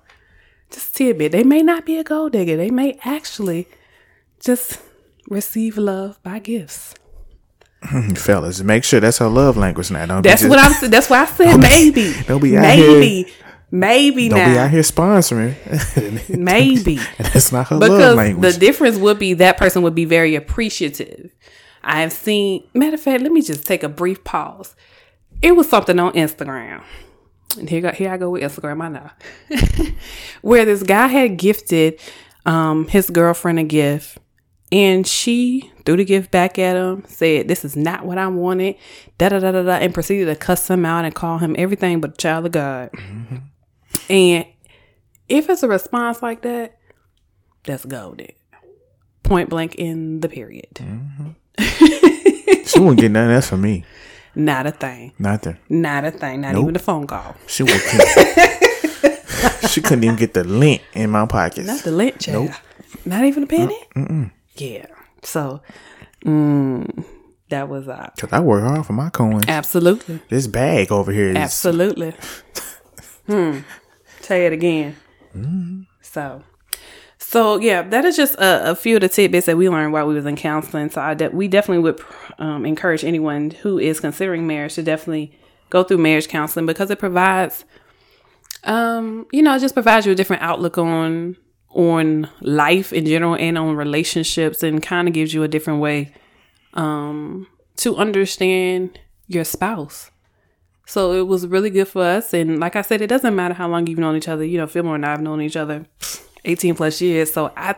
just 0.70 0.90
a 0.90 0.98
tidbit. 0.98 1.32
They 1.32 1.44
may 1.44 1.62
not 1.62 1.86
be 1.86 1.98
a 1.98 2.04
gold 2.04 2.32
digger. 2.32 2.56
They 2.56 2.70
may 2.70 2.98
actually 3.04 3.68
just 4.40 4.80
receive 5.28 5.78
love 5.78 6.22
by 6.22 6.38
gifts. 6.38 6.94
Fellas, 8.14 8.62
make 8.62 8.84
sure 8.84 9.00
that's 9.00 9.18
her 9.18 9.28
love 9.28 9.56
language 9.56 9.90
now. 9.90 10.06
Don't 10.06 10.22
That's 10.22 10.42
be 10.42 10.48
what 10.48 10.58
I'm. 10.58 10.90
That's 10.90 11.10
why 11.10 11.22
I 11.22 11.26
said 11.26 11.56
maybe. 11.60 12.14
don't 12.26 12.42
be 12.42 12.56
out 12.56 12.62
maybe. 12.62 13.32
Maybe 13.74 14.28
Don't 14.28 14.38
now. 14.38 14.52
be 14.52 14.58
out 14.58 14.70
here 14.70 14.82
sponsoring. 14.82 15.54
Maybe. 16.28 16.96
that's 17.16 17.52
not 17.52 17.68
her 17.68 17.76
love 17.76 17.90
because 17.90 18.16
language. 18.16 18.52
the 18.52 18.60
difference 18.60 18.98
would 18.98 19.18
be 19.18 19.32
that 19.32 19.56
person 19.56 19.80
would 19.82 19.94
be 19.94 20.04
very 20.04 20.34
appreciative. 20.34 21.34
I 21.82 22.02
have 22.02 22.12
seen, 22.12 22.64
matter 22.74 22.96
of 22.96 23.00
fact, 23.00 23.22
let 23.22 23.32
me 23.32 23.40
just 23.40 23.64
take 23.64 23.82
a 23.82 23.88
brief 23.88 24.22
pause. 24.24 24.76
It 25.42 25.56
was 25.56 25.68
something 25.68 25.98
on 25.98 26.12
Instagram. 26.12 26.82
And 27.58 27.68
here, 27.68 27.80
go, 27.80 27.90
here 27.90 28.12
I 28.12 28.16
go 28.16 28.30
with 28.30 28.42
Instagram, 28.42 28.82
I 28.82 28.88
know. 28.88 29.92
Where 30.42 30.64
this 30.64 30.82
guy 30.82 31.08
had 31.08 31.36
gifted 31.36 32.00
um, 32.46 32.88
his 32.88 33.10
girlfriend 33.10 33.58
a 33.58 33.64
gift. 33.64 34.18
And 34.70 35.06
she 35.06 35.70
threw 35.84 35.96
the 35.96 36.04
gift 36.04 36.30
back 36.30 36.58
at 36.58 36.76
him, 36.76 37.04
said, 37.06 37.46
This 37.46 37.62
is 37.62 37.76
not 37.76 38.06
what 38.06 38.16
I 38.16 38.28
wanted, 38.28 38.76
da 39.18 39.28
da 39.28 39.38
da 39.38 39.52
da 39.52 39.62
da, 39.62 39.72
and 39.72 39.92
proceeded 39.92 40.26
to 40.26 40.34
cuss 40.34 40.70
him 40.70 40.86
out 40.86 41.04
and 41.04 41.14
call 41.14 41.36
him 41.38 41.54
everything 41.58 42.00
but 42.00 42.14
a 42.14 42.16
child 42.16 42.46
of 42.46 42.52
God. 42.52 42.90
And 44.08 44.46
if 45.28 45.50
it's 45.50 45.62
a 45.62 45.68
response 45.68 46.22
like 46.22 46.40
that, 46.42 46.78
that's 47.64 47.84
golden. 47.84 48.28
Point 49.22 49.50
blank 49.50 49.74
in 49.74 50.20
the 50.20 50.28
period. 50.30 50.78
she 52.66 52.80
won't 52.80 52.98
get 52.98 53.10
none 53.10 53.30
of 53.30 53.42
that 53.42 53.44
from 53.46 53.60
me. 53.60 53.84
Not 54.34 54.66
a 54.66 54.70
thing. 54.70 55.12
Nothing. 55.18 55.58
Not 55.68 56.04
a 56.04 56.10
thing. 56.10 56.40
Not 56.40 56.56
even 56.56 56.74
a 56.74 56.78
phone 56.78 57.06
call. 57.06 57.36
She 57.46 57.62
won't. 57.62 57.80
she 59.68 59.80
couldn't 59.82 60.04
even 60.04 60.16
get 60.16 60.34
the 60.34 60.44
lint 60.44 60.82
in 60.94 61.10
my 61.10 61.26
pockets. 61.26 61.66
Not 61.66 61.80
the 61.82 61.92
lint 61.92 62.18
child. 62.18 62.50
Not 63.04 63.24
even 63.24 63.42
a 63.42 63.46
penny. 63.46 63.78
Yeah. 64.56 64.86
So, 65.22 65.60
mm, 66.24 67.04
that 67.48 67.68
was 67.68 67.88
uh, 67.88 68.10
Cause 68.18 68.32
I 68.32 68.40
work 68.40 68.62
hard 68.62 68.86
for 68.86 68.92
my 68.92 69.10
coins. 69.10 69.44
absolutely, 69.48 70.20
This 70.28 70.46
bag 70.46 70.90
over 70.90 71.12
here 71.12 71.28
is 71.28 71.36
absolutely. 71.36 72.14
hmm. 73.26 73.58
Say 74.20 74.46
it 74.46 74.52
again. 74.52 74.96
So, 76.00 76.42
so 77.32 77.58
yeah, 77.58 77.80
that 77.80 78.04
is 78.04 78.14
just 78.14 78.34
a, 78.34 78.72
a 78.72 78.76
few 78.76 78.96
of 78.96 79.00
the 79.00 79.08
tidbits 79.08 79.46
that 79.46 79.56
we 79.56 79.70
learned 79.70 79.94
while 79.94 80.06
we 80.06 80.14
was 80.14 80.26
in 80.26 80.36
counseling. 80.36 80.90
So 80.90 81.00
I 81.00 81.14
de- 81.14 81.30
we 81.30 81.48
definitely 81.48 81.82
would 81.82 81.98
um, 82.38 82.66
encourage 82.66 83.04
anyone 83.04 83.52
who 83.52 83.78
is 83.78 84.00
considering 84.00 84.46
marriage 84.46 84.74
to 84.74 84.82
definitely 84.82 85.32
go 85.70 85.82
through 85.82 85.96
marriage 85.96 86.28
counseling 86.28 86.66
because 86.66 86.90
it 86.90 86.98
provides, 86.98 87.64
um, 88.64 89.26
you 89.32 89.40
know, 89.40 89.56
it 89.56 89.60
just 89.60 89.72
provides 89.72 90.04
you 90.04 90.12
a 90.12 90.14
different 90.14 90.42
outlook 90.42 90.76
on 90.76 91.38
on 91.70 92.28
life 92.42 92.92
in 92.92 93.06
general 93.06 93.34
and 93.36 93.56
on 93.56 93.76
relationships, 93.76 94.62
and 94.62 94.82
kind 94.82 95.08
of 95.08 95.14
gives 95.14 95.32
you 95.32 95.42
a 95.42 95.48
different 95.48 95.80
way 95.80 96.12
um, 96.74 97.46
to 97.76 97.96
understand 97.96 99.00
your 99.26 99.44
spouse. 99.44 100.10
So 100.84 101.14
it 101.14 101.26
was 101.26 101.46
really 101.46 101.70
good 101.70 101.88
for 101.88 102.02
us. 102.02 102.34
And 102.34 102.60
like 102.60 102.76
I 102.76 102.82
said, 102.82 103.00
it 103.00 103.06
doesn't 103.06 103.34
matter 103.34 103.54
how 103.54 103.68
long 103.68 103.86
you've 103.86 103.98
known 103.98 104.16
each 104.16 104.28
other. 104.28 104.44
You 104.44 104.58
know, 104.58 104.66
Fillmore 104.66 104.96
and 104.96 105.06
I 105.06 105.12
have 105.12 105.22
known 105.22 105.40
each 105.40 105.56
other 105.56 105.86
18 106.44 106.74
plus 106.74 107.00
years. 107.00 107.32
So 107.32 107.52
I 107.56 107.76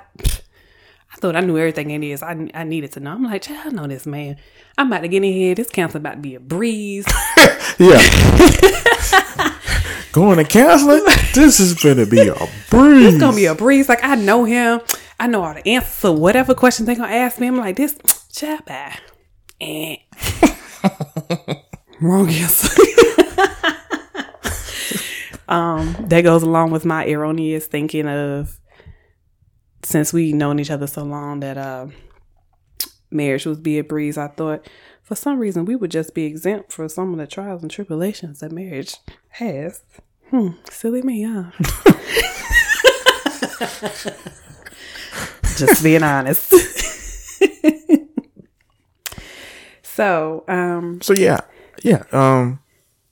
I 1.15 1.17
thought 1.17 1.37
I 1.37 1.41
knew 1.41 1.57
everything 1.57 1.91
it 1.91 2.03
is. 2.03 2.23
I, 2.23 2.51
I 2.55 2.65
needed 2.65 2.93
to 2.93 3.01
know. 3.01 3.13
I'm 3.13 3.23
like, 3.23 3.43
child, 3.43 3.67
I 3.67 3.71
know 3.71 3.87
this 3.87 4.05
man. 4.05 4.37
I'm 4.77 4.89
about 4.89 5.01
to 5.01 5.09
get 5.09 5.23
in 5.23 5.33
here. 5.33 5.55
This 5.55 5.71
counseling 5.71 6.03
about 6.03 6.15
to 6.15 6.21
be 6.21 6.35
a 6.35 6.41
breeze. 6.41 7.07
yeah. 7.79 8.03
Going 10.13 10.39
to 10.39 10.45
counseling. 10.45 11.05
This 11.35 11.61
is 11.61 11.75
gonna 11.75 12.07
be 12.07 12.29
a 12.29 12.35
breeze. 12.71 13.15
It's 13.15 13.19
gonna 13.19 13.37
be 13.37 13.47
a 13.47 13.55
breeze. 13.55 13.89
Like 13.89 14.05
I 14.05 14.15
know 14.15 14.45
him. 14.45 14.81
I 15.19 15.27
know 15.27 15.43
all 15.43 15.55
the 15.55 15.67
answers 15.69 16.01
to 16.03 16.13
whatever 16.13 16.55
question 16.55 16.87
they're 16.87 16.95
gonna 16.95 17.13
ask 17.13 17.41
me. 17.41 17.49
I'm 17.49 17.57
like, 17.57 17.77
this 17.77 17.99
child 18.33 18.65
bye. 18.65 18.97
Eh. 19.61 19.97
Wrong 22.01 22.29
answer. 22.29 22.83
Um, 25.49 25.97
that 26.09 26.23
goes 26.23 26.43
along 26.43 26.71
with 26.71 26.85
my 26.85 27.07
erroneous 27.07 27.67
thinking 27.67 28.09
of 28.09 28.59
since 29.83 30.13
we've 30.13 30.35
known 30.35 30.59
each 30.59 30.71
other 30.71 30.87
so 30.87 31.03
long 31.03 31.41
that 31.41 31.59
uh 31.59 31.87
marriage 33.11 33.47
was 33.47 33.59
be 33.59 33.79
a 33.79 33.85
breeze. 33.85 34.19
I 34.19 34.29
thought 34.29 34.67
for 35.03 35.15
some 35.15 35.39
reason 35.39 35.65
we 35.65 35.77
would 35.77 35.91
just 35.91 36.15
be 36.15 36.25
exempt 36.25 36.73
for 36.73 36.89
some 36.89 37.13
of 37.13 37.19
the 37.19 37.27
trials 37.27 37.63
and 37.63 37.71
tribulations 37.71 38.41
that 38.41 38.53
marriage 38.53 38.97
has. 39.31 39.83
Hmm, 40.31 40.49
silly 40.71 41.03
me, 41.03 41.23
huh? 41.23 41.51
just 45.57 45.85
being 45.85 46.03
honest. 46.03 46.53
so, 49.83 50.45
um, 50.49 51.01
So 51.03 51.15
yeah, 51.15 51.39
yeah. 51.83 52.03
Um, 52.11 52.61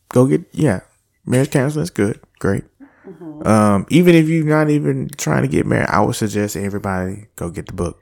go 0.08 0.26
get 0.26 0.42
yeah. 0.52 0.80
Marriage 1.24 1.50
counseling 1.50 1.84
is 1.84 1.90
good, 1.90 2.20
great. 2.38 2.64
Mm-hmm. 3.06 3.46
Um, 3.46 3.86
even 3.90 4.14
if 4.14 4.28
you're 4.28 4.44
not 4.46 4.70
even 4.70 5.08
trying 5.16 5.42
to 5.42 5.48
get 5.48 5.66
married, 5.66 5.88
I 5.88 6.00
would 6.00 6.14
suggest 6.16 6.56
everybody 6.56 7.26
go 7.36 7.50
get 7.50 7.66
the 7.66 7.72
book, 7.72 8.00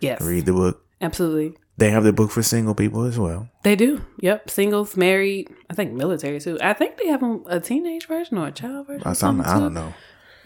yes, 0.00 0.20
read 0.22 0.46
the 0.46 0.52
book. 0.52 0.84
absolutely. 1.00 1.56
They 1.76 1.90
have 1.90 2.04
the 2.04 2.12
book 2.12 2.30
for 2.30 2.40
single 2.42 2.74
people 2.76 3.02
as 3.02 3.18
well. 3.18 3.48
They 3.64 3.74
do. 3.74 4.00
Yep. 4.20 4.48
Singles, 4.48 4.96
married. 4.96 5.48
I 5.68 5.74
think 5.74 5.92
military 5.92 6.38
too. 6.38 6.56
I 6.62 6.72
think 6.72 6.98
they 6.98 7.08
have 7.08 7.20
a, 7.24 7.40
a 7.46 7.58
teenage 7.60 8.06
version 8.06 8.38
or 8.38 8.46
a 8.46 8.52
child 8.52 8.86
version. 8.86 9.02
I, 9.04 9.10
or 9.10 9.14
don't, 9.14 9.14
something 9.16 9.44
I 9.46 9.58
don't 9.58 9.74
know, 9.74 9.92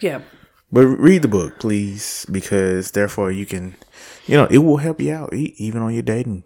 Yeah. 0.00 0.22
but 0.72 0.86
read 0.86 1.20
the 1.20 1.28
book, 1.28 1.58
please, 1.60 2.24
because 2.32 2.92
therefore 2.92 3.30
you 3.30 3.44
can, 3.44 3.76
you 4.26 4.36
know, 4.38 4.46
it 4.50 4.58
will 4.58 4.78
help 4.78 5.02
you 5.02 5.12
out 5.12 5.34
even 5.34 5.82
on 5.82 5.92
your 5.92 6.02
dating. 6.02 6.44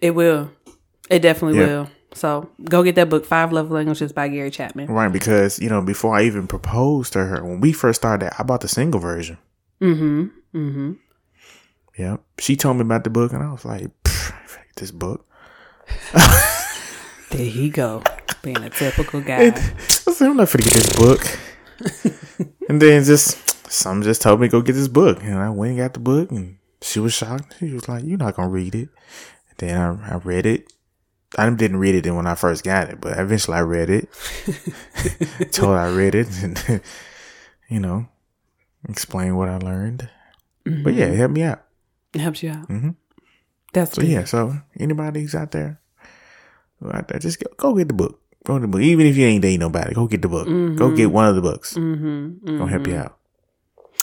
It 0.00 0.12
will. 0.14 0.50
It 1.10 1.18
definitely 1.20 1.58
Yeah. 1.58 1.66
will. 1.66 1.90
So 2.20 2.50
go 2.64 2.82
get 2.82 2.96
that 2.96 3.08
book, 3.08 3.24
Five 3.24 3.50
Love 3.50 3.70
Languages 3.70 4.12
by 4.12 4.28
Gary 4.28 4.50
Chapman. 4.50 4.88
Right, 4.88 5.10
because 5.10 5.58
you 5.58 5.70
know, 5.70 5.80
before 5.80 6.14
I 6.14 6.24
even 6.24 6.46
proposed 6.46 7.14
to 7.14 7.24
her, 7.24 7.42
when 7.42 7.62
we 7.62 7.72
first 7.72 8.02
started, 8.02 8.38
I 8.38 8.42
bought 8.42 8.60
the 8.60 8.68
single 8.68 9.00
version. 9.00 9.38
Mm-hmm. 9.80 10.26
Mm-hmm. 10.54 10.92
Yeah, 11.96 12.18
she 12.38 12.56
told 12.56 12.76
me 12.76 12.82
about 12.82 13.04
the 13.04 13.10
book, 13.10 13.32
and 13.32 13.42
I 13.42 13.50
was 13.50 13.64
like, 13.64 13.88
"Pff, 14.04 14.34
"This 14.76 14.90
book." 14.90 15.26
There 17.30 17.46
he 17.46 17.70
go. 17.70 18.02
Being 18.42 18.64
a 18.64 18.68
typical 18.68 19.22
guy. 19.22 19.46
I 19.46 19.52
said, 20.12 20.28
"I'm 20.28 20.36
not 20.36 20.48
finna 20.48 20.64
get 20.64 20.74
this 20.74 20.96
book. 20.96 21.24
and 22.68 22.82
then 22.82 23.02
just 23.02 23.72
some 23.72 24.02
just 24.02 24.20
told 24.20 24.42
me 24.42 24.48
go 24.48 24.60
get 24.60 24.74
this 24.74 24.88
book, 24.88 25.22
and 25.22 25.38
I 25.38 25.48
went 25.48 25.70
and 25.70 25.78
got 25.78 25.94
the 25.94 26.00
book, 26.00 26.30
and 26.30 26.58
she 26.82 27.00
was 27.00 27.14
shocked. 27.14 27.56
She 27.60 27.72
was 27.72 27.88
like, 27.88 28.04
"You're 28.04 28.18
not 28.18 28.36
gonna 28.36 28.50
read 28.50 28.74
it." 28.74 28.90
And 29.48 29.56
then 29.56 29.80
I, 29.80 30.16
I 30.16 30.16
read 30.18 30.44
it. 30.44 30.70
I 31.38 31.48
didn't 31.50 31.76
read 31.78 31.94
it 31.94 32.10
when 32.10 32.26
I 32.26 32.34
first 32.34 32.64
got 32.64 32.88
it, 32.88 33.00
but 33.00 33.18
eventually 33.18 33.56
I 33.56 33.60
read 33.60 33.90
it. 33.90 34.08
Told 35.52 35.76
I 35.76 35.88
read 35.88 36.14
it, 36.14 36.28
and 36.42 36.82
you 37.68 37.78
know, 37.78 38.08
explain 38.88 39.36
what 39.36 39.48
I 39.48 39.58
learned. 39.58 40.08
Mm-hmm. 40.66 40.82
But 40.82 40.94
yeah, 40.94 41.06
it 41.06 41.16
helped 41.16 41.34
me 41.34 41.42
out. 41.42 41.62
It 42.14 42.20
helps 42.20 42.42
you 42.42 42.50
out. 42.50 42.68
Mm-hmm. 42.68 42.90
That's 43.72 43.92
so 43.92 44.02
good. 44.02 44.10
yeah. 44.10 44.24
So 44.24 44.56
anybody's 44.78 45.34
out 45.34 45.52
there, 45.52 45.80
out 46.92 47.06
there, 47.06 47.20
just 47.20 47.38
go, 47.38 47.50
go 47.56 47.74
get 47.76 47.88
the 47.88 47.94
book. 47.94 48.20
Go 48.44 48.54
get 48.54 48.62
the 48.62 48.68
book. 48.68 48.80
Even 48.80 49.06
if 49.06 49.16
you 49.16 49.26
ain't 49.26 49.42
dating 49.42 49.60
nobody, 49.60 49.94
go 49.94 50.08
get 50.08 50.22
the 50.22 50.28
book. 50.28 50.48
Mm-hmm. 50.48 50.76
Go 50.76 50.94
get 50.96 51.12
one 51.12 51.28
of 51.28 51.36
the 51.36 51.42
books. 51.42 51.74
Mm-hmm. 51.74 52.58
Gonna 52.58 52.70
help 52.70 52.86
you 52.88 52.94
mm-hmm. 52.94 53.02
out. 53.02 53.16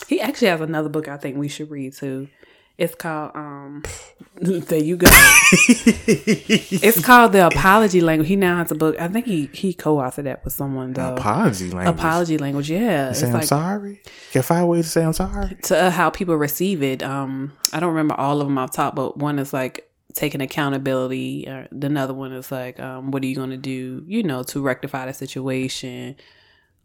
He 0.07 0.21
actually 0.21 0.47
has 0.47 0.61
another 0.61 0.89
book 0.89 1.09
I 1.09 1.17
think 1.17 1.35
we 1.35 1.49
should 1.49 1.69
read 1.69 1.93
too. 1.93 2.29
It's 2.77 2.93
called 2.93 3.31
um 3.33 3.83
there 4.35 4.83
you 4.83 4.97
go. 4.97 5.07
it's 5.11 7.03
called 7.03 7.31
The 7.31 7.47
Apology 7.47 8.01
Language. 8.01 8.27
He 8.27 8.35
now 8.35 8.57
has 8.57 8.71
a 8.71 8.75
book. 8.75 8.99
I 8.99 9.07
think 9.07 9.25
he 9.25 9.49
he 9.51 9.73
co-authored 9.73 10.25
that 10.25 10.43
with 10.43 10.53
someone 10.53 10.93
though. 10.93 11.15
Apology 11.15 11.71
language. 11.71 11.95
Apology 11.95 12.37
language, 12.37 12.69
yeah. 12.69 13.11
Say 13.13 13.19
it's 13.19 13.23
I'm 13.23 13.33
like, 13.33 13.43
sorry. 13.43 14.01
Can 14.31 14.39
I 14.39 14.43
find 14.43 14.63
a 14.63 14.67
way 14.67 14.77
to 14.77 14.87
say 14.87 15.03
I'm 15.03 15.13
sorry? 15.13 15.57
To 15.63 15.77
uh, 15.77 15.89
how 15.89 16.11
people 16.11 16.35
receive 16.35 16.83
it. 16.83 17.01
Um 17.01 17.53
I 17.73 17.79
don't 17.79 17.89
remember 17.89 18.15
all 18.15 18.41
of 18.41 18.47
them 18.47 18.57
off 18.57 18.71
top, 18.71 18.95
but 18.95 19.17
one 19.17 19.39
is 19.39 19.53
like 19.53 19.87
taking 20.17 20.41
accountability. 20.41 21.47
Uh, 21.47 21.65
another 21.71 22.13
one 22.13 22.33
is 22.33 22.51
like, 22.51 22.79
um, 22.79 23.11
what 23.11 23.23
are 23.23 23.27
you 23.27 23.35
going 23.35 23.51
to 23.51 23.57
do, 23.57 24.03
you 24.07 24.23
know, 24.23 24.43
to 24.43 24.61
rectify 24.61 25.05
the 25.05 25.13
situation? 25.13 26.15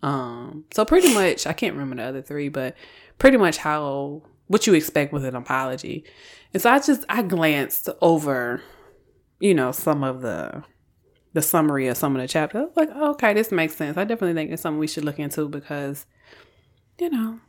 Um, 0.03 0.65
so 0.73 0.85
pretty 0.85 1.13
much, 1.15 1.47
I 1.47 1.53
can't 1.55 1.75
remember 1.75 1.97
the 1.97 2.03
other 2.09 2.23
three, 2.23 2.51
but 2.51 2.77
pretty 3.19 3.39
much 3.39 3.57
how 3.57 4.23
what 4.47 4.67
you 4.67 4.75
expect 4.75 5.13
with 5.13 5.25
an 5.25 5.35
apology. 5.35 6.05
And 6.53 6.63
so 6.63 6.71
I 6.71 6.79
just 6.79 7.05
I 7.09 7.23
glanced 7.23 7.89
over, 8.01 8.63
you 9.41 9.55
know, 9.55 9.73
some 9.73 10.05
of 10.05 10.21
the 10.21 10.65
the 11.33 11.43
summary 11.43 11.89
of 11.89 11.97
some 11.97 12.15
of 12.15 12.23
the 12.23 12.29
chapters. 12.29 12.69
Like, 12.77 12.91
okay, 12.91 13.33
this 13.33 13.51
makes 13.51 13.75
sense. 13.75 13.97
I 13.97 14.05
definitely 14.05 14.35
think 14.35 14.51
it's 14.51 14.63
something 14.63 14.79
we 14.79 14.87
should 14.87 15.05
look 15.05 15.19
into 15.19 15.49
because, 15.49 16.07
you 16.99 17.09
know, 17.11 17.41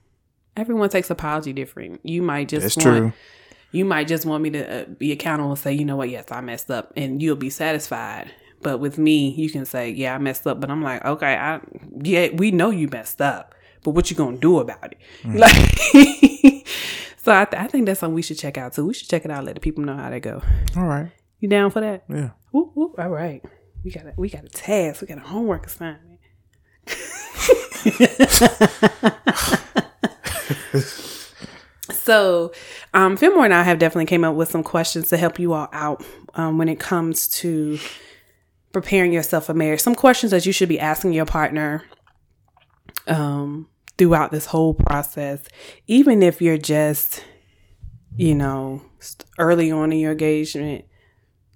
everyone 0.55 0.89
takes 0.89 1.09
apology 1.09 1.53
different. 1.53 1.99
You 2.03 2.21
might 2.21 2.47
just 2.47 2.75
That's 2.75 2.85
want, 2.85 2.97
true. 2.97 3.13
You 3.71 3.85
might 3.85 4.07
just 4.07 4.25
want 4.25 4.43
me 4.43 4.51
to 4.51 4.81
uh, 4.81 4.85
be 4.85 5.11
accountable 5.11 5.49
and 5.49 5.59
say, 5.59 5.73
you 5.73 5.83
know 5.83 5.95
what, 5.95 6.09
yes, 6.09 6.25
I 6.31 6.41
messed 6.41 6.69
up, 6.69 6.93
and 6.95 7.21
you'll 7.21 7.35
be 7.35 7.49
satisfied. 7.49 8.31
But 8.61 8.77
with 8.77 8.97
me, 8.97 9.31
you 9.31 9.49
can 9.49 9.65
say, 9.65 9.89
yeah, 9.89 10.15
I 10.15 10.19
messed 10.19 10.47
up, 10.47 10.61
but 10.61 10.69
I'm 10.69 10.81
like, 10.81 11.03
okay, 11.03 11.35
I 11.35 11.59
yeah, 12.01 12.29
we 12.33 12.51
know 12.51 12.69
you 12.69 12.87
messed 12.87 13.21
up, 13.21 13.53
but 13.83 13.91
what 13.91 14.09
you 14.09 14.15
gonna 14.15 14.37
do 14.37 14.59
about 14.59 14.91
it? 14.91 14.97
Mm. 15.23 15.39
Like, 15.39 15.55
so 17.17 17.33
I, 17.33 17.45
th- 17.45 17.61
I 17.61 17.67
think 17.67 17.85
that's 17.85 17.99
something 17.99 18.15
we 18.15 18.21
should 18.21 18.39
check 18.39 18.57
out 18.57 18.73
too. 18.73 18.85
We 18.85 18.93
should 18.93 19.09
check 19.09 19.25
it 19.25 19.31
out, 19.31 19.45
let 19.45 19.55
the 19.55 19.61
people 19.61 19.83
know 19.83 19.95
how 19.95 20.09
they 20.09 20.19
go. 20.19 20.41
All 20.77 20.85
right, 20.85 21.11
you 21.39 21.49
down 21.49 21.71
for 21.71 21.81
that? 21.81 22.03
Yeah. 22.09 22.31
Whoop, 22.51 22.71
whoop. 22.75 22.95
All 22.97 23.09
right, 23.09 23.43
we 23.83 23.91
got 23.91 24.05
a, 24.05 24.13
we 24.17 24.29
got 24.29 24.45
a 24.45 24.49
task, 24.49 25.01
we 25.01 25.07
got 25.07 25.17
a 25.17 25.21
homework 25.21 25.65
assignment. 25.65 26.19
So, 32.03 32.51
um, 32.93 33.15
Fillmore 33.15 33.45
and 33.45 33.53
I 33.53 33.63
have 33.63 33.79
definitely 33.79 34.07
came 34.07 34.25
up 34.25 34.35
with 34.35 34.51
some 34.51 34.63
questions 34.63 35.07
to 35.09 35.17
help 35.17 35.39
you 35.39 35.53
all 35.53 35.69
out 35.71 36.03
um, 36.35 36.57
when 36.57 36.67
it 36.67 36.79
comes 36.79 37.29
to 37.39 37.79
preparing 38.73 39.13
yourself 39.13 39.45
for 39.45 39.53
marriage. 39.53 39.79
Some 39.79 39.95
questions 39.95 40.31
that 40.31 40.45
you 40.45 40.51
should 40.51 40.67
be 40.67 40.79
asking 40.79 41.13
your 41.13 41.25
partner 41.25 41.83
um, 43.07 43.69
throughout 43.97 44.31
this 44.31 44.47
whole 44.47 44.73
process, 44.73 45.43
even 45.87 46.23
if 46.23 46.41
you're 46.41 46.57
just, 46.57 47.23
you 48.15 48.35
know, 48.35 48.81
early 49.37 49.71
on 49.71 49.91
in 49.91 49.99
your 49.99 50.11
engagement. 50.11 50.85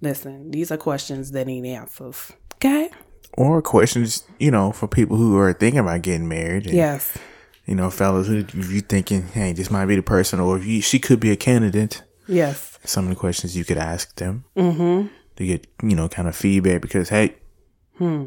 Listen, 0.00 0.52
these 0.52 0.70
are 0.70 0.76
questions 0.76 1.32
that 1.32 1.46
need 1.46 1.66
answers. 1.66 2.32
Okay. 2.54 2.90
Or 3.34 3.60
questions, 3.62 4.24
you 4.38 4.50
know, 4.50 4.72
for 4.72 4.86
people 4.86 5.16
who 5.16 5.36
are 5.38 5.52
thinking 5.52 5.80
about 5.80 6.02
getting 6.02 6.28
married. 6.28 6.66
yes 6.66 7.16
you 7.68 7.74
know, 7.74 7.90
fellas, 7.90 8.26
who 8.26 8.46
you 8.54 8.80
thinking, 8.80 9.28
hey, 9.28 9.52
this 9.52 9.70
might 9.70 9.84
be 9.84 9.94
the 9.94 10.02
person, 10.02 10.40
or 10.40 10.56
if 10.56 10.64
you, 10.64 10.80
she 10.80 10.98
could 10.98 11.20
be 11.20 11.30
a 11.30 11.36
candidate. 11.36 12.02
Yes. 12.26 12.78
Some 12.82 13.04
of 13.04 13.10
the 13.10 13.16
questions 13.16 13.54
you 13.54 13.64
could 13.66 13.76
ask 13.76 14.16
them 14.16 14.46
mm-hmm. 14.56 15.08
to 15.36 15.46
get, 15.46 15.66
you 15.82 15.94
know, 15.94 16.08
kind 16.08 16.28
of 16.28 16.34
feedback 16.34 16.80
because, 16.80 17.10
hey, 17.10 17.34
hmm. 17.98 18.24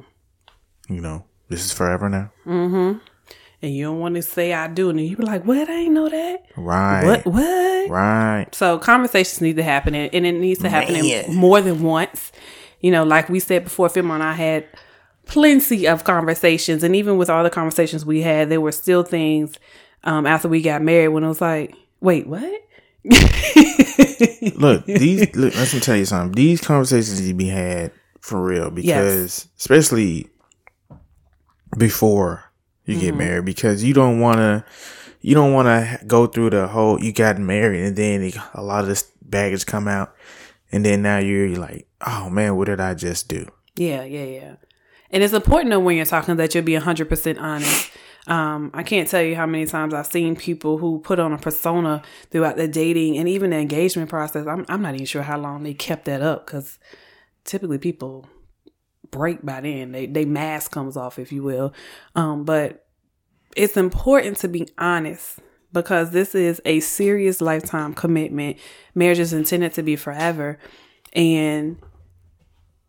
you 0.88 1.02
know, 1.02 1.26
this 1.50 1.66
is 1.66 1.74
forever 1.74 2.08
now. 2.08 2.32
Mm-hmm. 2.46 3.00
And 3.64 3.76
you 3.76 3.86
don't 3.86 4.00
want 4.00 4.16
to 4.16 4.24
say 4.24 4.54
I 4.54 4.68
do, 4.68 4.90
and 4.90 5.00
you 5.00 5.16
be 5.16 5.24
like, 5.24 5.46
"What? 5.46 5.70
I 5.70 5.74
ain't 5.74 5.94
know 5.94 6.10
that." 6.10 6.46
Right. 6.56 7.06
What? 7.06 7.26
What? 7.26 7.90
Right. 7.90 8.48
So 8.54 8.80
conversations 8.80 9.40
need 9.40 9.58
to 9.58 9.64
happen, 9.64 9.94
and 9.94 10.26
it 10.26 10.32
needs 10.32 10.62
to 10.62 10.70
happen 10.70 10.96
in 10.96 11.36
more 11.36 11.62
than 11.62 11.84
once. 11.84 12.32
You 12.80 12.90
know, 12.90 13.04
like 13.04 13.30
we 13.30 13.40
said 13.40 13.64
before, 13.64 13.90
Film 13.90 14.10
and 14.10 14.24
I 14.24 14.34
had 14.34 14.68
plenty 15.26 15.88
of 15.88 16.04
conversations. 16.04 16.84
And 16.84 16.96
even 16.96 17.18
with 17.18 17.30
all 17.30 17.44
the 17.44 17.50
conversations 17.50 18.06
we 18.06 18.22
had, 18.22 18.50
there 18.50 18.62
were 18.62 18.72
still 18.72 19.04
things 19.04 19.58
um, 20.04 20.26
after 20.26 20.48
we 20.48 20.62
got 20.62 20.82
married 20.82 21.10
when 21.10 21.24
it 21.24 21.28
was 21.28 21.42
like, 21.42 21.76
wait, 22.00 22.28
what? 22.28 22.62
look, 24.56 24.86
these 24.86 25.36
look, 25.36 25.56
let 25.56 25.74
me 25.74 25.80
tell 25.80 25.96
you 25.96 26.06
something. 26.06 26.34
These 26.34 26.62
conversations 26.62 27.22
need 27.22 27.30
to 27.30 27.34
be 27.34 27.48
had 27.48 27.92
for 28.20 28.44
real 28.44 28.70
because 28.70 28.88
yes. 28.88 29.48
especially 29.58 30.30
before 31.78 32.51
you 32.92 32.98
mm-hmm. 32.98 33.06
get 33.06 33.16
married 33.16 33.46
because 33.46 33.84
you 33.84 33.94
don't 33.94 34.20
want 34.20 34.38
to 34.38 34.64
you 35.22 35.36
don't 35.36 35.54
want 35.54 35.68
to 35.68 36.06
go 36.06 36.28
through 36.28 36.50
the 36.50 36.68
whole 36.68 37.02
you 37.02 37.12
got 37.12 37.38
married 37.38 37.84
and 37.84 37.96
then 37.96 38.32
a 38.54 38.62
lot 38.62 38.82
of 38.82 38.88
this 38.88 39.12
baggage 39.22 39.66
come 39.66 39.88
out 39.88 40.14
and 40.72 40.86
then 40.86 41.02
now 41.02 41.18
you're 41.18 41.56
like 41.56 41.88
oh 42.06 42.30
man 42.30 42.56
what 42.56 42.66
did 42.66 42.80
i 42.80 42.94
just 42.94 43.28
do 43.28 43.48
yeah 43.78 44.04
yeah 44.04 44.26
yeah 44.26 44.56
and 45.12 45.24
it's 45.24 45.34
important 45.34 45.80
when 45.82 45.98
you're 45.98 46.06
talking 46.06 46.38
that 46.38 46.56
you'll 46.56 46.64
be 46.64 46.74
100% 46.74 47.42
honest. 47.42 47.92
Um, 48.28 48.72
I 48.74 48.84
can't 48.84 49.10
tell 49.10 49.22
you 49.22 49.36
how 49.36 49.46
many 49.46 49.66
times 49.66 49.94
I've 49.94 50.08
seen 50.08 50.36
people 50.36 50.78
who 50.78 51.00
put 51.00 51.20
on 51.20 51.34
a 51.34 51.38
persona 51.38 52.02
throughout 52.30 52.56
the 52.56 52.68
dating 52.68 53.18
and 53.18 53.28
even 53.28 53.50
the 53.50 53.58
engagement 53.58 54.10
process. 54.10 54.48
I'm, 54.48 54.66
I'm 54.70 54.82
not 54.82 54.94
even 54.94 55.06
sure 55.06 55.24
how 55.24 55.38
long 55.38 55.64
they 55.64 55.74
kept 55.74 56.06
that 56.06 56.22
up 56.22 56.46
because 56.46 56.80
typically 57.44 57.78
people 57.78 58.30
break 59.10 59.46
by 59.46 59.62
then. 59.62 59.92
They, 59.92 60.06
they 60.06 60.24
mask 60.24 60.72
comes 60.72 60.96
off, 60.96 61.20
if 61.20 61.32
you 61.32 61.44
will. 61.44 61.74
Um, 62.16 62.46
but 62.46 62.81
it's 63.56 63.78
important 63.78 64.38
to 64.38 64.48
be 64.48 64.68
honest 64.78 65.40
because 65.74 66.12
this 66.12 66.36
is 66.36 66.62
a 66.66 66.80
serious 66.80 67.42
lifetime 67.42 67.94
commitment. 67.94 68.58
Marriage 68.94 69.20
is 69.20 69.34
intended 69.34 69.74
to 69.74 69.84
be 69.84 69.96
forever. 69.96 70.58
And 71.14 71.78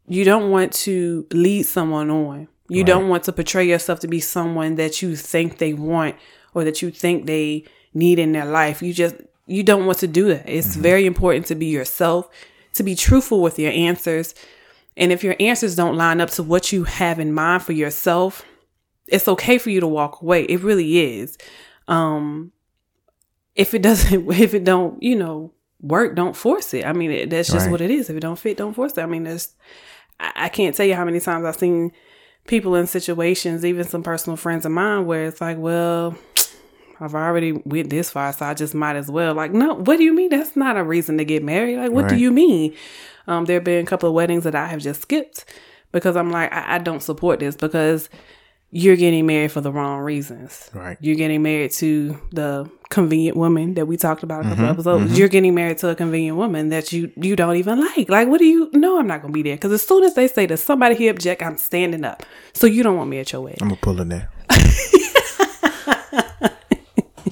you 0.06 0.24
don't 0.24 0.50
want 0.50 0.72
to 0.72 1.26
lead 1.32 1.64
someone 1.64 2.10
on. 2.10 2.48
You 2.68 2.78
right. 2.78 2.86
don't 2.86 3.08
want 3.08 3.24
to 3.24 3.32
portray 3.32 3.66
yourself 3.66 4.00
to 4.00 4.08
be 4.08 4.20
someone 4.20 4.76
that 4.76 5.02
you 5.02 5.16
think 5.16 5.58
they 5.58 5.74
want 5.74 6.16
or 6.54 6.64
that 6.64 6.82
you 6.82 6.90
think 6.90 7.26
they 7.26 7.64
need 7.94 8.18
in 8.18 8.32
their 8.32 8.46
life. 8.46 8.82
You 8.82 8.92
just 8.92 9.16
you 9.46 9.62
don't 9.62 9.86
want 9.86 9.98
to 9.98 10.06
do 10.06 10.28
that. 10.28 10.48
It's 10.48 10.72
mm-hmm. 10.72 10.82
very 10.82 11.06
important 11.06 11.46
to 11.46 11.54
be 11.54 11.66
yourself, 11.66 12.28
to 12.74 12.82
be 12.82 12.94
truthful 12.94 13.42
with 13.42 13.58
your 13.58 13.72
answers. 13.72 14.34
And 14.96 15.12
if 15.12 15.24
your 15.24 15.36
answers 15.40 15.74
don't 15.74 15.96
line 15.96 16.20
up 16.20 16.30
to 16.30 16.42
what 16.42 16.72
you 16.72 16.84
have 16.84 17.18
in 17.18 17.32
mind 17.32 17.62
for 17.62 17.72
yourself, 17.72 18.44
it's 19.06 19.28
okay 19.28 19.58
for 19.58 19.70
you 19.70 19.80
to 19.80 19.86
walk 19.86 20.22
away. 20.22 20.44
It 20.44 20.60
really 20.60 20.98
is. 21.18 21.38
Um 21.88 22.52
if 23.54 23.74
it 23.74 23.82
doesn't 23.82 24.30
if 24.40 24.54
it 24.54 24.64
don't, 24.64 25.02
you 25.02 25.16
know, 25.16 25.52
work, 25.80 26.14
don't 26.14 26.36
force 26.36 26.72
it. 26.74 26.86
I 26.86 26.92
mean, 26.92 27.28
that's 27.28 27.50
just 27.50 27.66
right. 27.66 27.72
what 27.72 27.80
it 27.80 27.90
is. 27.90 28.08
If 28.08 28.16
it 28.16 28.20
don't 28.20 28.38
fit, 28.38 28.56
don't 28.56 28.74
force 28.74 28.96
it. 28.96 29.02
I 29.02 29.06
mean, 29.06 29.24
there's 29.24 29.54
I, 30.20 30.48
can't 30.48 30.74
tell 30.74 30.86
you 30.86 30.94
how 30.94 31.04
many 31.04 31.20
times 31.20 31.44
I've 31.44 31.56
seen 31.56 31.92
people 32.46 32.74
in 32.74 32.86
situations, 32.86 33.64
even 33.64 33.84
some 33.84 34.02
personal 34.02 34.36
friends 34.36 34.64
of 34.64 34.72
mine, 34.72 35.06
where 35.06 35.26
it's 35.26 35.40
like, 35.40 35.58
well, 35.58 36.16
I've 37.00 37.14
already 37.14 37.52
went 37.52 37.90
this 37.90 38.10
far, 38.10 38.32
so 38.32 38.46
I 38.46 38.54
just 38.54 38.74
might 38.74 38.96
as 38.96 39.10
well. 39.10 39.34
Like, 39.34 39.52
no, 39.52 39.74
what 39.74 39.98
do 39.98 40.04
you 40.04 40.14
mean? 40.14 40.30
That's 40.30 40.54
not 40.54 40.76
a 40.76 40.84
reason 40.84 41.18
to 41.18 41.24
get 41.24 41.42
married. 41.42 41.78
Like, 41.78 41.90
what 41.90 42.04
right. 42.04 42.10
do 42.10 42.16
you 42.16 42.30
mean? 42.30 42.74
Um, 43.26 43.44
there 43.44 43.56
have 43.56 43.64
been 43.64 43.84
a 43.84 43.88
couple 43.88 44.08
of 44.08 44.14
weddings 44.14 44.44
that 44.44 44.54
I 44.54 44.66
have 44.66 44.80
just 44.80 45.02
skipped 45.02 45.44
because 45.90 46.16
I'm 46.16 46.30
like, 46.30 46.52
I, 46.52 46.76
I 46.76 46.78
don't 46.78 47.02
support 47.02 47.40
this 47.40 47.56
because 47.56 48.08
you're 48.74 48.96
getting 48.96 49.26
married 49.26 49.52
for 49.52 49.60
the 49.60 49.70
wrong 49.70 50.00
reasons. 50.00 50.70
Right. 50.72 50.96
You're 50.98 51.14
getting 51.14 51.42
married 51.42 51.72
to 51.72 52.18
the 52.32 52.70
convenient 52.88 53.36
woman 53.36 53.74
that 53.74 53.84
we 53.84 53.98
talked 53.98 54.22
about 54.22 54.40
a 54.40 54.48
couple 54.48 54.64
mm-hmm, 54.64 54.72
episodes. 54.72 55.04
Mm-hmm. 55.04 55.14
You're 55.14 55.28
getting 55.28 55.54
married 55.54 55.76
to 55.78 55.90
a 55.90 55.94
convenient 55.94 56.38
woman 56.38 56.70
that 56.70 56.90
you 56.90 57.12
you 57.16 57.36
don't 57.36 57.56
even 57.56 57.80
like. 57.80 58.08
Like, 58.08 58.28
what 58.28 58.38
do 58.38 58.46
you? 58.46 58.70
No, 58.72 58.98
I'm 58.98 59.06
not 59.06 59.20
gonna 59.20 59.34
be 59.34 59.42
there 59.42 59.56
because 59.56 59.72
as 59.72 59.82
soon 59.86 60.04
as 60.04 60.14
they 60.14 60.26
say 60.26 60.46
to 60.46 60.56
somebody 60.56 60.94
here 60.94 61.10
object, 61.10 61.42
I'm 61.42 61.58
standing 61.58 62.02
up. 62.02 62.22
So 62.54 62.66
you 62.66 62.82
don't 62.82 62.96
want 62.96 63.10
me 63.10 63.18
at 63.18 63.30
your 63.30 63.42
wedding. 63.42 63.58
I'm 63.60 63.68
gonna 63.68 63.80
pull 63.82 64.00
in 64.00 64.08
there. 64.08 64.30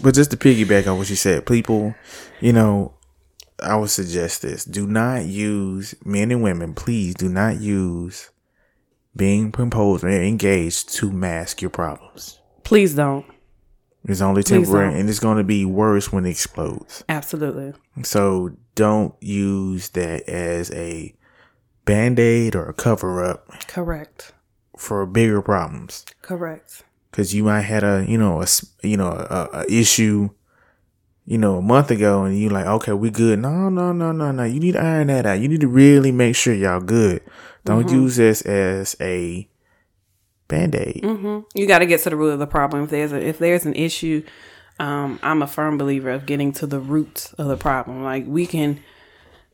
but 0.02 0.14
just 0.14 0.30
to 0.32 0.36
piggyback 0.36 0.86
on 0.86 0.98
what 0.98 1.08
you 1.08 1.16
said, 1.16 1.46
people, 1.46 1.94
you 2.40 2.52
know, 2.52 2.92
I 3.62 3.76
would 3.76 3.88
suggest 3.88 4.42
this: 4.42 4.66
do 4.66 4.86
not 4.86 5.24
use 5.24 5.94
men 6.04 6.30
and 6.32 6.42
women. 6.42 6.74
Please 6.74 7.14
do 7.14 7.30
not 7.30 7.62
use 7.62 8.28
being 9.14 9.52
proposed 9.52 10.04
or 10.04 10.08
engaged 10.08 10.88
to 10.94 11.10
mask 11.10 11.60
your 11.60 11.70
problems. 11.70 12.40
Please 12.62 12.94
don't. 12.94 13.26
It's 14.04 14.20
only 14.20 14.42
temporary 14.42 14.98
and 14.98 15.10
it's 15.10 15.18
going 15.18 15.36
to 15.36 15.44
be 15.44 15.64
worse 15.64 16.10
when 16.10 16.24
it 16.24 16.30
explodes. 16.30 17.04
Absolutely. 17.08 17.74
So 18.02 18.56
don't 18.74 19.14
use 19.20 19.90
that 19.90 20.26
as 20.28 20.70
a 20.72 21.14
band 21.84 22.18
aid 22.18 22.56
or 22.56 22.66
a 22.66 22.72
cover 22.72 23.22
up 23.22 23.48
Correct. 23.66 24.32
for 24.76 25.04
bigger 25.04 25.42
problems. 25.42 26.06
Correct. 26.22 26.84
Cause 27.12 27.34
you 27.34 27.44
might 27.44 27.62
had 27.62 27.82
a, 27.82 28.06
you 28.08 28.16
know, 28.16 28.40
a 28.40 28.46
you 28.86 28.96
know, 28.96 29.08
a, 29.08 29.48
a 29.52 29.64
issue, 29.70 30.30
you 31.26 31.36
know, 31.36 31.56
a 31.56 31.62
month 31.62 31.90
ago 31.90 32.22
and 32.22 32.38
you 32.38 32.48
like, 32.48 32.66
okay, 32.66 32.92
we 32.92 33.10
good. 33.10 33.40
No, 33.40 33.68
no, 33.68 33.92
no, 33.92 34.12
no, 34.12 34.30
no. 34.30 34.44
You 34.44 34.60
need 34.60 34.72
to 34.72 34.80
iron 34.80 35.08
that 35.08 35.26
out. 35.26 35.40
You 35.40 35.48
need 35.48 35.60
to 35.60 35.68
really 35.68 36.12
make 36.12 36.36
sure 36.36 36.54
y'all 36.54 36.80
good. 36.80 37.20
Don't 37.64 37.88
use 37.90 38.16
this 38.16 38.42
as 38.42 38.96
a 39.00 39.48
band 40.48 40.74
aid. 40.74 41.04
hmm 41.04 41.40
You 41.54 41.66
got 41.66 41.78
to 41.80 41.86
get 41.86 42.00
to 42.02 42.10
the 42.10 42.16
root 42.16 42.30
of 42.32 42.38
the 42.38 42.46
problem. 42.46 42.84
If 42.84 42.90
there's 42.90 43.12
a, 43.12 43.20
if 43.24 43.38
there's 43.38 43.66
an 43.66 43.74
issue, 43.74 44.22
um, 44.78 45.18
I'm 45.22 45.42
a 45.42 45.46
firm 45.46 45.78
believer 45.78 46.10
of 46.10 46.26
getting 46.26 46.52
to 46.54 46.66
the 46.66 46.80
root 46.80 47.32
of 47.38 47.46
the 47.48 47.56
problem. 47.56 48.02
Like 48.02 48.24
we 48.26 48.46
can 48.46 48.80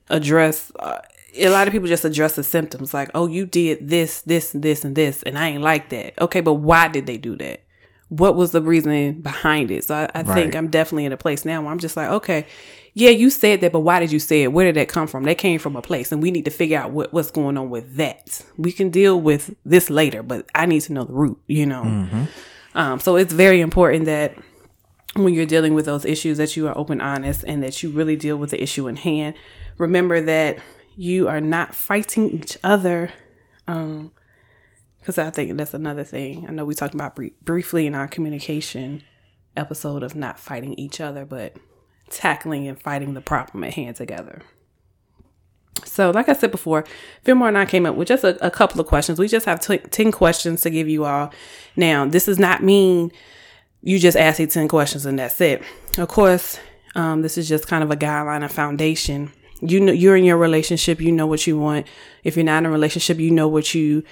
address. 0.08 0.72
Uh, 0.78 1.00
a 1.38 1.50
lot 1.50 1.66
of 1.68 1.72
people 1.72 1.88
just 1.88 2.04
address 2.04 2.34
the 2.34 2.42
symptoms, 2.42 2.94
like, 2.94 3.10
"Oh, 3.14 3.26
you 3.26 3.44
did 3.44 3.88
this, 3.90 4.22
this, 4.22 4.54
and 4.54 4.62
this, 4.62 4.84
and 4.84 4.96
this, 4.96 5.22
and 5.24 5.36
I 5.36 5.48
ain't 5.48 5.62
like 5.62 5.90
that." 5.90 6.14
Okay, 6.18 6.40
but 6.40 6.54
why 6.54 6.88
did 6.88 7.06
they 7.06 7.18
do 7.18 7.36
that? 7.36 7.60
What 8.08 8.36
was 8.36 8.52
the 8.52 8.62
reasoning 8.62 9.20
behind 9.20 9.70
it? 9.70 9.84
So 9.84 9.94
I, 9.94 10.20
I 10.20 10.22
think 10.22 10.54
I'm 10.54 10.68
definitely 10.68 11.06
in 11.06 11.12
a 11.12 11.16
place 11.16 11.44
now 11.44 11.60
where 11.60 11.72
I'm 11.72 11.78
just 11.78 11.96
like, 11.96 12.08
okay, 12.08 12.46
yeah, 12.94 13.10
you 13.10 13.30
said 13.30 13.60
that, 13.60 13.72
but 13.72 13.80
why 13.80 14.00
did 14.00 14.10
you 14.12 14.18
say 14.18 14.42
it? 14.44 14.52
Where 14.52 14.64
did 14.64 14.76
that 14.76 14.88
come 14.88 15.06
from? 15.06 15.24
That 15.24 15.38
came 15.38 15.58
from 15.58 15.76
a 15.76 15.82
place, 15.82 16.12
and 16.12 16.22
we 16.22 16.30
need 16.30 16.44
to 16.46 16.50
figure 16.50 16.78
out 16.78 16.92
what, 16.92 17.12
what's 17.12 17.30
going 17.30 17.58
on 17.58 17.68
with 17.68 17.96
that. 17.96 18.42
We 18.56 18.72
can 18.72 18.88
deal 18.90 19.20
with 19.20 19.54
this 19.66 19.90
later, 19.90 20.22
but 20.22 20.46
I 20.54 20.66
need 20.66 20.80
to 20.82 20.92
know 20.92 21.04
the 21.04 21.12
root, 21.12 21.38
you 21.46 21.66
know. 21.66 21.82
Um, 22.74 23.00
so 23.00 23.16
it's 23.16 23.32
very 23.32 23.60
important 23.60 24.06
that 24.06 24.34
when 25.14 25.34
you're 25.34 25.46
dealing 25.46 25.74
with 25.74 25.84
those 25.86 26.04
issues 26.04 26.38
that 26.38 26.56
you 26.56 26.68
are 26.68 26.78
open, 26.78 27.00
honest, 27.00 27.44
and 27.46 27.62
that 27.62 27.82
you 27.82 27.90
really 27.90 28.16
deal 28.16 28.36
with 28.36 28.50
the 28.50 28.62
issue 28.62 28.86
in 28.86 28.96
hand. 28.96 29.34
Remember 29.78 30.20
that 30.20 30.58
you 30.96 31.28
are 31.28 31.40
not 31.40 31.74
fighting 31.74 32.30
each 32.30 32.56
other. 32.62 33.10
Um, 33.66 34.12
because 35.06 35.18
I 35.18 35.30
think 35.30 35.56
that's 35.56 35.72
another 35.72 36.02
thing. 36.02 36.46
I 36.48 36.50
know 36.50 36.64
we 36.64 36.74
talked 36.74 36.94
about 36.94 37.14
br- 37.14 37.26
briefly 37.40 37.86
in 37.86 37.94
our 37.94 38.08
communication 38.08 39.04
episode 39.56 40.02
of 40.02 40.16
not 40.16 40.40
fighting 40.40 40.74
each 40.74 41.00
other, 41.00 41.24
but 41.24 41.56
tackling 42.10 42.66
and 42.66 42.80
fighting 42.80 43.14
the 43.14 43.20
problem 43.20 43.62
at 43.62 43.74
hand 43.74 43.94
together. 43.94 44.42
So, 45.84 46.10
like 46.10 46.28
I 46.28 46.32
said 46.32 46.50
before, 46.50 46.84
Fillmore 47.22 47.46
and 47.46 47.56
I 47.56 47.66
came 47.66 47.86
up 47.86 47.94
with 47.94 48.08
just 48.08 48.24
a, 48.24 48.44
a 48.44 48.50
couple 48.50 48.80
of 48.80 48.88
questions. 48.88 49.20
We 49.20 49.28
just 49.28 49.46
have 49.46 49.60
t- 49.60 49.78
10 49.78 50.10
questions 50.10 50.62
to 50.62 50.70
give 50.70 50.88
you 50.88 51.04
all. 51.04 51.32
Now, 51.76 52.04
this 52.04 52.24
does 52.24 52.40
not 52.40 52.64
mean 52.64 53.12
you 53.82 54.00
just 54.00 54.16
ask 54.16 54.38
these 54.38 54.54
10 54.54 54.66
questions 54.66 55.06
and 55.06 55.20
that's 55.20 55.40
it. 55.40 55.62
Of 55.98 56.08
course, 56.08 56.58
um, 56.96 57.22
this 57.22 57.38
is 57.38 57.48
just 57.48 57.68
kind 57.68 57.84
of 57.84 57.92
a 57.92 57.96
guideline, 57.96 58.44
a 58.44 58.48
foundation. 58.48 59.32
You 59.60 59.78
know, 59.78 59.92
you're 59.92 60.16
in 60.16 60.24
your 60.24 60.36
relationship, 60.36 61.00
you 61.00 61.12
know 61.12 61.28
what 61.28 61.46
you 61.46 61.56
want. 61.56 61.86
If 62.24 62.34
you're 62.34 62.44
not 62.44 62.58
in 62.58 62.66
a 62.66 62.70
relationship, 62.70 63.20
you 63.20 63.30
know 63.30 63.46
what 63.46 63.72
you 63.72 64.02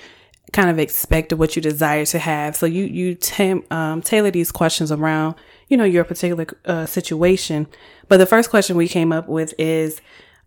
kind 0.53 0.71
of 0.71 0.79
expect 0.79 1.33
or 1.33 1.37
what 1.37 1.57
you 1.57 1.63
desire 1.63 2.05
to 2.07 2.19
have. 2.19 2.55
So 2.57 2.67
you, 2.67 2.85
you 2.85 3.15
tam- 3.15 3.65
um, 3.71 4.03
tailor 4.03 4.31
these 4.31 4.53
questions 4.53 4.93
around, 4.93 5.35
you 5.69 5.77
know, 5.77 5.85
your 5.85 6.05
particular 6.05 6.47
uh, 6.65 6.87
situation. 6.87 7.67
But 8.09 8.19
the 8.19 8.27
first 8.27 8.51
question 8.51 8.77
we 8.77 8.89
came 8.89 9.13
up 9.13 9.29
with 9.29 9.55
is, 9.59 10.01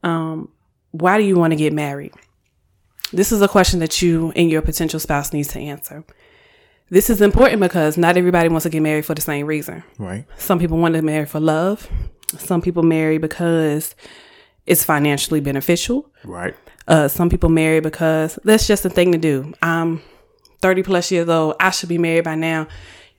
um, 0.03 0.49
why 0.91 1.17
do 1.17 1.23
you 1.23 1.35
want 1.35 1.51
to 1.51 1.57
get 1.57 1.73
married? 1.73 2.13
This 3.11 3.31
is 3.31 3.41
a 3.41 3.47
question 3.47 3.79
that 3.79 4.01
you 4.01 4.31
and 4.35 4.49
your 4.49 4.61
potential 4.61 4.99
spouse 4.99 5.33
needs 5.33 5.49
to 5.49 5.59
answer. 5.59 6.03
This 6.89 7.09
is 7.09 7.21
important 7.21 7.59
because 7.59 7.97
not 7.97 8.15
everybody 8.15 8.47
wants 8.47 8.63
to 8.63 8.69
get 8.69 8.81
married 8.81 9.05
for 9.05 9.13
the 9.13 9.21
same 9.21 9.45
reason. 9.45 9.83
Right. 9.97 10.25
Some 10.37 10.59
people 10.59 10.77
want 10.77 10.95
to 10.95 11.01
marry 11.01 11.25
for 11.25 11.39
love. 11.39 11.89
Some 12.37 12.61
people 12.61 12.83
marry 12.83 13.17
because 13.17 13.95
it's 14.65 14.83
financially 14.83 15.41
beneficial. 15.41 16.09
Right. 16.23 16.55
Uh, 16.87 17.07
some 17.07 17.29
people 17.29 17.49
marry 17.49 17.79
because 17.79 18.39
that's 18.43 18.67
just 18.67 18.85
a 18.85 18.89
thing 18.89 19.11
to 19.11 19.17
do. 19.17 19.53
I'm 19.61 20.01
30 20.61 20.83
plus 20.83 21.11
years 21.11 21.27
old. 21.27 21.55
I 21.59 21.71
should 21.71 21.89
be 21.89 21.97
married 21.97 22.23
by 22.23 22.35
now. 22.35 22.67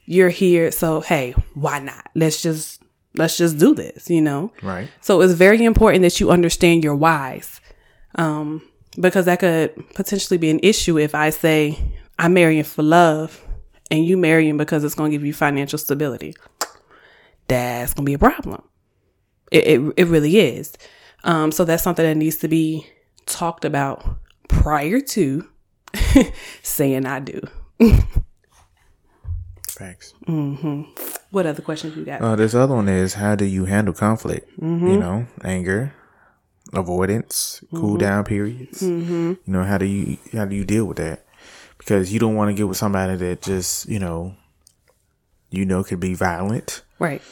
You're 0.04 0.30
here. 0.30 0.70
So, 0.72 1.00
hey, 1.00 1.32
why 1.54 1.78
not? 1.80 2.10
Let's 2.14 2.42
just, 2.42 2.82
let's 3.14 3.36
just 3.36 3.58
do 3.58 3.74
this, 3.74 4.08
you 4.08 4.22
know? 4.22 4.52
Right. 4.62 4.88
So 5.00 5.20
it's 5.20 5.34
very 5.34 5.62
important 5.64 6.02
that 6.02 6.18
you 6.18 6.30
understand 6.30 6.82
your 6.82 6.96
whys. 6.96 7.60
Um, 8.14 8.62
because 8.98 9.26
that 9.26 9.40
could 9.40 9.74
potentially 9.94 10.38
be 10.38 10.50
an 10.50 10.60
issue 10.62 10.98
if 10.98 11.14
I 11.14 11.30
say 11.30 11.78
I'm 12.18 12.34
marrying 12.34 12.64
for 12.64 12.82
love 12.82 13.44
and 13.90 14.04
you 14.04 14.16
marrying 14.16 14.56
because 14.56 14.82
it's 14.82 14.94
going 14.94 15.10
to 15.10 15.16
give 15.16 15.24
you 15.24 15.32
financial 15.32 15.78
stability. 15.78 16.34
That's 17.46 17.94
going 17.94 18.04
to 18.04 18.10
be 18.10 18.14
a 18.14 18.18
problem. 18.18 18.62
It, 19.50 19.66
it, 19.66 19.94
it 19.96 20.04
really 20.06 20.38
is. 20.38 20.72
Um, 21.24 21.52
so 21.52 21.64
that's 21.64 21.82
something 21.82 22.04
that 22.04 22.16
needs 22.16 22.38
to 22.38 22.48
be 22.48 22.86
talked 23.28 23.64
about 23.64 24.04
prior 24.48 25.00
to 25.00 25.48
saying 26.62 27.06
I 27.06 27.20
do. 27.20 27.40
Facts. 29.68 30.14
Mm-hmm. 30.26 30.82
What 31.30 31.46
other 31.46 31.62
questions 31.62 31.96
you 31.96 32.04
got? 32.04 32.20
Uh, 32.20 32.34
this 32.34 32.54
other 32.54 32.74
one 32.74 32.88
is 32.88 33.14
how 33.14 33.36
do 33.36 33.44
you 33.44 33.66
handle 33.66 33.94
conflict? 33.94 34.50
You 34.58 34.64
mm-hmm. 34.64 34.98
know, 34.98 35.26
anger, 35.44 35.94
avoidance, 36.72 37.62
cool 37.72 37.90
mm-hmm. 37.90 37.98
down 37.98 38.24
periods. 38.24 38.82
You 38.82 39.38
know, 39.46 39.64
how 39.64 39.78
do 39.78 39.86
you 39.86 40.18
how 40.32 40.46
do 40.46 40.56
you 40.56 40.64
deal 40.64 40.86
with 40.86 40.96
that? 40.96 41.24
Because 41.76 42.12
you 42.12 42.18
don't 42.18 42.34
want 42.34 42.48
to 42.48 42.54
get 42.54 42.66
with 42.66 42.76
somebody 42.76 43.14
that 43.16 43.42
just 43.42 43.88
you 43.88 43.98
know, 43.98 44.34
you 45.50 45.64
know, 45.64 45.84
could 45.84 46.00
be 46.00 46.14
violent, 46.14 46.82
right. 46.98 47.22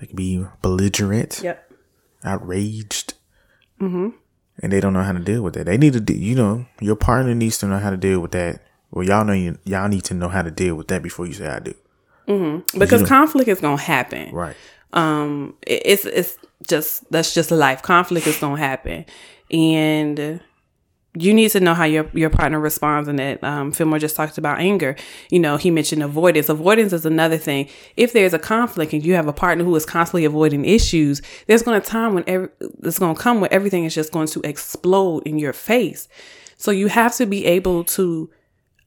they 0.00 0.06
could 0.06 0.16
be 0.16 0.44
belligerent, 0.60 1.40
Yep. 1.42 1.72
outraged, 2.24 3.14
and 4.62 4.72
they 4.72 4.80
don't 4.80 4.92
know 4.92 5.02
how 5.02 5.12
to 5.12 5.18
deal 5.18 5.42
with 5.42 5.54
that. 5.54 5.66
They 5.66 5.76
need 5.76 5.92
to, 5.94 6.00
de- 6.00 6.16
you 6.16 6.34
know, 6.34 6.66
your 6.80 6.96
partner 6.96 7.34
needs 7.34 7.58
to 7.58 7.66
know 7.66 7.78
how 7.78 7.90
to 7.90 7.96
deal 7.96 8.20
with 8.20 8.30
that. 8.32 8.62
Well, 8.90 9.04
y'all 9.06 9.24
know 9.24 9.32
you, 9.32 9.58
y'all 9.64 9.88
need 9.88 10.04
to 10.04 10.14
know 10.14 10.28
how 10.28 10.42
to 10.42 10.50
deal 10.50 10.74
with 10.76 10.88
that 10.88 11.02
before 11.02 11.26
you 11.26 11.32
say 11.32 11.46
I 11.48 11.58
do. 11.58 11.74
Because 12.78 13.00
conflict 13.08 13.48
is 13.48 13.60
going 13.60 13.76
to 13.78 13.82
happen. 13.82 14.32
Right. 14.32 14.56
um 14.92 15.54
it- 15.66 15.82
it's 15.84 16.04
it's 16.04 16.36
just 16.68 17.10
that's 17.10 17.34
just 17.34 17.50
life 17.50 17.82
conflict 17.82 18.26
is 18.26 18.38
gonna 18.38 18.56
happen 18.58 19.04
and 19.50 20.40
you 21.14 21.34
need 21.34 21.50
to 21.50 21.60
know 21.60 21.74
how 21.74 21.84
your 21.84 22.08
your 22.14 22.30
partner 22.30 22.58
responds 22.58 23.08
in 23.08 23.18
it. 23.18 23.42
Um 23.44 23.72
fillmore 23.72 23.98
just 23.98 24.16
talked 24.16 24.38
about 24.38 24.60
anger. 24.60 24.96
You 25.30 25.40
know 25.40 25.56
he 25.56 25.70
mentioned 25.70 26.02
avoidance. 26.02 26.48
Avoidance 26.48 26.92
is 26.92 27.04
another 27.04 27.36
thing. 27.36 27.68
If 27.96 28.12
there's 28.12 28.32
a 28.32 28.38
conflict 28.38 28.92
and 28.92 29.04
you 29.04 29.14
have 29.14 29.28
a 29.28 29.32
partner 29.32 29.64
who 29.64 29.74
is 29.76 29.84
constantly 29.84 30.24
avoiding 30.24 30.64
issues 30.64 31.20
there's 31.46 31.62
going 31.62 31.80
to 31.80 31.86
time 31.86 32.14
when 32.14 32.24
every 32.26 32.48
it's 32.82 32.98
going 32.98 33.14
to 33.14 33.20
come 33.20 33.40
when 33.40 33.52
everything 33.52 33.84
is 33.84 33.94
just 33.94 34.12
going 34.12 34.28
to 34.28 34.40
explode 34.42 35.22
in 35.24 35.38
your 35.38 35.52
face. 35.52 36.08
So 36.56 36.70
you 36.70 36.86
have 36.88 37.14
to 37.16 37.26
be 37.26 37.44
able 37.46 37.84
to 37.84 38.30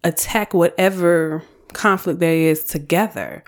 attack 0.03 0.53
whatever 0.53 1.43
conflict 1.73 2.19
there 2.19 2.33
is 2.33 2.63
together. 2.63 3.43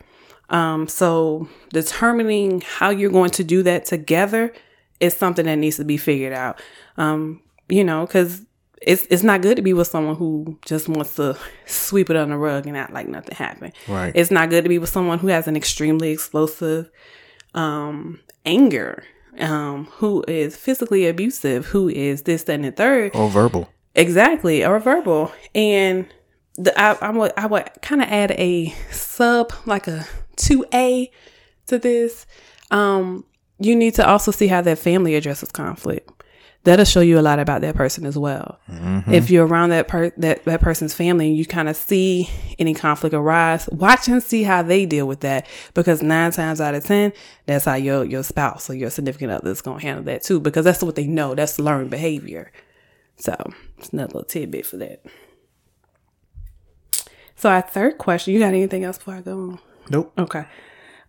Um, 0.50 0.88
so 0.88 1.48
determining 1.70 2.62
how 2.62 2.90
you're 2.90 3.12
going 3.12 3.32
to 3.32 3.44
do 3.44 3.64
that 3.64 3.86
together 3.86 4.54
is 5.00 5.14
something 5.14 5.46
that 5.46 5.56
needs 5.56 5.78
to 5.78 5.86
be 5.86 5.98
figured 5.98 6.34
out. 6.34 6.62
Um, 6.98 7.42
you 7.70 7.84
know, 7.84 8.06
because 8.06 8.46
it's 8.82 9.08
it's 9.10 9.24
not 9.24 9.42
good 9.42 9.56
to 9.56 9.62
be 9.62 9.74
with 9.74 9.88
someone 9.88 10.16
who 10.16 10.58
just 10.66 10.88
wants 10.88 11.16
to 11.16 11.38
sweep 11.66 12.10
it 12.10 12.16
on 12.16 12.30
the 12.30 12.38
rug 12.38 12.68
and 12.68 12.78
act 12.78 12.94
like 12.94 13.08
nothing 13.08 13.36
happened. 13.36 13.74
Right. 13.88 14.12
It's 14.16 14.32
not 14.32 14.50
good 14.50 14.64
to 14.64 14.70
be 14.70 14.80
with 14.80 14.90
someone 14.90 15.20
who 15.20 15.28
has 15.28 15.48
an 15.48 15.56
extremely 15.56 16.12
explosive 16.12 16.90
um 17.54 18.20
anger, 18.46 19.04
um, 19.40 19.86
who 19.94 20.24
is 20.28 20.56
physically 20.56 21.08
abusive, 21.08 21.68
who 21.68 21.90
is 21.90 22.24
this, 22.24 22.44
that, 22.44 22.54
and 22.54 22.66
the 22.66 22.72
third. 22.72 23.16
Or 23.16 23.30
verbal. 23.30 23.70
Exactly, 23.96 24.64
or 24.64 24.80
verbal. 24.80 25.32
And 25.54 26.08
the 26.56 26.80
I, 26.80 26.94
I 27.02 27.10
would 27.12 27.34
I 27.38 27.46
would 27.48 27.70
kind 27.82 28.02
of 28.02 28.10
add 28.10 28.32
a 28.32 28.70
sub 28.92 29.54
like 29.66 29.88
a 29.88 30.08
two 30.36 30.66
A 30.74 31.12
to 31.68 31.80
this. 31.80 32.26
Um, 32.72 33.26
you 33.60 33.76
need 33.76 33.96
to 33.96 34.08
also 34.08 34.32
see 34.32 34.48
how 34.48 34.62
that 34.62 34.78
family 34.78 35.16
addresses 35.16 35.52
conflict. 35.52 36.17
That'll 36.68 36.84
show 36.84 37.00
you 37.00 37.18
a 37.18 37.22
lot 37.22 37.40
about 37.40 37.62
that 37.62 37.76
person 37.76 38.06
as 38.06 38.18
well. 38.18 38.60
If 39.08 39.30
you're 39.30 39.48
around 39.48 39.70
that 39.70 39.88
per- 39.88 40.12
that 40.18 40.44
that 40.44 40.60
person's 40.60 40.94
family, 40.94 41.30
and 41.30 41.38
you 41.38 41.46
kind 41.46 41.70
of 41.70 41.78
see 41.78 42.30
any 42.60 42.74
conflict 42.74 43.14
arise. 43.14 43.70
Watch 43.70 44.10
and 44.10 44.22
see 44.22 44.44
how 44.44 44.64
they 44.64 44.86
deal 44.86 45.08
with 45.08 45.22
that, 45.22 45.48
because 45.74 46.04
nine 46.04 46.32
times 46.34 46.60
out 46.60 46.76
of 46.76 46.84
ten, 46.84 47.14
that's 47.46 47.64
how 47.64 47.76
your 47.76 48.04
your 48.04 48.22
spouse 48.22 48.70
or 48.70 48.74
your 48.74 48.90
significant 48.90 49.32
other 49.32 49.50
is 49.50 49.62
gonna 49.62 49.80
handle 49.80 50.04
that 50.04 50.24
too, 50.24 50.42
because 50.42 50.66
that's 50.66 50.84
what 50.84 50.96
they 50.96 51.08
know. 51.08 51.36
That's 51.36 51.58
learned 51.58 51.90
behavior. 51.90 52.52
So 53.16 53.34
it's 53.78 53.94
another 53.94 54.08
little 54.16 54.24
tidbit 54.26 54.66
for 54.66 54.76
that. 54.76 55.06
So 57.38 57.50
our 57.50 57.62
third 57.62 57.98
question, 57.98 58.34
you 58.34 58.42
got 58.42 58.48
anything 58.48 58.84
else 58.84 58.98
before 58.98 59.14
I 59.14 59.22
go 59.22 59.40
on? 59.40 59.60
Nope. 59.90 60.12
Okay. 60.18 60.44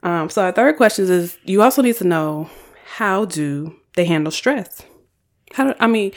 Um, 0.05 0.31
so 0.31 0.45
our 0.45 0.53
third 0.53 0.77
question 0.77 1.07
is 1.11 1.37
you 1.43 1.63
also 1.63 1.83
need 1.83 1.97
to 1.97 2.05
know 2.05 2.49
how 2.95 3.25
do 3.25 3.75
they 3.97 4.05
handle 4.05 4.31
stress? 4.31 4.83
How 5.55 5.65
do 5.65 5.75
I 5.79 5.87
mean 5.87 6.13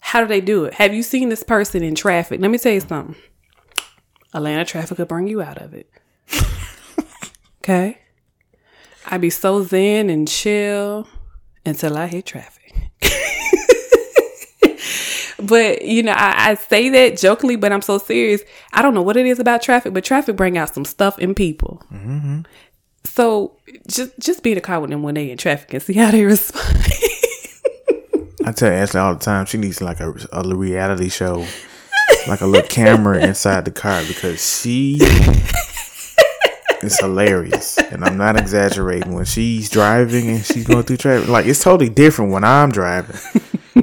How 0.00 0.20
do 0.20 0.26
they 0.26 0.40
do 0.40 0.64
it? 0.64 0.74
Have 0.74 0.94
you 0.94 1.02
seen 1.02 1.28
this 1.28 1.42
person 1.42 1.82
in 1.82 1.94
traffic? 1.94 2.40
Let 2.40 2.50
me 2.50 2.58
tell 2.58 2.72
you 2.72 2.80
something. 2.80 3.16
Atlanta 4.34 4.64
traffic 4.64 4.98
will 4.98 5.06
bring 5.06 5.28
you 5.28 5.42
out 5.42 5.58
of 5.58 5.74
it. 5.74 5.90
okay? 7.60 7.98
I'd 9.06 9.20
be 9.20 9.30
so 9.30 9.64
zen 9.64 10.10
and 10.10 10.28
chill 10.28 11.08
until 11.64 11.96
I 11.96 12.06
hit 12.06 12.26
traffic. 12.26 12.74
but 15.42 15.82
you 15.82 16.02
know, 16.02 16.12
I, 16.12 16.50
I, 16.50 16.54
say 16.54 16.88
that 16.90 17.18
jokingly, 17.18 17.56
but 17.56 17.72
I'm 17.72 17.82
so 17.82 17.98
serious. 17.98 18.42
I 18.72 18.82
don't 18.82 18.94
know 18.94 19.02
what 19.02 19.16
it 19.16 19.26
is 19.26 19.38
about 19.38 19.62
traffic, 19.62 19.94
but 19.94 20.04
traffic 20.04 20.36
bring 20.36 20.58
out 20.58 20.74
some 20.74 20.84
stuff 20.84 21.18
in 21.18 21.34
people. 21.34 21.82
Mm-hmm. 21.92 22.40
So 23.04 23.56
just 23.86 24.18
just 24.18 24.42
be 24.42 24.52
in 24.52 24.56
the 24.56 24.60
car 24.60 24.80
with 24.80 24.90
them 24.90 25.02
when 25.02 25.14
they 25.14 25.30
in 25.30 25.38
traffic 25.38 25.72
and 25.72 25.82
see 25.82 25.94
how 25.94 26.10
they 26.10 26.24
respond. 26.24 26.76
I 28.46 28.52
tell 28.52 28.72
Ashley 28.72 29.00
all 29.00 29.14
the 29.14 29.20
time 29.24 29.44
she 29.44 29.58
needs 29.58 29.80
like 29.82 29.98
a, 29.98 30.14
a 30.32 30.42
reality 30.54 31.08
show, 31.08 31.44
like 32.28 32.40
a 32.42 32.46
little 32.46 32.68
camera 32.68 33.18
inside 33.18 33.64
the 33.64 33.72
car 33.72 34.02
because 34.06 34.60
she 34.60 34.98
is 36.80 36.96
hilarious, 37.00 37.76
and 37.78 38.04
I'm 38.04 38.16
not 38.16 38.38
exaggerating. 38.38 39.14
When 39.14 39.24
she's 39.24 39.68
driving 39.68 40.28
and 40.28 40.44
she's 40.44 40.64
going 40.64 40.84
through 40.84 40.98
traffic, 40.98 41.28
like 41.28 41.46
it's 41.46 41.60
totally 41.62 41.90
different 41.90 42.30
when 42.30 42.44
I'm 42.44 42.70
driving. 42.70 43.16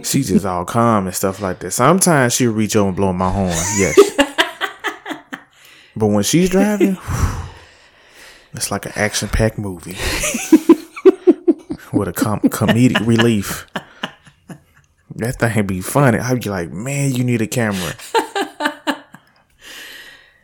She's 0.03 0.29
just 0.29 0.45
all 0.45 0.63
calm 0.65 1.07
and 1.07 1.15
stuff 1.15 1.41
like 1.41 1.59
that. 1.59 1.71
Sometimes 1.71 2.33
she'll 2.33 2.53
reach 2.53 2.75
over 2.77 2.87
and 2.87 2.95
blow 2.95 3.11
my 3.13 3.31
horn. 3.31 3.49
Yes, 3.77 3.99
but 5.95 6.07
when 6.07 6.23
she's 6.23 6.49
driving. 6.49 6.97
It's 8.55 8.69
like 8.69 8.85
an 8.85 8.91
action 8.95 9.29
packed 9.29 9.57
movie 9.57 9.97
with 11.91 12.07
a 12.07 12.13
com- 12.13 12.39
comedic 12.41 13.03
relief. 13.05 13.65
That 15.15 15.39
thing 15.39 15.65
be 15.67 15.81
funny. 15.81 16.19
I'd 16.19 16.41
be 16.41 16.49
like, 16.49 16.71
man, 16.71 17.13
you 17.13 17.23
need 17.23 17.41
a 17.41 17.47
camera. 17.47 17.95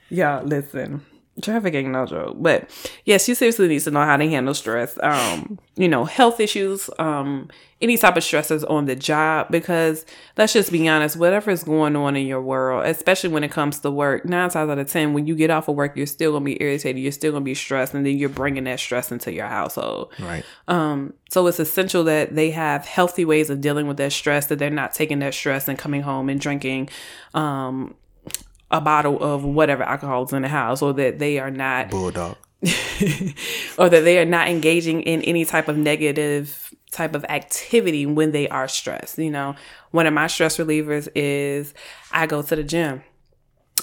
Y'all, 0.09 0.43
listen 0.43 1.05
traffic 1.41 1.73
ain't 1.73 1.89
no 1.89 2.05
joke. 2.05 2.37
But 2.39 2.69
yes, 3.05 3.25
she 3.25 3.33
seriously 3.33 3.67
needs 3.67 3.85
to 3.85 3.91
know 3.91 4.03
how 4.03 4.17
to 4.17 4.29
handle 4.29 4.53
stress. 4.53 4.97
Um, 5.01 5.59
you 5.75 5.87
know, 5.87 6.05
health 6.05 6.39
issues, 6.39 6.89
um, 6.99 7.49
any 7.81 7.97
type 7.97 8.17
of 8.17 8.23
stresses 8.23 8.65
on 8.65 8.85
the 8.85 8.95
job, 8.95 9.47
because 9.49 10.05
let's 10.37 10.51
just 10.51 10.69
be 10.69 10.85
honest, 10.89 11.15
whatever 11.15 11.49
is 11.51 11.63
going 11.63 11.95
on 11.95 12.17
in 12.17 12.27
your 12.27 12.41
world, 12.41 12.85
especially 12.85 13.29
when 13.29 13.43
it 13.43 13.51
comes 13.51 13.79
to 13.79 13.89
work, 13.89 14.25
nine 14.25 14.49
times 14.49 14.69
out 14.69 14.77
of 14.77 14.91
ten, 14.91 15.13
when 15.13 15.25
you 15.25 15.35
get 15.35 15.49
off 15.49 15.69
of 15.69 15.75
work, 15.75 15.95
you're 15.95 16.05
still 16.05 16.33
gonna 16.33 16.43
be 16.43 16.61
irritated, 16.61 17.01
you're 17.01 17.13
still 17.13 17.31
gonna 17.31 17.45
be 17.45 17.55
stressed, 17.55 17.93
and 17.93 18.05
then 18.05 18.17
you're 18.17 18.27
bringing 18.27 18.65
that 18.65 18.81
stress 18.81 19.11
into 19.11 19.31
your 19.31 19.47
household. 19.47 20.11
Right. 20.19 20.43
Um, 20.67 21.13
so 21.29 21.47
it's 21.47 21.59
essential 21.59 22.03
that 22.03 22.35
they 22.35 22.51
have 22.51 22.85
healthy 22.85 23.23
ways 23.23 23.49
of 23.49 23.61
dealing 23.61 23.87
with 23.87 23.97
that 23.97 24.11
stress, 24.11 24.47
that 24.47 24.59
they're 24.59 24.69
not 24.69 24.93
taking 24.93 25.19
that 25.19 25.33
stress 25.33 25.69
and 25.69 25.79
coming 25.79 26.01
home 26.01 26.27
and 26.27 26.41
drinking, 26.41 26.89
um, 27.33 27.95
a 28.71 28.81
bottle 28.81 29.21
of 29.21 29.43
whatever 29.43 29.83
alcohol 29.83 30.23
is 30.23 30.33
in 30.33 30.41
the 30.43 30.47
house 30.47 30.81
or 30.81 30.93
that 30.93 31.19
they 31.19 31.39
are 31.39 31.51
not 31.51 31.89
bulldog. 31.89 32.37
or 33.77 33.87
that 33.89 34.01
they 34.03 34.19
are 34.19 34.25
not 34.25 34.49
engaging 34.49 35.01
in 35.03 35.21
any 35.23 35.45
type 35.45 35.67
of 35.67 35.77
negative 35.77 36.73
type 36.91 37.15
of 37.15 37.23
activity 37.25 38.05
when 38.05 38.31
they 38.31 38.49
are 38.49 38.67
stressed. 38.67 39.17
You 39.17 39.31
know 39.31 39.55
one 39.91 40.05
of 40.05 40.13
my 40.13 40.27
stress 40.27 40.57
relievers 40.57 41.07
is 41.15 41.73
i 42.11 42.25
go 42.25 42.41
to 42.41 42.55
the 42.55 42.63
gym 42.63 43.01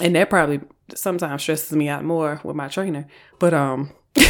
and 0.01 0.14
that 0.14 0.30
probably 0.30 0.61
sometimes 0.95 1.43
stresses 1.43 1.72
me 1.72 1.89
out 1.89 2.05
more 2.05 2.41
with 2.45 2.55
my 2.57 2.68
trainer 2.68 3.07
but 3.39 3.53
um 3.53 3.93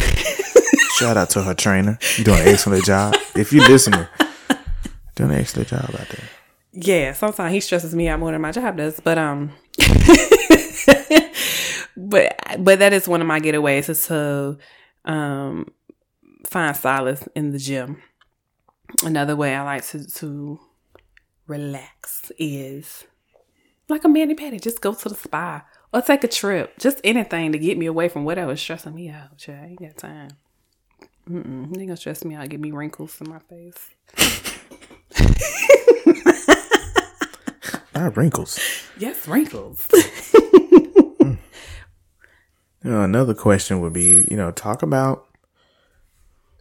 shout 0.97 1.17
out 1.17 1.29
to 1.29 1.43
her 1.43 1.53
trainer. 1.53 1.97
You 2.17 2.23
doing 2.23 2.39
an 2.41 2.47
excellent 2.47 2.83
job. 2.83 3.15
If 3.35 3.53
you 3.53 3.61
listening 3.61 4.07
doing 5.15 5.31
an 5.31 5.37
excellent 5.37 5.69
job 5.69 5.83
out 5.83 6.09
there. 6.09 6.29
Yeah 6.71 7.13
sometimes 7.13 7.53
he 7.53 7.59
stresses 7.59 7.93
me 7.95 8.07
out 8.07 8.19
more 8.19 8.31
than 8.31 8.41
my 8.41 8.51
job 8.51 8.77
does 8.77 8.99
but 8.99 9.17
um 9.17 9.51
but 11.97 12.35
but 12.59 12.79
that 12.79 12.93
is 12.93 13.07
one 13.07 13.21
of 13.21 13.27
my 13.27 13.39
getaways 13.39 13.89
is 13.89 14.07
to 14.07 14.57
um, 15.05 15.71
find 16.45 16.75
solace 16.75 17.27
in 17.35 17.51
the 17.51 17.59
gym. 17.59 18.01
Another 19.03 19.35
way 19.35 19.55
I 19.55 19.63
like 19.63 19.85
to 19.87 20.05
to 20.05 20.59
relax 21.47 22.31
is 22.37 23.05
like 23.89 24.03
a 24.03 24.07
mani 24.07 24.35
pedi. 24.35 24.61
Just 24.61 24.81
go 24.81 24.93
to 24.93 25.09
the 25.09 25.15
spa 25.15 25.65
or 25.93 26.01
take 26.01 26.23
a 26.23 26.27
trip. 26.27 26.77
Just 26.79 27.01
anything 27.03 27.51
to 27.51 27.57
get 27.57 27.77
me 27.77 27.85
away 27.85 28.09
from 28.09 28.25
whatever's 28.25 28.61
stressing 28.61 28.95
me 28.95 29.09
out. 29.09 29.37
Child. 29.37 29.59
I 29.59 29.65
ain't 29.65 29.79
got 29.79 29.97
time. 29.97 30.29
Mm-mm. 31.29 31.75
They 31.75 31.85
gonna 31.85 31.97
stress 31.97 32.23
me 32.23 32.35
out. 32.35 32.47
Give 32.49 32.61
me 32.61 32.71
wrinkles 32.71 33.19
in 33.19 33.29
my 33.29 33.39
face. 33.39 33.89
Not 37.95 38.15
wrinkles. 38.15 38.59
Yes, 38.97 39.27
wrinkles. 39.27 39.87
another 42.83 43.33
question 43.33 43.81
would 43.81 43.93
be, 43.93 44.25
you 44.29 44.37
know, 44.37 44.51
talk 44.51 44.81
about 44.81 45.27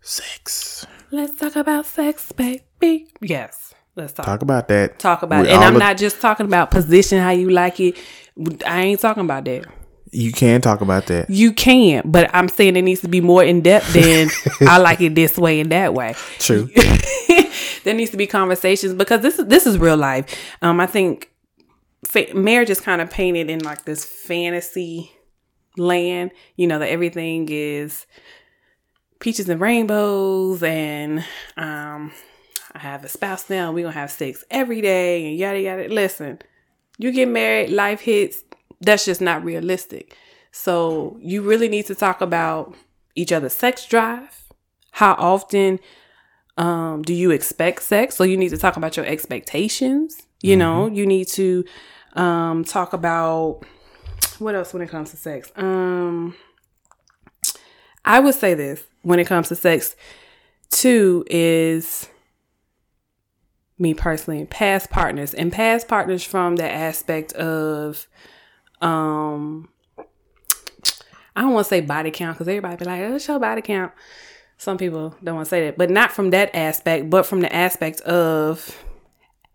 sex. 0.02 0.86
Let's 1.10 1.38
talk 1.38 1.56
about 1.56 1.86
sex, 1.86 2.32
baby. 2.32 3.08
Yes. 3.20 3.74
Let's 3.96 4.12
talk. 4.12 4.26
Talk 4.26 4.42
about 4.42 4.68
that. 4.68 4.98
Talk 4.98 5.22
about 5.22 5.46
it. 5.46 5.52
And 5.52 5.64
I'm 5.64 5.78
not 5.78 5.96
just 5.96 6.20
talking 6.20 6.44
about 6.46 6.70
position, 6.70 7.18
how 7.18 7.30
you 7.30 7.48
like 7.48 7.80
it. 7.80 7.96
I 8.66 8.82
ain't 8.82 9.00
talking 9.00 9.24
about 9.24 9.46
that. 9.46 9.64
You 10.12 10.32
can 10.32 10.60
talk 10.60 10.82
about 10.82 11.06
that. 11.06 11.30
You 11.30 11.52
can, 11.52 12.02
but 12.04 12.30
I'm 12.34 12.48
saying 12.48 12.76
it 12.76 12.82
needs 12.82 13.00
to 13.00 13.08
be 13.08 13.20
more 13.20 13.42
in 13.42 13.60
depth 13.62 13.92
than 13.92 14.28
I 14.68 14.78
like 14.78 15.00
it 15.00 15.14
this 15.14 15.36
way 15.36 15.60
and 15.60 15.72
that 15.72 15.94
way. 15.94 16.14
True. 16.38 16.68
there 17.84 17.94
needs 17.94 18.10
to 18.12 18.16
be 18.16 18.26
conversations 18.26 18.94
because 18.94 19.22
this 19.22 19.38
is 19.38 19.46
this 19.46 19.66
is 19.66 19.78
real 19.78 19.96
life. 19.96 20.26
Um, 20.62 20.78
I 20.80 20.86
think 20.86 21.30
fa- 22.04 22.34
marriage 22.34 22.70
is 22.70 22.80
kind 22.80 23.00
of 23.00 23.10
painted 23.10 23.50
in 23.50 23.60
like 23.60 23.84
this 23.84 24.04
fantasy 24.04 25.12
land. 25.76 26.30
You 26.56 26.66
know 26.66 26.78
that 26.78 26.90
everything 26.90 27.48
is 27.50 28.06
peaches 29.20 29.48
and 29.48 29.60
rainbows, 29.60 30.62
and 30.62 31.20
um, 31.56 32.12
I 32.74 32.78
have 32.78 33.04
a 33.04 33.08
spouse 33.08 33.48
now. 33.48 33.72
We 33.72 33.82
gonna 33.82 33.94
have 33.94 34.10
sex 34.10 34.44
every 34.50 34.80
day, 34.80 35.26
and 35.26 35.36
yada 35.36 35.60
yada. 35.60 35.88
Listen, 35.88 36.38
you 36.98 37.12
get 37.12 37.28
married, 37.28 37.70
life 37.70 38.00
hits. 38.00 38.42
That's 38.80 39.04
just 39.04 39.20
not 39.20 39.44
realistic. 39.44 40.16
So 40.52 41.18
you 41.20 41.42
really 41.42 41.68
need 41.68 41.86
to 41.86 41.94
talk 41.94 42.20
about 42.20 42.74
each 43.14 43.32
other's 43.32 43.52
sex 43.52 43.86
drive. 43.86 44.44
How 44.92 45.12
often 45.14 45.78
um, 46.56 47.02
do 47.02 47.12
you 47.12 47.30
expect 47.30 47.82
sex? 47.82 48.16
So 48.16 48.24
you 48.24 48.36
need 48.36 48.48
to 48.50 48.56
talk 48.56 48.76
about 48.76 48.96
your 48.96 49.06
expectations. 49.06 50.25
You 50.46 50.52
mm-hmm. 50.52 50.60
know, 50.60 50.86
you 50.86 51.06
need 51.06 51.26
to 51.28 51.64
um, 52.12 52.62
talk 52.62 52.92
about 52.92 53.62
what 54.38 54.54
else 54.54 54.72
when 54.72 54.80
it 54.80 54.88
comes 54.88 55.10
to 55.10 55.16
sex. 55.16 55.50
Um, 55.56 56.36
I 58.04 58.20
would 58.20 58.36
say 58.36 58.54
this 58.54 58.84
when 59.02 59.18
it 59.18 59.26
comes 59.26 59.48
to 59.48 59.56
sex. 59.56 59.96
Two 60.70 61.24
is 61.28 62.08
me 63.76 63.92
personally, 63.92 64.44
past 64.46 64.88
partners 64.88 65.34
and 65.34 65.52
past 65.52 65.88
partners 65.88 66.22
from 66.22 66.54
the 66.54 66.70
aspect 66.70 67.32
of, 67.32 68.06
um, 68.80 69.68
I 71.34 71.40
don't 71.40 71.54
want 71.54 71.66
to 71.66 71.68
say 71.68 71.80
body 71.80 72.12
count 72.12 72.36
because 72.36 72.46
everybody 72.46 72.76
be 72.76 72.84
like, 72.84 73.02
oh, 73.02 73.18
show 73.18 73.40
body 73.40 73.62
count. 73.62 73.92
Some 74.58 74.78
people 74.78 75.14
don't 75.24 75.34
want 75.34 75.46
to 75.46 75.50
say 75.50 75.66
that, 75.66 75.76
but 75.76 75.90
not 75.90 76.12
from 76.12 76.30
that 76.30 76.54
aspect, 76.54 77.10
but 77.10 77.26
from 77.26 77.40
the 77.40 77.52
aspect 77.54 78.00
of 78.02 78.85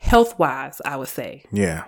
health 0.01 0.37
wise, 0.39 0.81
I 0.83 0.97
would 0.97 1.07
say. 1.07 1.43
Yeah. 1.51 1.85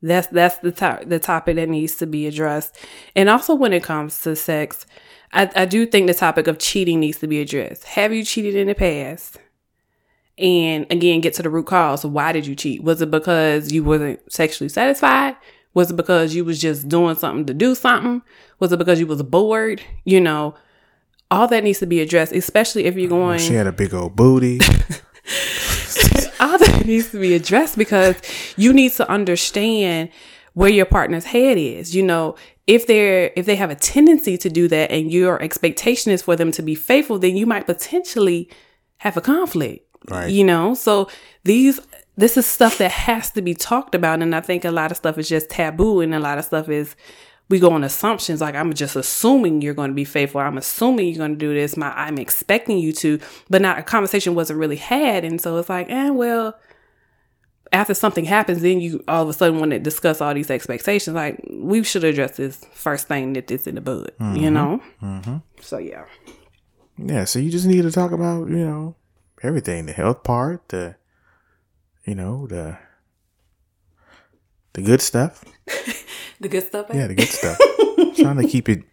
That's 0.00 0.28
that's 0.28 0.58
the 0.58 0.70
top 0.70 1.06
the 1.06 1.18
topic 1.18 1.56
that 1.56 1.68
needs 1.68 1.96
to 1.96 2.06
be 2.06 2.26
addressed. 2.28 2.78
And 3.16 3.28
also 3.28 3.54
when 3.54 3.72
it 3.72 3.82
comes 3.82 4.20
to 4.22 4.36
sex, 4.36 4.86
I, 5.32 5.50
I 5.56 5.64
do 5.64 5.86
think 5.86 6.06
the 6.06 6.14
topic 6.14 6.46
of 6.46 6.58
cheating 6.58 7.00
needs 7.00 7.18
to 7.18 7.26
be 7.26 7.40
addressed. 7.40 7.84
Have 7.84 8.12
you 8.12 8.24
cheated 8.24 8.54
in 8.54 8.68
the 8.68 8.74
past? 8.74 9.38
And 10.36 10.86
again, 10.88 11.20
get 11.20 11.34
to 11.34 11.42
the 11.42 11.50
root 11.50 11.66
cause. 11.66 12.04
Why 12.04 12.30
did 12.30 12.46
you 12.46 12.54
cheat? 12.54 12.84
Was 12.84 13.02
it 13.02 13.10
because 13.10 13.72
you 13.72 13.82
wasn't 13.82 14.32
sexually 14.32 14.68
satisfied? 14.68 15.34
Was 15.74 15.90
it 15.90 15.96
because 15.96 16.34
you 16.34 16.44
was 16.44 16.60
just 16.60 16.88
doing 16.88 17.16
something 17.16 17.46
to 17.46 17.54
do 17.54 17.74
something? 17.74 18.22
Was 18.60 18.70
it 18.70 18.78
because 18.78 19.00
you 19.00 19.06
was 19.06 19.22
bored? 19.24 19.82
You 20.04 20.20
know, 20.20 20.54
all 21.28 21.48
that 21.48 21.64
needs 21.64 21.80
to 21.80 21.86
be 21.86 22.00
addressed, 22.00 22.32
especially 22.32 22.84
if 22.84 22.94
you're 22.94 23.12
oh, 23.12 23.16
going. 23.16 23.40
She 23.40 23.54
had 23.54 23.66
a 23.66 23.72
big 23.72 23.92
old 23.92 24.14
booty. 24.14 24.60
needs 26.86 27.10
to 27.12 27.20
be 27.20 27.34
addressed 27.34 27.76
because 27.76 28.16
you 28.56 28.72
need 28.72 28.92
to 28.92 29.08
understand 29.10 30.10
where 30.54 30.70
your 30.70 30.86
partner's 30.86 31.26
head 31.26 31.56
is. 31.58 31.94
You 31.94 32.02
know, 32.02 32.36
if 32.66 32.86
they're 32.86 33.32
if 33.36 33.46
they 33.46 33.56
have 33.56 33.70
a 33.70 33.74
tendency 33.74 34.36
to 34.38 34.50
do 34.50 34.68
that 34.68 34.90
and 34.90 35.12
your 35.12 35.40
expectation 35.42 36.12
is 36.12 36.22
for 36.22 36.36
them 36.36 36.52
to 36.52 36.62
be 36.62 36.74
faithful, 36.74 37.18
then 37.18 37.36
you 37.36 37.46
might 37.46 37.66
potentially 37.66 38.50
have 38.98 39.16
a 39.16 39.20
conflict. 39.20 39.84
Right. 40.08 40.30
You 40.30 40.44
know, 40.44 40.74
so 40.74 41.08
these 41.44 41.80
this 42.16 42.36
is 42.36 42.46
stuff 42.46 42.78
that 42.78 42.90
has 42.90 43.30
to 43.32 43.42
be 43.42 43.54
talked 43.54 43.94
about 43.94 44.20
and 44.22 44.34
I 44.34 44.40
think 44.40 44.64
a 44.64 44.70
lot 44.70 44.90
of 44.90 44.96
stuff 44.96 45.18
is 45.18 45.28
just 45.28 45.50
taboo 45.50 46.00
and 46.00 46.14
a 46.14 46.18
lot 46.18 46.38
of 46.38 46.44
stuff 46.44 46.68
is 46.68 46.96
we 47.48 47.58
go 47.58 47.70
on 47.70 47.84
assumptions 47.84 48.40
like 48.40 48.54
I'm 48.54 48.72
just 48.74 48.96
assuming 48.96 49.62
you're 49.62 49.74
going 49.74 49.90
to 49.90 49.94
be 49.94 50.04
faithful. 50.04 50.40
I'm 50.40 50.58
assuming 50.58 51.08
you're 51.08 51.18
going 51.18 51.32
to 51.32 51.38
do 51.38 51.54
this. 51.54 51.76
My 51.76 51.90
I'm 51.92 52.18
expecting 52.18 52.78
you 52.78 52.92
to, 52.94 53.18
but 53.48 53.62
not 53.62 53.78
a 53.78 53.82
conversation 53.82 54.34
wasn't 54.34 54.58
really 54.58 54.76
had, 54.76 55.24
and 55.24 55.40
so 55.40 55.56
it's 55.56 55.68
like, 55.68 55.88
eh, 55.88 56.10
well, 56.10 56.58
after 57.72 57.94
something 57.94 58.24
happens, 58.24 58.62
then 58.62 58.80
you 58.80 59.02
all 59.08 59.22
of 59.22 59.28
a 59.28 59.32
sudden 59.32 59.58
want 59.58 59.72
to 59.72 59.78
discuss 59.78 60.20
all 60.20 60.34
these 60.34 60.50
expectations. 60.50 61.14
Like 61.14 61.40
we 61.50 61.82
should 61.82 62.04
address 62.04 62.36
this 62.36 62.64
first 62.72 63.08
thing 63.08 63.32
that 63.34 63.50
it's 63.50 63.66
in 63.66 63.74
the 63.74 63.80
bud, 63.80 64.12
you 64.18 64.24
mm-hmm. 64.24 64.54
know. 64.54 64.82
Mm-hmm. 65.02 65.36
So 65.60 65.78
yeah, 65.78 66.04
Yeah, 66.96 67.24
so 67.24 67.38
you 67.38 67.50
just 67.50 67.66
need 67.66 67.82
to 67.82 67.90
talk 67.90 68.12
about, 68.12 68.48
you 68.48 68.64
know, 68.64 68.96
everything. 69.42 69.86
The 69.86 69.92
health 69.92 70.22
part, 70.22 70.68
the 70.68 70.96
you 72.04 72.14
know, 72.14 72.46
the 72.46 72.78
the 74.72 74.82
good 74.82 75.00
stuff. 75.00 75.44
the 76.40 76.48
good 76.48 76.64
stuff. 76.64 76.90
Eh? 76.90 76.98
Yeah, 76.98 77.06
the 77.08 77.14
good 77.14 77.28
stuff. 77.28 77.58
Trying 78.16 78.36
to 78.36 78.48
keep 78.48 78.68
it, 78.68 78.84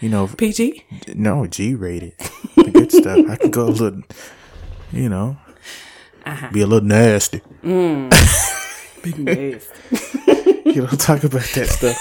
you 0.00 0.08
know, 0.08 0.26
PG. 0.26 0.84
no, 1.14 1.46
G 1.46 1.74
rated. 1.74 2.14
The 2.56 2.70
good 2.70 2.92
stuff. 2.92 3.18
I 3.28 3.36
can 3.36 3.50
go 3.50 3.68
a 3.68 3.70
little 3.70 4.02
you 4.92 5.08
know. 5.08 5.36
Uh-huh. 6.26 6.50
Be 6.52 6.60
a 6.60 6.66
little 6.66 6.86
nasty. 6.86 7.40
Mm. 7.62 9.02
Big 9.02 9.18
nasty. 9.24 10.70
You 10.70 10.82
know, 10.82 10.88
talk 10.88 11.24
about 11.24 11.42
that 11.54 11.68
stuff. 11.68 11.96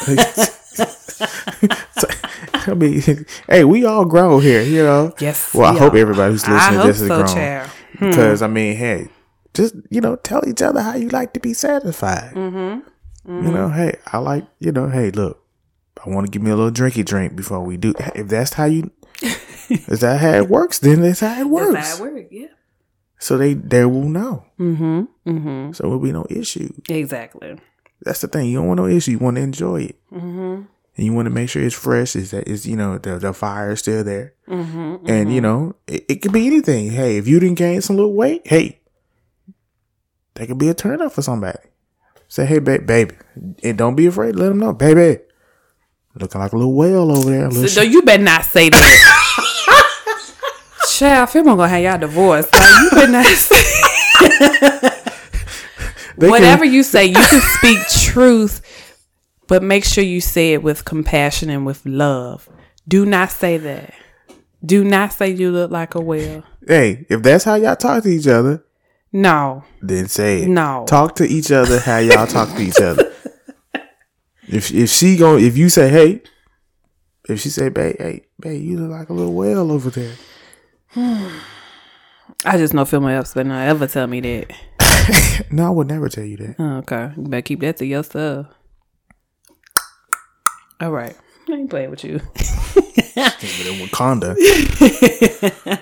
So, 1.98 2.08
I 2.72 2.74
mean, 2.76 3.26
hey, 3.48 3.64
we 3.64 3.86
all 3.86 4.06
grown 4.06 4.42
here, 4.42 4.62
you 4.62 4.84
know. 4.84 5.14
Yes, 5.20 5.54
Well, 5.54 5.74
I 5.74 5.78
hope 5.80 5.94
are. 5.94 5.98
everybody 5.98 6.32
who's 6.32 6.48
listening 6.48 6.82
to 6.82 6.88
this 6.88 7.02
is 7.02 7.08
so, 7.08 7.24
grown. 7.24 7.28
child. 7.28 7.70
Hmm. 7.98 8.10
Because 8.10 8.42
I 8.42 8.48
mean, 8.48 8.76
hey, 8.76 9.08
just 9.54 9.76
you 9.90 10.02
know, 10.02 10.16
tell 10.18 10.48
each 10.48 10.62
other 10.62 10.82
how 10.82 10.96
you 10.96 11.10
like 11.10 11.34
to 11.34 11.40
be 11.40 11.54
satisfied. 11.54 12.34
Mm-hmm. 12.34 12.58
mm-hmm. 12.58 13.48
You 13.48 13.52
know, 13.52 13.70
hey, 13.70 13.98
I 14.08 14.20
like 14.20 14.46
you 14.60 14.72
know, 14.72 14.90
hey, 14.90 15.12
look, 15.12 15.44
I 16.06 16.10
want 16.10 16.28
to 16.28 16.32
give 16.32 16.42
me 16.42 16.52
a 16.52 16.56
little 16.56 16.72
drinky 16.72 17.04
drink 17.04 17.36
before 17.36 17.62
we 17.62 17.78
do. 17.78 17.94
If 18.14 18.28
that's 18.28 18.54
how 18.54 18.66
you, 18.66 18.92
is 19.70 20.02
that 20.02 20.20
how 20.20 20.34
it 20.34 20.50
works? 20.50 20.80
Then 20.80 21.02
that's 21.02 21.22
how 21.22 21.40
it 21.40 21.48
works. 21.50 21.74
That's 21.74 21.98
how 21.98 22.06
it 22.06 22.14
works. 22.14 22.28
Yeah. 22.32 22.48
So 23.20 23.38
they 23.38 23.54
they 23.56 23.84
will 23.86 24.08
know. 24.10 24.46
Mm-hmm. 24.60 25.02
Mm-hmm. 25.30 25.72
So 25.74 25.84
there'll 25.84 26.00
be 26.00 26.12
no 26.12 26.26
issue. 26.30 26.72
Exactly. 26.90 27.58
That's 28.04 28.22
the 28.22 28.28
thing. 28.28 28.48
You 28.50 28.58
don't 28.60 28.68
want 28.68 28.78
no 28.80 28.86
issue. 28.88 29.12
You 29.12 29.20
want 29.20 29.38
to 29.38 29.42
enjoy 29.42 29.82
it, 29.84 29.96
mm-hmm. 30.12 30.62
and 30.98 31.06
you 31.06 31.14
want 31.14 31.26
to 31.26 31.32
make 31.32 31.50
sure 31.50 31.64
it's 31.64 31.74
fresh. 31.76 32.16
Is 32.16 32.30
that 32.32 32.48
is 32.48 32.68
you 32.68 32.76
know 32.76 33.00
the 33.00 33.18
the 33.18 33.34
fire 33.34 33.72
is 33.72 33.80
still 33.80 34.04
there, 34.04 34.34
Mm-hmm. 34.48 35.08
and 35.10 35.34
you 35.34 35.42
know 35.42 35.76
it, 35.88 36.06
it 36.08 36.16
could 36.22 36.32
be 36.32 36.46
anything. 36.46 36.92
Hey, 36.92 37.18
if 37.18 37.28
you 37.28 37.40
didn't 37.40 37.58
gain 37.58 37.82
some 37.82 37.96
little 37.96 38.14
weight, 38.14 38.46
hey, 38.46 38.80
that 40.36 40.48
could 40.48 40.60
be 40.60 40.70
a 40.70 40.76
turn 40.76 41.02
off 41.02 41.16
for 41.16 41.24
somebody. 41.24 41.58
Say, 42.28 42.46
hey, 42.46 42.60
ba- 42.60 42.80
baby, 42.82 43.16
and 43.64 43.78
don't 43.78 43.96
be 43.96 44.06
afraid. 44.06 44.36
Let 44.36 44.50
them 44.50 44.60
know, 44.60 44.74
baby. 44.74 45.24
Looking 46.14 46.42
like 46.42 46.52
a 46.52 46.58
little 46.58 46.74
whale 46.76 47.12
over 47.16 47.30
there. 47.30 47.68
So 47.68 47.82
you 47.82 48.02
better 48.04 48.22
not 48.24 48.44
say 48.46 48.70
that. 48.70 49.14
Feel 51.00 51.48
I'm 51.50 51.58
gonna 51.58 51.68
have 51.68 51.82
y'all 51.84 51.98
divorced. 52.00 52.54
Like, 52.54 53.14
you 53.18 53.24
say 53.36 54.90
They 56.18 56.26
can- 56.28 56.30
whatever 56.32 56.66
you 56.66 56.84
say. 56.84 57.06
You 57.06 57.14
can 57.14 57.42
speak 57.60 57.78
truth, 58.12 58.62
but 59.48 59.62
make 59.62 59.84
sure 59.86 60.04
you 60.04 60.20
say 60.22 60.54
it 60.54 60.64
with 60.64 60.84
compassion 60.86 61.50
and 61.50 61.66
with 61.66 61.86
love. 61.86 62.50
Do 62.88 63.06
not 63.06 63.30
say 63.32 63.58
that. 63.58 63.94
Do 64.66 64.84
not 64.84 65.14
say 65.14 65.30
you 65.30 65.52
look 65.52 65.70
like 65.72 65.94
a 65.96 66.02
whale. 66.02 66.44
hey, 66.68 67.06
if 67.10 67.22
that's 67.22 67.44
how 67.44 67.56
y'all 67.56 67.76
talk 67.76 68.04
to 68.04 68.10
each 68.10 68.28
other, 68.28 68.64
No. 69.14 69.64
then 69.82 70.08
say 70.08 70.42
it. 70.44 70.48
No. 70.50 70.86
Talk 70.88 71.16
to 71.18 71.26
each 71.28 71.52
other 71.52 71.80
how 71.80 72.00
y'all 72.00 72.26
talk 72.28 72.50
to 72.56 72.62
each 72.62 72.80
other. 72.82 73.14
If 74.48 74.72
if 74.74 74.90
she 74.90 75.18
go 75.18 75.38
if 75.38 75.56
you 75.58 75.70
say 75.70 75.90
hey, 75.90 76.22
if 77.30 77.42
she 77.42 77.50
say 77.50 77.70
babe, 77.70 77.98
hey, 78.00 78.26
babe, 78.40 78.64
you 78.64 78.80
look 78.80 78.90
like 78.92 79.10
a 79.10 79.14
little 79.14 79.34
whale 79.34 79.72
over 79.72 79.90
there. 79.92 80.14
I 80.98 82.58
just 82.58 82.74
know 82.74 82.86
Phil 82.86 83.06
Epps 83.08 83.34
better 83.34 83.50
not 83.50 83.68
ever 83.68 83.88
tell 83.88 84.08
me 84.08 84.22
that. 84.22 84.52
No, 85.52 85.68
I 85.68 85.70
would 85.70 85.88
never 85.88 86.10
tell 86.10 86.26
you 86.26 86.38
that. 86.38 86.56
Oh, 86.60 86.78
okay. 86.78 87.12
You 87.16 87.24
better 87.24 87.42
keep 87.42 87.60
that 87.62 87.78
to 87.78 87.86
yourself. 87.86 88.48
All 90.82 90.92
right. 90.92 91.16
I 91.50 91.54
ain't 91.54 91.70
playing 91.70 91.92
with 91.92 92.04
you. 92.04 92.20
But 93.16 93.38
Wakanda, 93.80 94.36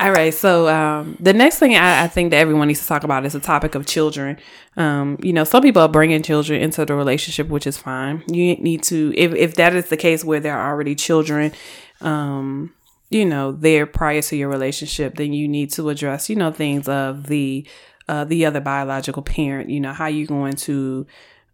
All 0.00 0.10
right. 0.10 0.32
So 0.32 0.68
um, 0.68 1.16
the 1.20 1.32
next 1.32 1.58
thing 1.58 1.76
I, 1.76 2.04
I 2.04 2.08
think 2.08 2.30
that 2.30 2.38
everyone 2.38 2.68
needs 2.68 2.80
to 2.80 2.86
talk 2.86 3.04
about 3.04 3.24
is 3.26 3.34
the 3.34 3.40
topic 3.40 3.74
of 3.74 3.86
children. 3.86 4.38
Um, 4.76 5.18
you 5.22 5.32
know, 5.32 5.44
some 5.44 5.62
people 5.62 5.82
are 5.82 5.88
bringing 5.88 6.22
children 6.22 6.62
into 6.62 6.84
the 6.84 6.94
relationship, 6.94 7.48
which 7.48 7.66
is 7.66 7.76
fine. 7.76 8.22
You 8.28 8.56
need 8.56 8.82
to, 8.84 9.12
if 9.16 9.34
if 9.34 9.54
that 9.56 9.74
is 9.74 9.88
the 9.90 9.96
case 9.96 10.24
where 10.24 10.40
there 10.40 10.58
are 10.58 10.70
already 10.70 10.94
children, 10.94 11.52
um, 12.00 12.72
you 13.12 13.26
know, 13.26 13.52
there 13.52 13.86
prior 13.86 14.22
to 14.22 14.36
your 14.36 14.48
relationship, 14.48 15.16
then 15.16 15.32
you 15.32 15.46
need 15.46 15.70
to 15.72 15.90
address, 15.90 16.30
you 16.30 16.36
know, 16.36 16.50
things 16.50 16.88
of 16.88 17.26
the 17.26 17.66
uh, 18.08 18.24
the 18.24 18.46
other 18.46 18.60
biological 18.60 19.22
parent. 19.22 19.68
You 19.68 19.80
know, 19.80 19.92
how 19.92 20.06
you're 20.06 20.26
going 20.26 20.54
to 20.54 21.06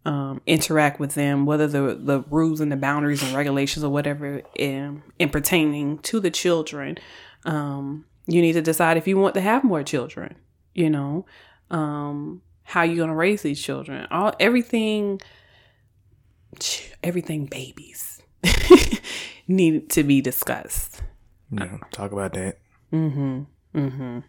um, 0.05 0.41
interact 0.45 0.99
with 0.99 1.15
them, 1.15 1.45
whether 1.45 1.67
the 1.67 1.99
the 2.01 2.21
rules 2.29 2.61
and 2.61 2.71
the 2.71 2.77
boundaries 2.77 3.21
and 3.21 3.35
regulations 3.35 3.83
or 3.83 3.91
whatever 3.91 4.41
in, 4.55 5.03
in 5.19 5.29
pertaining 5.29 5.99
to 5.99 6.19
the 6.19 6.31
children. 6.31 6.97
Um, 7.45 8.05
you 8.25 8.41
need 8.41 8.53
to 8.53 8.61
decide 8.61 8.97
if 8.97 9.07
you 9.07 9.17
want 9.17 9.33
to 9.35 9.41
have 9.41 9.63
more 9.63 9.83
children. 9.83 10.35
You 10.73 10.89
know, 10.89 11.25
um, 11.71 12.41
how 12.63 12.83
you're 12.83 13.05
gonna 13.05 13.15
raise 13.15 13.41
these 13.41 13.61
children? 13.61 14.07
All 14.11 14.33
everything, 14.39 15.19
everything 17.03 17.47
babies 17.47 18.21
need 19.47 19.89
to 19.89 20.03
be 20.03 20.21
discussed. 20.21 20.98
Yeah, 21.51 21.77
talk 21.91 22.11
about 22.11 22.33
that. 22.33 22.57
Mm-hmm. 22.93 23.41
Mm-hmm. 23.75 24.19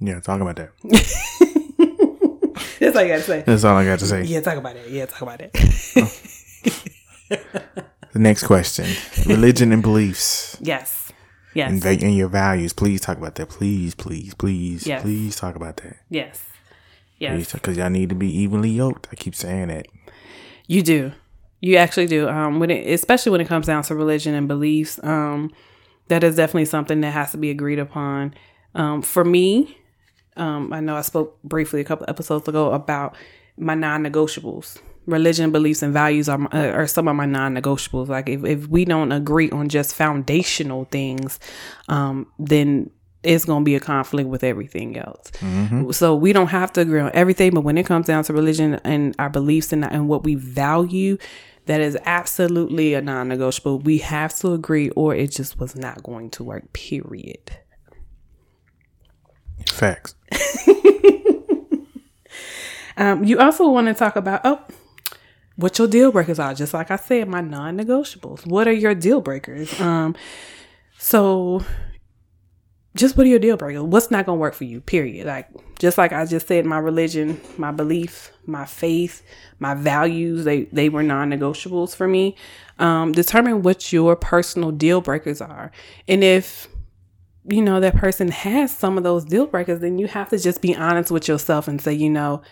Yeah, 0.00 0.20
talk 0.20 0.40
about 0.40 0.56
that. 0.56 0.70
That's 2.80 2.96
all 2.96 3.02
I 3.02 3.08
gotta 3.08 3.22
say. 3.22 3.42
That's 3.46 3.64
all 3.64 3.76
I 3.76 3.84
got 3.84 3.98
to 3.98 4.06
say. 4.06 4.22
Yeah, 4.22 4.40
talk 4.40 4.56
about 4.56 4.76
it. 4.76 4.88
Yeah, 4.90 5.06
talk 5.06 5.22
about 5.22 5.40
it. 5.40 5.50
The 8.12 8.18
next 8.20 8.44
question: 8.44 8.86
religion 9.26 9.70
and 9.70 9.82
beliefs 9.82 10.56
yes. 10.62 11.12
Yes. 11.54 11.70
and, 11.70 11.82
va- 11.82 11.90
and 12.04 12.16
your 12.16 12.28
values. 12.28 12.72
Please 12.72 13.02
talk 13.02 13.18
about 13.18 13.34
that. 13.34 13.50
Please, 13.50 13.94
please, 13.94 14.32
please, 14.34 14.86
Yes. 14.86 15.02
please 15.02 15.36
talk 15.36 15.54
about 15.54 15.76
that. 15.78 15.98
yes. 16.08 16.42
Yes. 17.18 17.52
Because 17.52 17.76
y'all 17.76 17.90
need 17.90 18.08
to 18.10 18.14
be 18.14 18.34
evenly 18.34 18.70
yoked. 18.70 19.08
I 19.12 19.16
keep 19.16 19.34
saying 19.34 19.68
that. 19.68 19.86
You 20.66 20.82
do. 20.82 21.12
You 21.60 21.76
actually 21.76 22.06
do. 22.06 22.28
Um, 22.28 22.60
when 22.60 22.70
it, 22.70 22.86
especially 22.92 23.32
when 23.32 23.40
it 23.40 23.48
comes 23.48 23.66
down 23.66 23.82
to 23.84 23.94
religion 23.94 24.34
and 24.34 24.46
beliefs, 24.46 25.02
um, 25.02 25.50
that 26.08 26.22
is 26.24 26.36
definitely 26.36 26.66
something 26.66 27.00
that 27.00 27.10
has 27.10 27.32
to 27.32 27.36
be 27.36 27.50
agreed 27.50 27.78
upon. 27.78 28.34
Um, 28.74 29.02
for 29.02 29.24
me, 29.24 29.76
um, 30.36 30.72
I 30.72 30.80
know 30.80 30.96
I 30.96 31.02
spoke 31.02 31.42
briefly 31.42 31.80
a 31.80 31.84
couple 31.84 32.06
episodes 32.08 32.48
ago 32.48 32.72
about 32.72 33.16
my 33.56 33.74
non-negotiables. 33.74 34.78
Religion, 35.06 35.50
beliefs, 35.50 35.82
and 35.82 35.92
values 35.92 36.28
are 36.28 36.40
uh, 36.54 36.70
are 36.70 36.86
some 36.86 37.08
of 37.08 37.16
my 37.16 37.26
non-negotiables. 37.26 38.08
Like 38.08 38.28
if, 38.28 38.44
if 38.44 38.68
we 38.68 38.84
don't 38.84 39.10
agree 39.10 39.50
on 39.50 39.68
just 39.68 39.94
foundational 39.94 40.84
things, 40.84 41.40
um, 41.88 42.30
then 42.38 42.90
it's 43.22 43.44
going 43.44 43.62
to 43.62 43.64
be 43.64 43.74
a 43.74 43.80
conflict 43.80 44.28
with 44.28 44.44
everything 44.44 44.96
else. 44.96 45.30
So 45.96 46.14
we 46.14 46.32
don't 46.32 46.48
have 46.48 46.72
to 46.74 46.82
agree 46.82 47.00
on 47.00 47.10
everything, 47.14 47.52
but 47.54 47.62
when 47.62 47.76
it 47.76 47.84
comes 47.86 48.06
down 48.06 48.24
to 48.24 48.32
religion 48.32 48.74
and 48.84 49.14
our 49.18 49.28
beliefs 49.30 49.72
and, 49.72 49.84
and 49.84 50.08
what 50.08 50.24
we 50.24 50.34
value, 50.36 51.18
that 51.66 51.80
is 51.80 51.98
absolutely 52.06 52.94
a 52.94 53.02
non-negotiable. 53.02 53.80
We 53.80 53.98
have 53.98 54.34
to 54.38 54.52
agree, 54.52 54.90
or 54.90 55.14
it 55.14 55.32
just 55.32 55.58
was 55.58 55.76
not 55.76 56.02
going 56.02 56.30
to 56.30 56.44
work. 56.44 56.72
Period. 56.72 57.58
Facts. 59.66 60.14
Um, 62.98 63.22
you 63.22 63.38
also 63.38 63.68
want 63.68 63.86
to 63.86 63.94
talk 63.94 64.16
about 64.16 64.40
oh, 64.44 64.60
what 65.54 65.78
your 65.78 65.86
deal 65.86 66.10
breakers 66.10 66.40
are. 66.40 66.52
Just 66.52 66.74
like 66.74 66.90
I 66.90 66.96
said, 66.96 67.28
my 67.28 67.40
non-negotiables. 67.40 68.44
What 68.44 68.66
are 68.66 68.72
your 68.72 68.94
deal 68.94 69.20
breakers? 69.20 69.80
Um, 69.80 70.16
so 70.98 71.62
just 72.96 73.16
what 73.16 73.26
are 73.26 73.30
your 73.30 73.38
deal 73.38 73.56
breakers? 73.56 73.82
What's 73.82 74.10
not 74.10 74.26
gonna 74.26 74.38
work 74.38 74.54
for 74.54 74.64
you? 74.64 74.80
Period. 74.80 75.26
Like 75.26 75.48
just 75.78 75.98
like 75.98 76.12
I 76.12 76.24
just 76.24 76.48
said, 76.48 76.66
my 76.66 76.78
religion, 76.78 77.40
my 77.56 77.70
belief, 77.70 78.32
my 78.46 78.64
faith, 78.64 79.22
my 79.58 79.74
values, 79.74 80.44
they 80.44 80.64
they 80.64 80.88
were 80.88 81.02
non-negotiables 81.02 81.94
for 81.94 82.08
me. 82.08 82.36
Um, 82.78 83.12
determine 83.12 83.62
what 83.62 83.92
your 83.92 84.16
personal 84.16 84.70
deal 84.70 85.00
breakers 85.00 85.40
are, 85.40 85.70
and 86.06 86.22
if 86.22 86.68
you 87.48 87.62
know 87.62 87.80
that 87.80 87.96
person 87.96 88.30
has 88.30 88.76
some 88.76 88.98
of 88.98 89.04
those 89.04 89.24
deal 89.24 89.46
breakers, 89.46 89.80
then 89.80 89.98
you 89.98 90.06
have 90.06 90.28
to 90.30 90.38
just 90.38 90.60
be 90.60 90.74
honest 90.74 91.10
with 91.10 91.28
yourself 91.28 91.66
and 91.66 91.80
say, 91.80 91.92
you 91.92 92.10
know, 92.10 92.42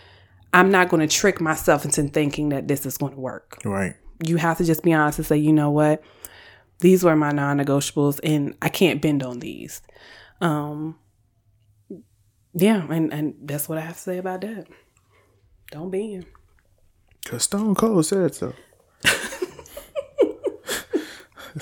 I'm 0.53 0.71
not 0.71 0.89
going 0.89 1.07
to 1.07 1.13
trick 1.13 1.39
myself 1.39 1.85
into 1.85 2.03
thinking 2.03 2.49
that 2.49 2.67
this 2.67 2.85
is 2.85 2.97
going 2.97 3.13
to 3.13 3.19
work. 3.19 3.59
Right. 3.63 3.95
You 4.25 4.37
have 4.37 4.57
to 4.57 4.63
just 4.63 4.83
be 4.83 4.93
honest 4.93 5.19
and 5.19 5.27
say, 5.27 5.37
you 5.37 5.53
know 5.53 5.69
what, 5.69 6.03
these 6.79 7.03
were 7.03 7.15
my 7.15 7.31
non-negotiables, 7.31 8.19
and 8.23 8.55
I 8.61 8.69
can't 8.69 9.01
bend 9.01 9.23
on 9.23 9.39
these. 9.39 9.81
Um, 10.41 10.97
yeah, 12.53 12.85
and 12.91 13.13
and 13.13 13.35
that's 13.43 13.69
what 13.69 13.77
I 13.77 13.81
have 13.81 13.95
to 13.95 14.01
say 14.01 14.17
about 14.17 14.41
that. 14.41 14.67
Don't 15.71 15.89
bend. 15.91 16.25
Cause 17.25 17.43
Stone 17.43 17.75
Cold 17.75 18.05
said 18.05 18.33
so. 18.35 18.53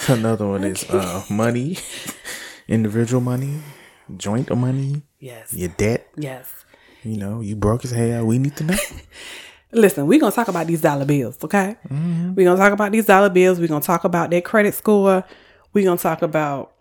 Another 0.07 0.47
one 0.47 0.63
is 0.63 0.83
uh, 0.89 1.23
money, 1.29 1.77
individual 2.67 3.21
money, 3.21 3.61
joint 4.17 4.53
money, 4.55 5.01
Yes. 5.19 5.53
your 5.53 5.69
debt, 5.69 6.07
Yes. 6.17 6.51
you 7.03 7.17
know, 7.17 7.39
you 7.41 7.55
broke 7.55 7.81
his 7.83 7.91
hell. 7.91 8.25
We 8.25 8.37
need 8.37 8.55
to 8.57 8.63
know. 8.65 8.75
Listen, 9.71 10.05
we're 10.07 10.19
gonna 10.19 10.31
talk 10.33 10.47
about 10.49 10.67
these 10.67 10.81
dollar 10.81 11.05
bills, 11.05 11.37
okay? 11.43 11.77
We're 11.89 12.45
gonna 12.45 12.57
talk 12.57 12.73
about 12.73 12.91
these 12.91 13.05
dollar 13.05 13.29
bills. 13.29 13.59
We're 13.59 13.67
gonna 13.69 13.81
talk 13.81 14.03
about 14.03 14.29
their 14.31 14.41
credit 14.41 14.73
score. 14.73 15.23
We're 15.73 15.85
gonna 15.85 15.97
talk 15.97 16.21
about 16.21 16.73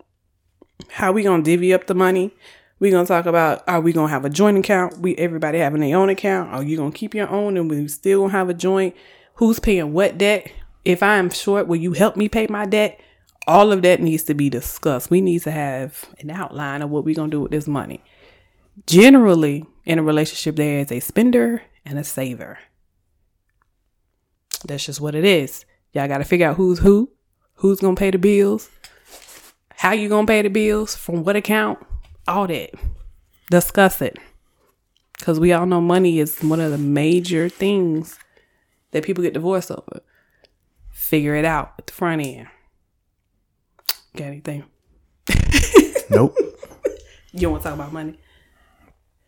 how 0.89 1.11
we 1.11 1.23
gonna 1.23 1.43
divvy 1.43 1.73
up 1.73 1.87
the 1.87 1.95
money. 1.95 2.33
We're 2.79 2.91
gonna 2.91 3.07
talk 3.07 3.25
about 3.25 3.63
are 3.67 3.81
we 3.81 3.93
gonna 3.93 4.09
have 4.09 4.25
a 4.25 4.29
joint 4.29 4.57
account? 4.57 4.99
We 4.99 5.15
everybody 5.15 5.59
having 5.59 5.81
their 5.81 5.97
own 5.97 6.09
account. 6.09 6.53
Are 6.53 6.63
you 6.63 6.77
gonna 6.77 6.91
keep 6.91 7.13
your 7.13 7.29
own 7.29 7.57
and 7.57 7.69
we 7.69 7.87
still 7.87 8.21
gonna 8.21 8.31
have 8.33 8.49
a 8.49 8.53
joint? 8.53 8.95
Who's 9.35 9.59
paying 9.59 9.93
what 9.93 10.17
debt? 10.17 10.51
If 10.83 11.01
I'm 11.01 11.29
short, 11.29 11.67
will 11.67 11.77
you 11.77 11.93
help 11.93 12.15
me 12.15 12.29
pay 12.29 12.47
my 12.47 12.65
debt? 12.65 12.99
All 13.47 13.71
of 13.71 13.81
that 13.83 14.01
needs 14.01 14.23
to 14.23 14.33
be 14.33 14.49
discussed. 14.49 15.09
We 15.09 15.21
need 15.21 15.43
to 15.43 15.51
have 15.51 16.05
an 16.19 16.31
outline 16.31 16.81
of 16.81 16.89
what 16.89 17.05
we're 17.05 17.15
gonna 17.15 17.31
do 17.31 17.41
with 17.41 17.51
this 17.51 17.67
money. 17.67 18.03
Generally, 18.87 19.65
in 19.85 19.99
a 19.99 20.03
relationship, 20.03 20.55
there 20.55 20.79
is 20.79 20.91
a 20.91 20.99
spender 20.99 21.61
and 21.85 21.97
a 21.97 22.03
saver. 22.03 22.59
That's 24.65 24.85
just 24.85 24.99
what 24.99 25.15
it 25.15 25.23
is. 25.23 25.65
Y'all 25.93 26.07
got 26.07 26.17
to 26.17 26.23
figure 26.23 26.47
out 26.47 26.57
who's 26.57 26.79
who, 26.79 27.09
who's 27.55 27.79
gonna 27.79 27.95
pay 27.95 28.11
the 28.11 28.17
bills, 28.17 28.69
how 29.77 29.91
you 29.91 30.09
gonna 30.09 30.27
pay 30.27 30.41
the 30.41 30.49
bills, 30.49 30.95
from 30.95 31.23
what 31.23 31.35
account, 31.35 31.79
all 32.27 32.47
that. 32.47 32.71
Discuss 33.51 34.01
it, 34.01 34.17
because 35.17 35.39
we 35.39 35.53
all 35.53 35.65
know 35.65 35.81
money 35.81 36.19
is 36.19 36.39
one 36.41 36.59
of 36.59 36.71
the 36.71 36.77
major 36.77 37.49
things 37.49 38.17
that 38.91 39.03
people 39.03 39.23
get 39.23 39.33
divorced 39.33 39.71
over. 39.71 40.01
Figure 40.91 41.35
it 41.35 41.45
out 41.45 41.73
at 41.77 41.87
the 41.87 41.93
front 41.93 42.21
end. 42.25 42.47
Got 44.15 44.27
anything? 44.27 44.63
nope. 46.09 46.35
You 47.33 47.41
don't 47.41 47.51
want 47.51 47.63
to 47.63 47.69
talk 47.69 47.75
about 47.77 47.91
money? 47.91 48.17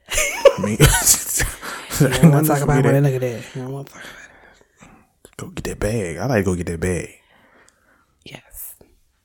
I 0.09 0.61
mean, 0.63 0.77
You 1.99 2.07
don't 2.21 2.31
want 2.31 2.45
to 2.45 2.53
talk 2.53 2.61
about 2.61 2.83
money? 2.85 3.01
Look 3.01 3.13
at 3.15 3.21
that. 3.21 3.55
You 3.55 3.61
don't 3.63 3.71
want 3.73 3.87
to 3.87 3.93
talk 3.93 4.03
about 4.03 4.89
it. 4.89 5.37
Go 5.37 5.47
get 5.49 5.63
that 5.65 5.79
bag. 5.79 6.17
I 6.17 6.25
like 6.25 6.39
to 6.39 6.43
go 6.43 6.55
get 6.55 6.67
that 6.67 6.79
bag. 6.79 7.09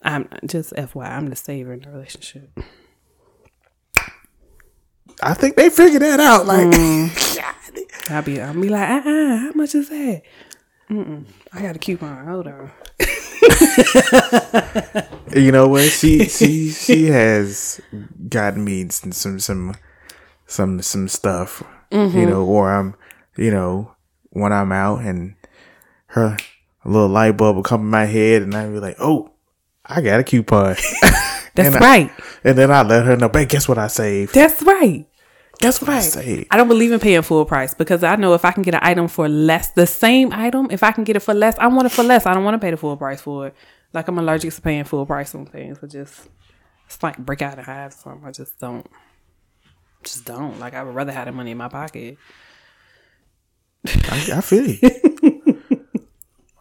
I'm 0.03 0.28
just 0.46 0.72
FYI, 0.74 1.11
I'm 1.11 1.28
the 1.28 1.36
saver 1.36 1.72
in 1.72 1.80
the 1.80 1.90
relationship. 1.90 2.59
I 5.22 5.34
think 5.34 5.57
they 5.57 5.70
figured 5.70 6.03
that 6.03 6.18
out. 6.20 6.46
Like, 6.46 6.74
I'll 8.11 8.22
be, 8.22 8.40
I'll 8.40 8.61
be 8.61 8.68
like, 8.68 8.88
uh, 8.88 9.09
uh 9.09 9.36
how 9.36 9.53
much 9.55 9.74
is 9.74 9.88
that? 9.88 10.22
Mm-mm. 10.90 11.24
I 11.53 11.62
got 11.62 11.76
a 11.76 11.78
coupon. 11.78 12.26
Hold 12.26 12.48
on. 12.48 12.70
you 15.34 15.53
know 15.53 15.68
what? 15.68 15.90
She 15.90 16.24
she 16.26 16.70
she 16.70 17.07
has 17.07 17.80
gotten 18.28 18.64
me 18.64 18.88
some 18.90 19.12
some 19.12 19.38
some 19.38 19.74
some, 20.46 20.82
some 20.82 21.09
stuff. 21.09 21.62
You 21.90 22.26
know, 22.26 22.44
or 22.44 22.72
I'm 22.72 22.94
you 23.36 23.50
know 23.50 23.94
when 24.30 24.53
I'm 24.53 24.72
out 24.72 25.00
and 25.00 25.34
her 26.07 26.36
little 26.84 27.09
light 27.09 27.36
bulb 27.36 27.57
will 27.57 27.62
come 27.62 27.82
in 27.82 27.90
my 27.90 28.07
head, 28.07 28.42
and 28.42 28.55
I 28.55 28.68
be 28.68 28.78
like, 28.78 28.96
oh, 28.98 29.32
I 29.87 30.01
got 30.01 30.20
a 30.20 30.24
coupon. 30.24 30.76
That's 31.55 31.66
And 31.74 31.76
I- 31.76 31.80
right. 31.80 32.11
and 32.45 32.57
then 32.57 32.70
I 32.70 32.83
let 32.83 33.05
her 33.05 33.16
know, 33.16 33.28
babe, 33.28 33.49
guess 33.49 33.68
what 33.68 33.78
I 33.78 33.89
saved? 33.89 34.35
That's 34.35 34.62
right. 34.62 35.07
Guess 35.59 35.80
what 35.80 35.91
I 35.91 35.95
Right. 35.97 36.03
saved? 36.03 36.47
I 36.51 36.57
don't 36.57 36.68
believe 36.68 36.93
in 36.93 36.99
paying 37.01 37.22
full 37.22 37.45
price 37.45 37.74
because 37.74 38.03
I 38.03 38.16
know 38.16 38.35
if 38.35 38.45
I 38.45 38.53
can 38.53 38.62
get 38.62 38.74
an 38.74 38.80
item 38.83 39.07
for 39.07 39.28
less, 39.28 39.70
the 39.72 39.87
same 39.87 40.33
item, 40.33 40.68
if 40.70 40.83
I 40.83 40.93
can 40.93 41.05
get 41.05 41.16
it 41.16 41.20
for 41.20 41.35
less, 41.35 41.57
I 41.59 41.66
want 41.68 41.87
it 41.87 41.93
for 41.93 42.03
less. 42.03 42.26
I 42.26 42.35
don't 42.35 42.43
want 42.45 42.55
to 42.55 42.59
pay 42.64 42.70
the 42.70 42.76
full 42.76 42.97
price 42.97 43.20
for 43.20 43.49
it. 43.49 43.55
Like 43.93 44.09
I'm 44.09 44.18
allergic 44.18 44.53
to 44.55 44.61
paying 44.62 44.85
full 44.85 45.05
price 45.07 45.35
on 45.35 45.47
things. 45.47 45.78
I 45.83 45.87
just, 45.87 46.28
it's 46.87 47.03
like 47.03 47.18
break 47.18 47.43
out 47.43 47.59
and 47.59 47.66
have 47.66 47.93
something. 47.93 48.26
I 48.26 48.30
just 48.33 48.59
don't, 48.59 48.87
just 50.03 50.24
don't. 50.24 50.59
Like 50.59 50.74
I 50.74 50.83
would 50.83 50.95
rather 50.95 51.12
have 51.12 51.26
the 51.26 51.33
money 51.33 51.51
in 51.51 51.59
my 51.59 51.68
pocket. 51.68 52.16
I, 53.87 54.30
I 54.37 54.41
feel 54.41 54.66
you. 54.66 54.78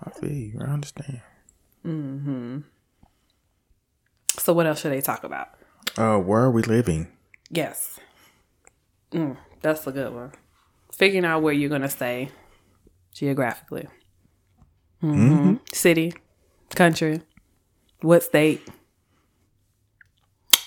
I 0.03 0.09
feel 0.19 0.31
you. 0.31 0.59
I 0.59 0.65
understand. 0.65 1.21
Mm-hmm. 1.85 2.57
So 4.37 4.53
what 4.53 4.65
else 4.65 4.81
should 4.81 4.91
they 4.91 5.01
talk 5.01 5.23
about? 5.23 5.49
Uh, 5.97 6.17
where 6.17 6.41
are 6.41 6.51
we 6.51 6.61
living? 6.63 7.07
Yes. 7.49 7.99
Mm, 9.11 9.37
that's 9.61 9.85
a 9.87 9.91
good 9.91 10.13
one. 10.13 10.31
Figuring 10.93 11.25
out 11.25 11.41
where 11.41 11.53
you're 11.53 11.69
going 11.69 11.81
to 11.81 11.89
stay 11.89 12.29
geographically. 13.13 13.87
hmm 15.01 15.55
City, 15.73 16.13
country, 16.75 17.21
what 18.01 18.23
state, 18.23 18.67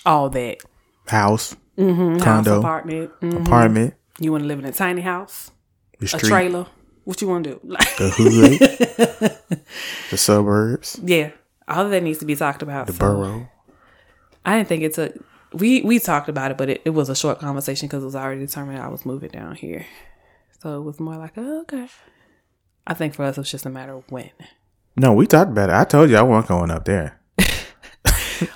all 0.05 0.29
that. 0.29 0.57
House, 1.07 1.55
House, 1.77 2.23
condo, 2.23 2.59
apartment. 2.59 3.11
Mm. 3.21 3.41
apartment, 3.45 3.93
You 4.19 4.31
want 4.31 4.43
to 4.43 4.47
live 4.47 4.59
in 4.59 4.65
a 4.65 4.71
tiny 4.71 5.01
house, 5.01 5.51
a 6.01 6.17
trailer. 6.17 6.67
What 7.03 7.21
you 7.21 7.27
want 7.27 7.43
to 7.45 7.51
do? 7.51 7.59
The 7.97 8.09
hood, 8.09 9.39
the 10.11 10.17
suburbs, 10.17 10.99
yeah, 11.03 11.31
all 11.67 11.85
of 11.85 11.91
that 11.91 12.01
needs 12.03 12.19
to 12.19 12.25
be 12.25 12.35
talked 12.35 12.61
about. 12.63 12.87
the 12.87 12.93
So, 12.93 12.99
borough. 12.99 13.47
I 14.45 14.57
didn't 14.57 14.69
think 14.69 14.83
it 14.83 14.93
took. 14.93 15.13
We 15.53 15.81
we 15.81 15.99
talked 15.99 16.29
about 16.29 16.51
it, 16.51 16.57
but 16.57 16.69
it, 16.69 16.81
it 16.85 16.89
was 16.91 17.09
a 17.09 17.15
short 17.15 17.39
conversation 17.39 17.87
because 17.87 18.03
it 18.03 18.05
was 18.05 18.15
already 18.15 18.41
determined 18.45 18.79
I 18.79 18.87
was 18.89 19.05
moving 19.05 19.29
down 19.31 19.55
here. 19.55 19.85
So 20.61 20.77
it 20.79 20.83
was 20.83 20.99
more 20.99 21.15
like, 21.17 21.33
oh, 21.37 21.61
okay. 21.61 21.87
I 22.87 22.93
think 22.93 23.13
for 23.13 23.23
us, 23.23 23.37
it 23.37 23.41
was 23.41 23.51
just 23.51 23.65
a 23.65 23.69
matter 23.69 23.93
of 23.93 24.03
when. 24.11 24.31
No, 24.97 25.13
we 25.13 25.27
talked 25.27 25.51
about 25.51 25.69
it. 25.69 25.73
I 25.75 25.83
told 25.83 26.09
you 26.09 26.17
I 26.17 26.21
wasn't 26.21 26.47
going 26.49 26.71
up 26.71 26.85
there. 26.85 27.19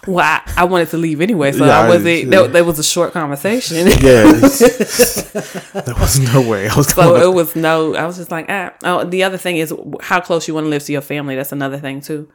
Well, 0.05 0.19
I, 0.25 0.41
I 0.57 0.63
wanted 0.65 0.89
to 0.89 0.97
leave 0.97 1.21
anyway, 1.21 1.53
so 1.53 1.65
Yeah, 1.65 1.79
I 1.79 1.89
was 1.89 2.05
I- 2.05 2.09
it. 2.09 2.29
That, 2.31 2.51
that 2.51 2.65
was 2.65 2.79
a 2.79 2.83
short 2.83 3.13
conversation. 3.13 3.87
Yeah, 4.01 4.23
there 4.33 5.95
was 5.95 6.19
no 6.33 6.41
way 6.47 6.67
I 6.67 6.75
was 6.75 6.89
So 6.89 7.15
it 7.31 7.33
was 7.33 7.55
no. 7.55 7.95
I 7.95 8.05
was 8.05 8.17
just 8.17 8.29
like, 8.29 8.47
ah. 8.49 8.73
Oh, 8.83 9.05
the 9.05 9.23
other 9.23 9.37
thing 9.37 9.55
is 9.55 9.73
how 10.01 10.19
close 10.19 10.47
you 10.49 10.53
want 10.53 10.65
to 10.65 10.69
live 10.69 10.83
to 10.83 10.91
your 10.91 11.01
family. 11.01 11.35
That's 11.37 11.53
another 11.53 11.77
thing 11.77 12.01
too. 12.01 12.29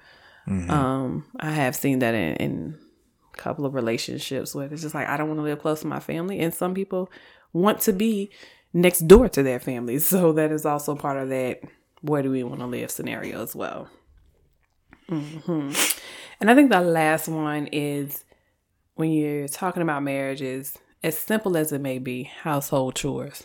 Um, 0.47 1.25
I 1.39 1.51
have 1.53 1.75
seen 1.77 1.99
that 2.01 2.15
in, 2.15 2.37
in 2.37 2.79
couple 3.37 3.67
of 3.67 3.75
relationships 3.75 4.55
where 4.55 4.73
it's 4.73 4.83
just 4.83 4.95
like 4.95 5.09
I 5.09 5.17
don't 5.17 5.29
want 5.29 5.39
to 5.39 5.45
live 5.45 5.61
close 5.61 5.81
to 5.81 5.87
my 5.87 6.01
family, 6.01 6.41
and 6.41 6.53
some 6.53 6.75
people 6.75 7.11
want 7.53 7.81
to 7.81 7.93
be 7.93 8.31
next 8.73 9.01
door 9.01 9.29
to 9.29 9.43
their 9.43 9.61
families. 9.61 10.07
So 10.07 10.33
that 10.33 10.53
is 10.53 10.67
also 10.67 10.95
part 10.95 11.19
of 11.19 11.29
that. 11.29 11.61
Where 12.03 12.23
do 12.23 12.31
we 12.31 12.43
want 12.43 12.61
to 12.61 12.67
live 12.67 12.91
scenario 12.91 13.43
as 13.43 13.55
well? 13.55 13.89
hmm 15.09 15.73
And 16.41 16.51
I 16.51 16.55
think 16.55 16.71
the 16.71 16.81
last 16.81 17.29
one 17.29 17.67
is 17.69 18.25
when 18.95 19.11
you're 19.11 19.49
talking 19.49 19.83
about 19.83 20.03
marriages, 20.03 20.77
as 21.03 21.17
simple 21.17 21.57
as 21.57 21.73
it 21.73 21.81
may 21.81 21.99
be, 21.99 22.25
household 22.25 22.97
chores 22.97 23.45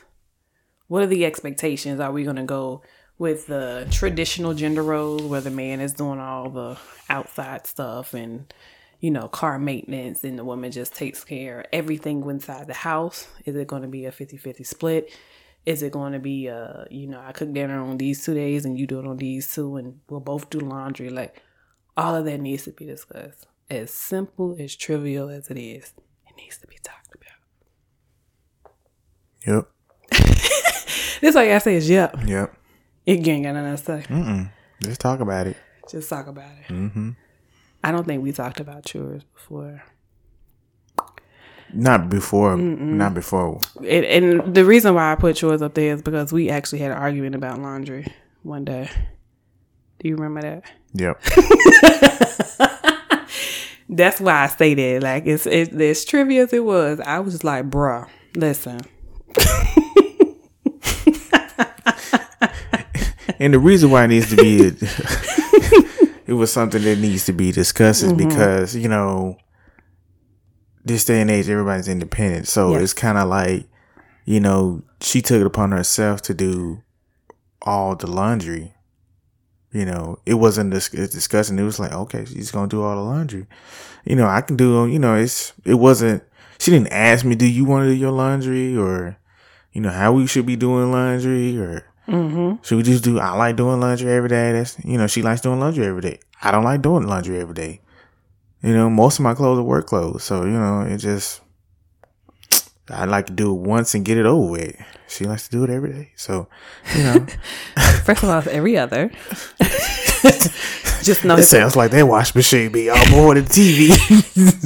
what 0.89 1.03
are 1.03 1.07
the 1.07 1.23
expectations? 1.23 2.01
Are 2.01 2.11
we 2.11 2.23
going 2.23 2.35
to 2.35 2.43
go 2.43 2.81
with 3.17 3.47
the 3.47 3.87
traditional 3.91 4.53
gender 4.53 4.83
roles 4.83 5.21
where 5.21 5.39
the 5.39 5.51
man 5.51 5.79
is 5.79 5.93
doing 5.93 6.19
all 6.19 6.49
the 6.49 6.77
outside 7.09 7.65
stuff 7.67 8.13
and, 8.13 8.51
you 8.99 9.11
know, 9.11 9.27
car 9.27 9.57
maintenance 9.59 10.23
and 10.23 10.37
the 10.37 10.43
woman 10.43 10.71
just 10.71 10.93
takes 10.93 11.23
care 11.23 11.61
of 11.61 11.65
everything 11.71 12.23
inside 12.29 12.67
the 12.67 12.73
house? 12.73 13.27
Is 13.45 13.55
it 13.55 13.67
going 13.67 13.81
to 13.83 13.87
be 13.87 14.05
a 14.05 14.11
50 14.11 14.37
50 14.37 14.63
split? 14.63 15.13
Is 15.65 15.83
it 15.83 15.91
going 15.91 16.13
to 16.13 16.19
be, 16.19 16.49
uh, 16.49 16.85
you 16.89 17.07
know, 17.07 17.19
I 17.19 17.31
cook 17.31 17.53
dinner 17.53 17.81
on 17.81 17.97
these 17.97 18.23
two 18.23 18.33
days 18.33 18.65
and 18.65 18.77
you 18.77 18.87
do 18.87 18.99
it 18.99 19.05
on 19.05 19.17
these 19.17 19.53
two 19.53 19.75
and 19.77 19.99
we'll 20.09 20.19
both 20.19 20.49
do 20.49 20.59
laundry? 20.59 21.09
Like, 21.09 21.41
all 21.95 22.15
of 22.15 22.25
that 22.25 22.39
needs 22.39 22.63
to 22.63 22.71
be 22.71 22.85
discussed. 22.85 23.45
As 23.69 23.91
simple, 23.91 24.55
as 24.59 24.75
trivial 24.75 25.29
as 25.29 25.49
it 25.49 25.57
is, 25.57 25.93
it 26.27 26.35
needs 26.37 26.57
to 26.59 26.67
be 26.67 26.77
talked 26.81 27.13
about. 27.13 28.73
Yep, 29.45 29.69
This 31.21 31.35
all 31.35 31.43
you 31.43 31.49
gotta 31.49 31.59
say 31.59 31.75
is, 31.75 31.89
yep. 31.89 32.15
yep. 32.25 32.53
You 33.05 33.15
ain't 33.15 33.43
got 33.43 33.53
nothing 33.53 33.71
to 33.71 33.77
say. 33.77 34.13
Mm-mm. 34.13 34.51
Let's 34.83 34.97
talk 34.97 35.19
about 35.19 35.47
it. 35.47 35.57
Just 35.89 36.09
talk 36.09 36.27
about 36.27 36.51
it. 36.51 36.71
Mm-hmm. 36.71 37.11
I 37.83 37.91
don't 37.91 38.05
think 38.05 38.23
we 38.23 38.31
talked 38.31 38.59
about 38.59 38.85
chores 38.85 39.23
before. 39.23 39.83
Not 41.71 42.09
before. 42.09 42.57
Not 42.57 43.13
before. 43.13 43.61
And, 43.77 44.05
and 44.05 44.55
the 44.55 44.65
reason 44.65 44.95
why 44.95 45.11
I 45.11 45.15
put 45.15 45.35
chores 45.35 45.61
up 45.61 45.75
there 45.75 45.93
is 45.93 46.01
because 46.01 46.33
we 46.33 46.49
actually 46.49 46.79
had 46.79 46.91
an 46.91 46.97
argument 46.97 47.35
about 47.35 47.59
laundry 47.59 48.07
one 48.41 48.65
day. 48.65 48.89
Do 49.99 50.09
you 50.09 50.15
remember 50.15 50.41
that? 50.41 50.63
Yep. 50.93 51.21
That's 53.89 54.19
why 54.19 54.43
I 54.43 54.47
say 54.47 54.73
that. 54.73 55.03
Like 55.03 55.27
it's 55.27 55.45
it's 55.45 55.71
as 55.73 56.05
trivia 56.05 56.43
as 56.43 56.53
it 56.53 56.63
was. 56.63 56.99
I 57.01 57.19
was 57.19 57.43
like, 57.43 57.69
bruh, 57.69 58.07
listen. 58.35 58.79
And 63.39 63.53
the 63.53 63.59
reason 63.59 63.89
why 63.89 64.03
it 64.03 64.09
needs 64.09 64.29
to 64.31 64.35
be, 64.35 64.57
it 66.29 66.33
was 66.33 66.53
something 66.53 66.83
that 66.83 66.99
needs 66.99 67.25
to 67.25 67.33
be 67.33 67.51
discussed 67.51 68.03
is 68.03 68.13
mm-hmm. 68.13 68.29
because, 68.29 68.75
you 68.75 68.87
know, 68.87 69.35
this 70.85 71.03
day 71.03 71.21
and 71.21 71.31
age, 71.31 71.49
everybody's 71.49 71.87
independent. 71.87 72.47
So 72.47 72.73
Yes. 72.73 72.83
it's 72.83 72.93
kind 72.93 73.17
of 73.17 73.27
like, 73.27 73.67
you 74.25 74.39
know, 74.39 74.83
she 75.01 75.23
took 75.23 75.41
it 75.41 75.47
upon 75.47 75.71
herself 75.71 76.21
to 76.23 76.35
do 76.35 76.83
all 77.63 77.95
the 77.95 78.05
laundry. 78.05 78.75
You 79.71 79.85
know, 79.85 80.19
it 80.27 80.35
wasn't 80.35 80.71
dis- 80.71 80.93
it's 80.93 81.15
discussing. 81.15 81.57
It 81.57 81.63
was 81.63 81.79
like, 81.79 81.93
okay, 81.93 82.25
she's 82.25 82.51
going 82.51 82.69
to 82.69 82.75
do 82.75 82.83
all 82.83 82.95
the 82.95 83.01
laundry. 83.01 83.47
You 84.05 84.15
know, 84.15 84.27
I 84.27 84.41
can 84.41 84.55
do, 84.55 84.85
you 84.85 84.99
know, 84.99 85.15
it's, 85.15 85.53
it 85.65 85.75
wasn't, 85.75 86.23
she 86.59 86.69
didn't 86.69 86.93
ask 86.93 87.25
me, 87.25 87.33
do 87.33 87.47
you 87.47 87.65
want 87.65 87.85
to 87.85 87.89
do 87.89 87.95
your 87.95 88.11
laundry 88.11 88.77
or, 88.77 89.17
you 89.73 89.81
know, 89.81 89.89
how 89.89 90.13
we 90.13 90.27
should 90.27 90.45
be 90.45 90.55
doing 90.55 90.91
laundry 90.91 91.57
or 91.57 91.88
Mm-hmm. 92.09 92.63
should 92.63 92.77
we 92.77 92.83
just 92.83 93.03
do, 93.03 93.19
I 93.19 93.35
like 93.35 93.55
doing 93.55 93.79
laundry 93.79 94.11
every 94.11 94.29
day. 94.29 94.51
That's, 94.51 94.83
you 94.83 94.97
know, 94.97 95.05
she 95.07 95.21
likes 95.21 95.41
doing 95.41 95.59
laundry 95.59 95.85
every 95.85 96.01
day. 96.01 96.19
I 96.41 96.49
don't 96.51 96.63
like 96.63 96.81
doing 96.81 97.05
laundry 97.05 97.39
every 97.39 97.53
day. 97.53 97.81
You 98.63 98.73
know, 98.73 98.89
most 98.89 99.19
of 99.19 99.23
my 99.23 99.33
clothes 99.35 99.59
are 99.59 99.63
work 99.63 99.87
clothes. 99.87 100.23
So, 100.23 100.43
you 100.43 100.51
know, 100.51 100.81
it 100.81 100.97
just, 100.97 101.41
I 102.89 103.05
like 103.05 103.27
to 103.27 103.33
do 103.33 103.51
it 103.55 103.59
once 103.61 103.93
and 103.93 104.03
get 104.03 104.17
it 104.17 104.25
over 104.25 104.51
with. 104.51 104.75
She 105.07 105.25
likes 105.25 105.47
to 105.47 105.51
do 105.51 105.63
it 105.63 105.69
every 105.69 105.93
day. 105.93 106.11
So, 106.15 106.47
you 106.95 107.03
know, 107.03 107.25
First 108.03 108.23
of 108.23 108.29
all, 108.29 108.39
it's 108.39 108.47
every 108.47 108.77
other. 108.77 109.11
just 111.03 111.23
know 111.23 111.35
it 111.35 111.37
the, 111.37 111.43
sounds 111.43 111.75
like 111.75 111.91
that 111.91 112.05
wash 112.05 112.35
machine 112.35 112.71
be 112.71 112.89
all 112.89 113.09
more 113.09 113.35
than 113.35 113.45
TV. 113.45 113.89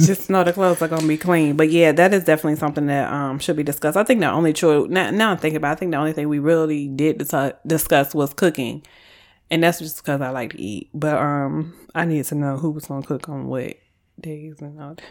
just 0.06 0.28
know 0.28 0.42
the 0.42 0.52
clothes 0.52 0.82
are 0.82 0.88
gonna 0.88 1.06
be 1.06 1.16
clean. 1.16 1.56
But 1.56 1.70
yeah, 1.70 1.92
that 1.92 2.12
is 2.12 2.24
definitely 2.24 2.56
something 2.56 2.86
that 2.86 3.12
um 3.12 3.38
should 3.38 3.56
be 3.56 3.62
discussed. 3.62 3.96
I 3.96 4.04
think 4.04 4.20
the 4.20 4.30
only 4.30 4.52
choice 4.52 4.88
now, 4.88 5.10
now 5.10 5.30
I'm 5.30 5.38
thinking 5.38 5.56
about. 5.56 5.70
It, 5.70 5.72
I 5.72 5.74
think 5.76 5.90
the 5.92 5.98
only 5.98 6.12
thing 6.12 6.28
we 6.28 6.38
really 6.38 6.88
did 6.88 7.18
dis- 7.18 7.52
discuss 7.66 8.14
was 8.14 8.34
cooking, 8.34 8.82
and 9.50 9.62
that's 9.62 9.78
just 9.78 9.98
because 9.98 10.20
I 10.20 10.30
like 10.30 10.52
to 10.52 10.60
eat. 10.60 10.90
But 10.92 11.18
um, 11.18 11.74
I 11.94 12.04
needed 12.04 12.26
to 12.26 12.34
know 12.34 12.56
who 12.56 12.70
was 12.70 12.86
gonna 12.86 13.06
cook 13.06 13.28
on 13.28 13.46
what 13.46 13.76
days 14.20 14.56
and 14.60 14.80
all. 14.80 14.94
that. 14.94 15.04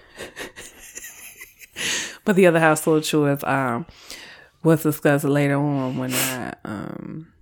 but 2.26 2.36
the 2.36 2.48
other 2.48 2.60
household 2.60 3.04
chores 3.04 3.44
um 3.44 3.86
was 4.64 4.84
discussed 4.84 5.26
later 5.26 5.56
on 5.56 5.98
when 5.98 6.14
I 6.14 6.54
um 6.66 7.33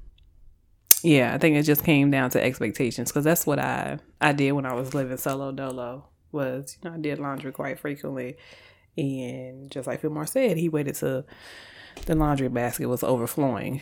yeah, 1.03 1.33
I 1.33 1.37
think 1.37 1.55
it 1.55 1.63
just 1.63 1.83
came 1.83 2.11
down 2.11 2.29
to 2.31 2.43
expectations 2.43 3.09
because 3.11 3.23
that's 3.23 3.45
what 3.45 3.59
I 3.59 3.99
I 4.19 4.33
did 4.33 4.51
when 4.53 4.65
I 4.65 4.73
was 4.73 4.93
living 4.93 5.17
solo 5.17 5.51
dolo. 5.51 6.07
Was 6.31 6.77
you 6.81 6.89
know 6.89 6.95
I 6.95 6.99
did 6.99 7.19
laundry 7.19 7.51
quite 7.51 7.79
frequently, 7.79 8.37
and 8.97 9.69
just 9.69 9.87
like 9.87 10.01
Fillmore 10.01 10.25
said, 10.25 10.57
he 10.57 10.69
waited 10.69 10.95
till 10.95 11.25
the 12.05 12.15
laundry 12.15 12.47
basket 12.47 12.87
was 12.87 13.03
overflowing 13.03 13.81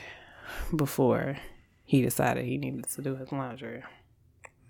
before 0.75 1.37
he 1.85 2.01
decided 2.01 2.45
he 2.45 2.57
needed 2.57 2.87
to 2.87 3.01
do 3.01 3.15
his 3.15 3.31
laundry, 3.31 3.83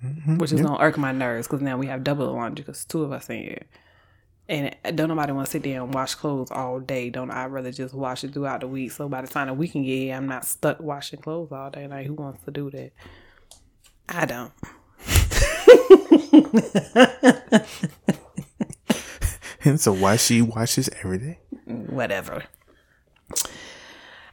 mm-hmm. 0.04 0.38
which 0.38 0.52
is 0.52 0.62
gonna 0.62 0.80
irk 0.80 0.98
my 0.98 1.12
nerves 1.12 1.48
because 1.48 1.62
now 1.62 1.78
we 1.78 1.88
have 1.88 2.04
double 2.04 2.26
the 2.26 2.32
laundry 2.32 2.64
because 2.64 2.86
two 2.86 3.04
of 3.04 3.12
us 3.12 3.30
in 3.30 3.44
here. 3.44 3.66
And 4.50 4.76
don't 4.96 5.10
nobody 5.10 5.32
want 5.32 5.46
to 5.46 5.52
sit 5.52 5.62
there 5.62 5.84
and 5.84 5.94
wash 5.94 6.16
clothes 6.16 6.50
all 6.50 6.80
day. 6.80 7.12
Don't 7.12 7.30
I 7.30 7.46
rather 7.46 7.72
just 7.72 7.94
wash 7.94 8.24
it 8.24 8.34
throughout 8.34 8.62
the 8.62 8.68
week? 8.68 8.92
So 8.92 9.08
by 9.08 9.22
the 9.22 9.28
time 9.28 9.46
the 9.46 9.54
weekend 9.54 9.86
get 9.86 9.92
here, 9.92 10.16
I'm 10.16 10.28
not 10.28 10.44
stuck 10.44 10.80
washing 10.80 11.22
clothes 11.22 11.52
all 11.52 11.70
day. 11.70 11.88
Like 11.88 12.08
who 12.08 12.16
wants 12.16 12.44
to 12.46 12.52
do 12.52 12.72
that? 12.72 12.92
I 14.10 14.26
don't. 14.26 14.52
and 19.64 19.80
so 19.80 19.94
why 19.94 20.16
she 20.16 20.42
washes 20.42 20.90
every 21.04 21.20
day? 21.20 21.40
Whatever. 21.66 22.46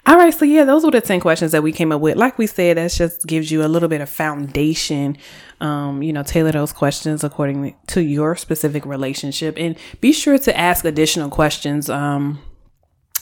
All 0.07 0.16
right, 0.16 0.32
so 0.32 0.44
yeah, 0.44 0.64
those 0.64 0.84
were 0.84 0.92
the 0.92 1.00
10 1.00 1.18
questions 1.18 1.50
that 1.50 1.64
we 1.64 1.72
came 1.72 1.90
up 1.90 2.00
with. 2.00 2.16
Like 2.16 2.38
we 2.38 2.46
said, 2.46 2.76
that 2.76 2.92
just 2.92 3.26
gives 3.26 3.50
you 3.50 3.64
a 3.64 3.66
little 3.66 3.88
bit 3.88 4.00
of 4.00 4.09
foundation. 4.09 5.18
Um, 5.61 6.00
you 6.00 6.12
know, 6.12 6.22
tailor 6.22 6.52
those 6.52 6.72
questions 6.72 7.24
according 7.24 7.74
to 7.88 8.00
your 8.02 8.36
specific 8.36 8.86
relationship 8.86 9.57
and 9.59 9.76
be 10.00 10.12
sure 10.12 10.38
to 10.38 10.57
ask 10.57 10.84
additional 10.84 11.28
questions. 11.28 11.90
Um, 11.90 12.38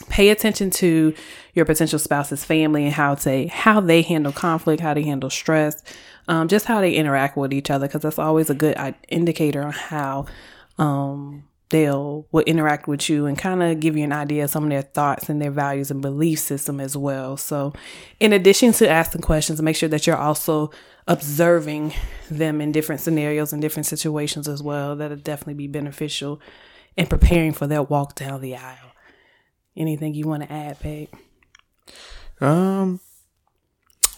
pay 0.09 0.29
attention 0.29 0.69
to 0.69 1.15
your 1.55 1.65
potential 1.65 1.97
spouse's 1.97 2.45
family 2.45 2.85
and 2.85 2.93
how 2.93 3.15
to 3.15 3.47
how 3.47 3.81
they 3.81 4.03
handle 4.03 4.31
conflict, 4.31 4.79
how 4.79 4.93
they 4.93 5.03
handle 5.03 5.31
stress, 5.31 5.81
um, 6.27 6.47
just 6.47 6.67
how 6.67 6.81
they 6.81 6.93
interact 6.93 7.35
with 7.35 7.51
each 7.51 7.71
other 7.71 7.87
because 7.87 8.01
that's 8.01 8.19
always 8.19 8.51
a 8.51 8.55
good 8.55 8.77
indicator 9.09 9.63
on 9.63 9.71
how 9.71 10.25
um, 10.77 11.45
they'll 11.69 12.27
will 12.31 12.43
interact 12.43 12.87
with 12.87 13.09
you 13.09 13.25
and 13.25 13.37
kind 13.37 13.63
of 13.63 13.79
give 13.79 13.97
you 13.97 14.03
an 14.03 14.11
idea 14.11 14.43
of 14.43 14.49
some 14.49 14.65
of 14.65 14.69
their 14.69 14.81
thoughts 14.81 15.29
and 15.29 15.41
their 15.41 15.51
values 15.51 15.89
and 15.91 16.01
belief 16.01 16.39
system 16.39 16.79
as 16.79 16.95
well. 16.95 17.37
So, 17.37 17.73
in 18.19 18.33
addition 18.33 18.71
to 18.73 18.89
asking 18.89 19.21
questions, 19.21 19.61
make 19.61 19.75
sure 19.75 19.89
that 19.89 20.05
you're 20.05 20.17
also 20.17 20.71
observing 21.07 21.93
them 22.29 22.61
in 22.61 22.71
different 22.71 23.01
scenarios 23.01 23.53
and 23.53 23.61
different 23.61 23.85
situations 23.85 24.47
as 24.47 24.61
well. 24.61 24.95
That'll 24.95 25.17
definitely 25.17 25.55
be 25.55 25.67
beneficial 25.67 26.39
in 26.97 27.07
preparing 27.07 27.53
for 27.53 27.67
their 27.67 27.83
walk 27.83 28.15
down 28.15 28.41
the 28.41 28.55
aisle. 28.55 28.93
Anything 29.75 30.13
you 30.13 30.25
want 30.25 30.43
to 30.43 30.51
add, 30.51 30.79
babe? 30.79 31.09
Um, 32.39 33.01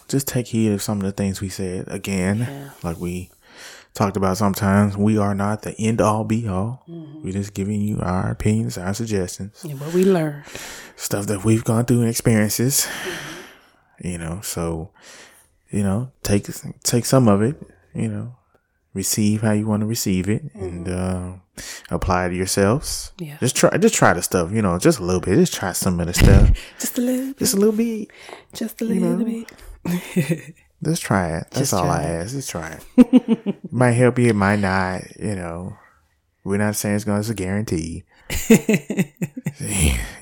just 0.07 0.27
take 0.27 0.47
heed 0.47 0.71
of 0.71 0.81
some 0.81 0.99
of 0.99 1.03
the 1.03 1.11
things 1.11 1.41
we 1.41 1.49
said. 1.49 1.85
Again, 1.87 2.71
like 2.83 2.97
we 2.97 3.31
talked 3.93 4.17
about 4.17 4.37
sometimes, 4.37 4.95
we 4.97 5.17
are 5.17 5.33
not 5.35 5.61
the 5.63 5.75
end 5.79 6.01
all 6.01 6.23
be 6.23 6.47
all. 6.47 6.83
Mm-hmm. 6.87 7.23
We're 7.23 7.33
just 7.33 7.53
giving 7.53 7.81
you 7.81 7.99
our 8.01 8.31
opinions, 8.31 8.77
our 8.77 8.93
suggestions, 8.93 9.63
And 9.63 9.79
what 9.79 9.93
we 9.93 10.05
learned. 10.05 10.43
stuff 10.95 11.25
that 11.27 11.43
we've 11.43 11.63
gone 11.63 11.85
through 11.85 12.01
and 12.01 12.09
experiences. 12.09 12.87
Mm-hmm. 12.87 14.07
You 14.07 14.17
know, 14.19 14.41
so 14.43 14.91
you 15.71 15.83
know, 15.83 16.11
take 16.23 16.47
take 16.83 17.05
some 17.05 17.27
of 17.27 17.41
it. 17.41 17.55
You 17.93 18.07
know, 18.09 18.35
receive 18.93 19.41
how 19.41 19.51
you 19.51 19.67
want 19.67 19.81
to 19.81 19.87
receive 19.87 20.29
it, 20.29 20.43
and 20.53 20.85
mm-hmm. 20.85 21.33
uh, 21.33 21.95
apply 21.95 22.25
it 22.25 22.29
to 22.29 22.35
yourselves. 22.35 23.11
Yeah. 23.17 23.37
just 23.39 23.55
try 23.55 23.75
just 23.77 23.95
try 23.95 24.13
the 24.13 24.21
stuff. 24.21 24.51
You 24.51 24.61
know, 24.61 24.77
just 24.77 24.99
a 24.99 25.03
little 25.03 25.21
bit. 25.21 25.35
Just 25.35 25.53
try 25.53 25.71
some 25.71 25.99
of 25.99 26.07
the 26.07 26.13
stuff. 26.13 26.51
Just 26.79 26.97
a 26.97 27.01
little 27.01 27.27
bit. 27.27 27.37
just 27.39 27.53
a 27.53 27.57
little 27.57 27.75
bit. 27.75 28.09
Just 28.53 28.81
a 28.81 28.85
little 28.85 29.25
bit. 29.25 30.55
Just 30.83 31.01
try 31.01 31.29
it. 31.37 31.47
That's 31.51 31.57
Just 31.71 31.73
all 31.73 31.89
I 31.89 32.03
it. 32.03 32.07
ask. 32.21 32.31
Just 32.33 32.49
try 32.49 32.79
it. 32.97 33.71
might 33.71 33.91
help 33.93 34.19
you. 34.19 34.29
It 34.29 34.35
might 34.35 34.59
not. 34.59 35.01
You 35.19 35.35
know, 35.35 35.77
we're 36.43 36.57
not 36.57 36.75
saying 36.75 36.95
it's 36.95 37.03
going 37.05 37.21
to 37.21 37.27
be 37.27 37.31
a 37.33 37.35
guarantee. 37.35 38.03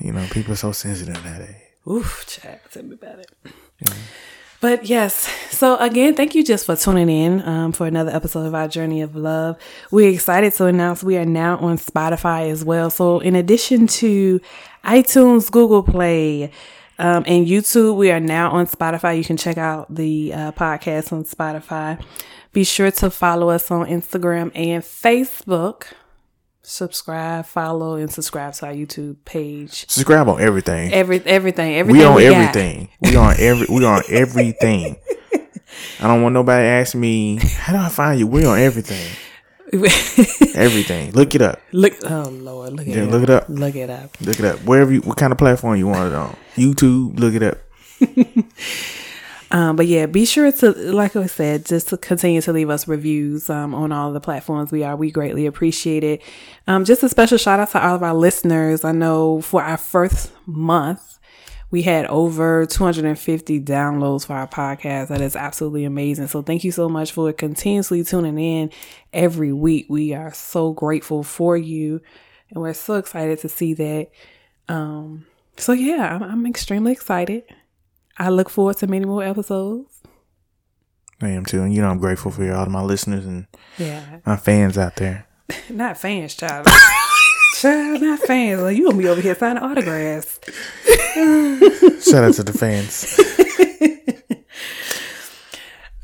you 0.00 0.12
know, 0.12 0.26
people 0.30 0.52
are 0.52 0.56
so 0.56 0.72
sensitive 0.72 1.22
nowadays. 1.24 1.56
Oof, 1.88 2.24
chat. 2.26 2.70
Tell 2.72 2.82
me 2.84 2.94
about 2.94 3.18
it. 3.20 3.30
But 4.60 4.86
yes, 4.86 5.28
so 5.50 5.76
again, 5.76 6.14
thank 6.14 6.34
you 6.34 6.42
just 6.42 6.64
for 6.64 6.74
tuning 6.74 7.10
in 7.10 7.46
um, 7.46 7.72
for 7.72 7.86
another 7.86 8.10
episode 8.10 8.46
of 8.46 8.54
our 8.54 8.66
Journey 8.66 9.02
of 9.02 9.14
Love. 9.14 9.58
We're 9.90 10.08
excited 10.10 10.54
to 10.54 10.64
announce 10.64 11.04
we 11.04 11.18
are 11.18 11.26
now 11.26 11.58
on 11.58 11.76
Spotify 11.76 12.50
as 12.50 12.64
well. 12.64 12.88
So, 12.88 13.20
in 13.20 13.36
addition 13.36 13.86
to 13.88 14.40
iTunes, 14.82 15.50
Google 15.50 15.82
Play, 15.82 16.50
um, 16.98 17.24
and 17.26 17.46
YouTube, 17.46 17.96
we 17.96 18.10
are 18.10 18.20
now 18.20 18.50
on 18.50 18.66
Spotify. 18.66 19.18
You 19.18 19.24
can 19.24 19.36
check 19.36 19.58
out 19.58 19.94
the 19.94 20.32
uh, 20.32 20.52
podcast 20.52 21.12
on 21.12 21.24
Spotify. 21.24 22.02
Be 22.52 22.64
sure 22.64 22.90
to 22.90 23.10
follow 23.10 23.50
us 23.50 23.70
on 23.70 23.86
Instagram 23.86 24.50
and 24.54 24.82
Facebook. 24.82 25.84
Subscribe, 26.62 27.46
follow, 27.46 27.94
and 27.94 28.10
subscribe 28.10 28.54
to 28.54 28.66
our 28.66 28.72
YouTube 28.72 29.16
page. 29.24 29.88
Subscribe 29.88 30.28
on 30.28 30.40
everything. 30.40 30.92
Every 30.92 31.20
everything, 31.24 31.76
everything. 31.76 32.00
we 32.00 32.04
on 32.04 32.14
got. 32.14 32.22
everything. 32.22 32.88
We 33.00 33.16
on 33.16 33.34
every. 33.38 33.66
We 33.68 33.84
on 33.84 34.02
everything. 34.08 34.96
I 36.00 36.06
don't 36.08 36.22
want 36.22 36.32
nobody 36.32 36.66
ask 36.66 36.94
me 36.94 37.38
how 37.38 37.72
do 37.72 37.78
I 37.78 37.88
find 37.88 38.18
you. 38.18 38.26
We 38.26 38.44
on 38.46 38.58
everything. 38.58 39.14
Everything. 40.54 41.12
Look 41.12 41.34
it 41.34 41.42
up. 41.42 41.60
look, 41.72 41.94
oh 42.04 42.28
Lord, 42.30 42.72
look 42.74 42.86
Yeah, 42.86 43.02
it. 43.02 43.10
look 43.10 43.22
it 43.24 43.30
up. 43.30 43.46
Look 43.48 43.74
it 43.74 43.90
up. 43.90 44.16
Look 44.20 44.38
it 44.38 44.44
up. 44.44 44.58
Wherever 44.60 44.92
you, 44.92 45.00
what 45.00 45.16
kind 45.16 45.32
of 45.32 45.38
platform 45.38 45.76
you 45.76 45.86
want 45.88 46.12
it 46.12 46.14
on. 46.14 46.36
YouTube. 46.54 47.18
Look 47.18 47.34
it 47.34 47.42
up. 47.42 47.58
Um, 49.52 49.76
but 49.76 49.86
yeah, 49.86 50.06
be 50.06 50.24
sure 50.24 50.50
to, 50.50 50.72
like 50.92 51.14
I 51.14 51.26
said, 51.26 51.64
just 51.66 51.88
to 51.90 51.96
continue 51.96 52.40
to 52.40 52.52
leave 52.52 52.68
us 52.68 52.88
reviews 52.88 53.48
um, 53.48 53.76
on 53.76 53.92
all 53.92 54.12
the 54.12 54.20
platforms 54.20 54.72
we 54.72 54.82
are. 54.82 54.96
We 54.96 55.12
greatly 55.12 55.46
appreciate 55.46 56.02
it. 56.02 56.20
Um, 56.66 56.84
just 56.84 57.04
a 57.04 57.08
special 57.08 57.38
shout 57.38 57.60
out 57.60 57.70
to 57.70 57.80
all 57.86 57.94
of 57.94 58.02
our 58.02 58.12
listeners. 58.12 58.84
I 58.84 58.90
know 58.90 59.40
for 59.40 59.62
our 59.62 59.76
first 59.76 60.32
month, 60.46 61.15
we 61.70 61.82
had 61.82 62.06
over 62.06 62.64
250 62.66 63.60
downloads 63.60 64.26
for 64.26 64.34
our 64.34 64.46
podcast. 64.46 65.08
That 65.08 65.20
is 65.20 65.34
absolutely 65.34 65.84
amazing. 65.84 66.28
So 66.28 66.42
thank 66.42 66.64
you 66.64 66.72
so 66.72 66.88
much 66.88 67.12
for 67.12 67.32
continuously 67.32 68.04
tuning 68.04 68.38
in 68.38 68.70
every 69.12 69.52
week. 69.52 69.86
We 69.88 70.14
are 70.14 70.32
so 70.32 70.72
grateful 70.72 71.22
for 71.22 71.56
you, 71.56 72.00
and 72.50 72.62
we're 72.62 72.74
so 72.74 72.94
excited 72.94 73.40
to 73.40 73.48
see 73.48 73.74
that. 73.74 74.10
Um, 74.68 75.26
so 75.56 75.72
yeah, 75.72 76.14
I'm, 76.14 76.22
I'm 76.22 76.46
extremely 76.46 76.92
excited. 76.92 77.44
I 78.18 78.30
look 78.30 78.48
forward 78.48 78.78
to 78.78 78.86
many 78.86 79.04
more 79.04 79.22
episodes. 79.22 80.02
I 81.20 81.28
am 81.30 81.44
too. 81.44 81.62
And 81.62 81.74
you 81.74 81.80
know, 81.82 81.88
I'm 81.88 81.98
grateful 81.98 82.30
for 82.30 82.50
all 82.52 82.64
of 82.64 82.70
my 82.70 82.82
listeners 82.82 83.26
and 83.26 83.46
Yeah, 83.78 84.20
my 84.24 84.36
fans 84.36 84.78
out 84.78 84.96
there. 84.96 85.26
not 85.70 85.98
fans, 85.98 86.34
child. 86.34 86.66
child, 87.60 88.02
not 88.02 88.20
fans. 88.20 88.62
Like, 88.62 88.76
you 88.76 88.86
gonna 88.86 88.98
be 88.98 89.08
over 89.08 89.20
here 89.20 89.34
signing 89.34 89.62
autographs. 89.62 90.38
Shout 92.08 92.24
out 92.24 92.34
to 92.34 92.42
the 92.42 92.54
fans. 92.56 93.18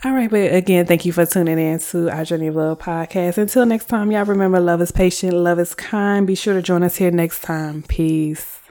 All 0.05 0.12
right, 0.12 0.29
but 0.29 0.53
again, 0.53 0.87
thank 0.87 1.05
you 1.05 1.12
for 1.12 1.24
tuning 1.24 1.61
in 1.61 1.79
to 1.79 2.11
our 2.11 2.24
Journey 2.24 2.49
of 2.49 2.57
Love 2.57 2.81
podcast. 2.81 3.39
Until 3.39 3.65
next 3.66 3.85
time, 3.85 4.11
y'all 4.11 4.24
remember 4.24 4.59
love 4.59 4.81
is 4.81 4.91
patient, 4.91 5.33
love 5.33 5.61
is 5.61 5.74
kind. 5.74 6.27
Be 6.27 6.35
sure 6.35 6.55
to 6.55 6.62
join 6.62 6.83
us 6.83 6.97
here 6.97 7.12
next 7.12 7.43
time. 7.43 7.85
Peace. 7.85 8.61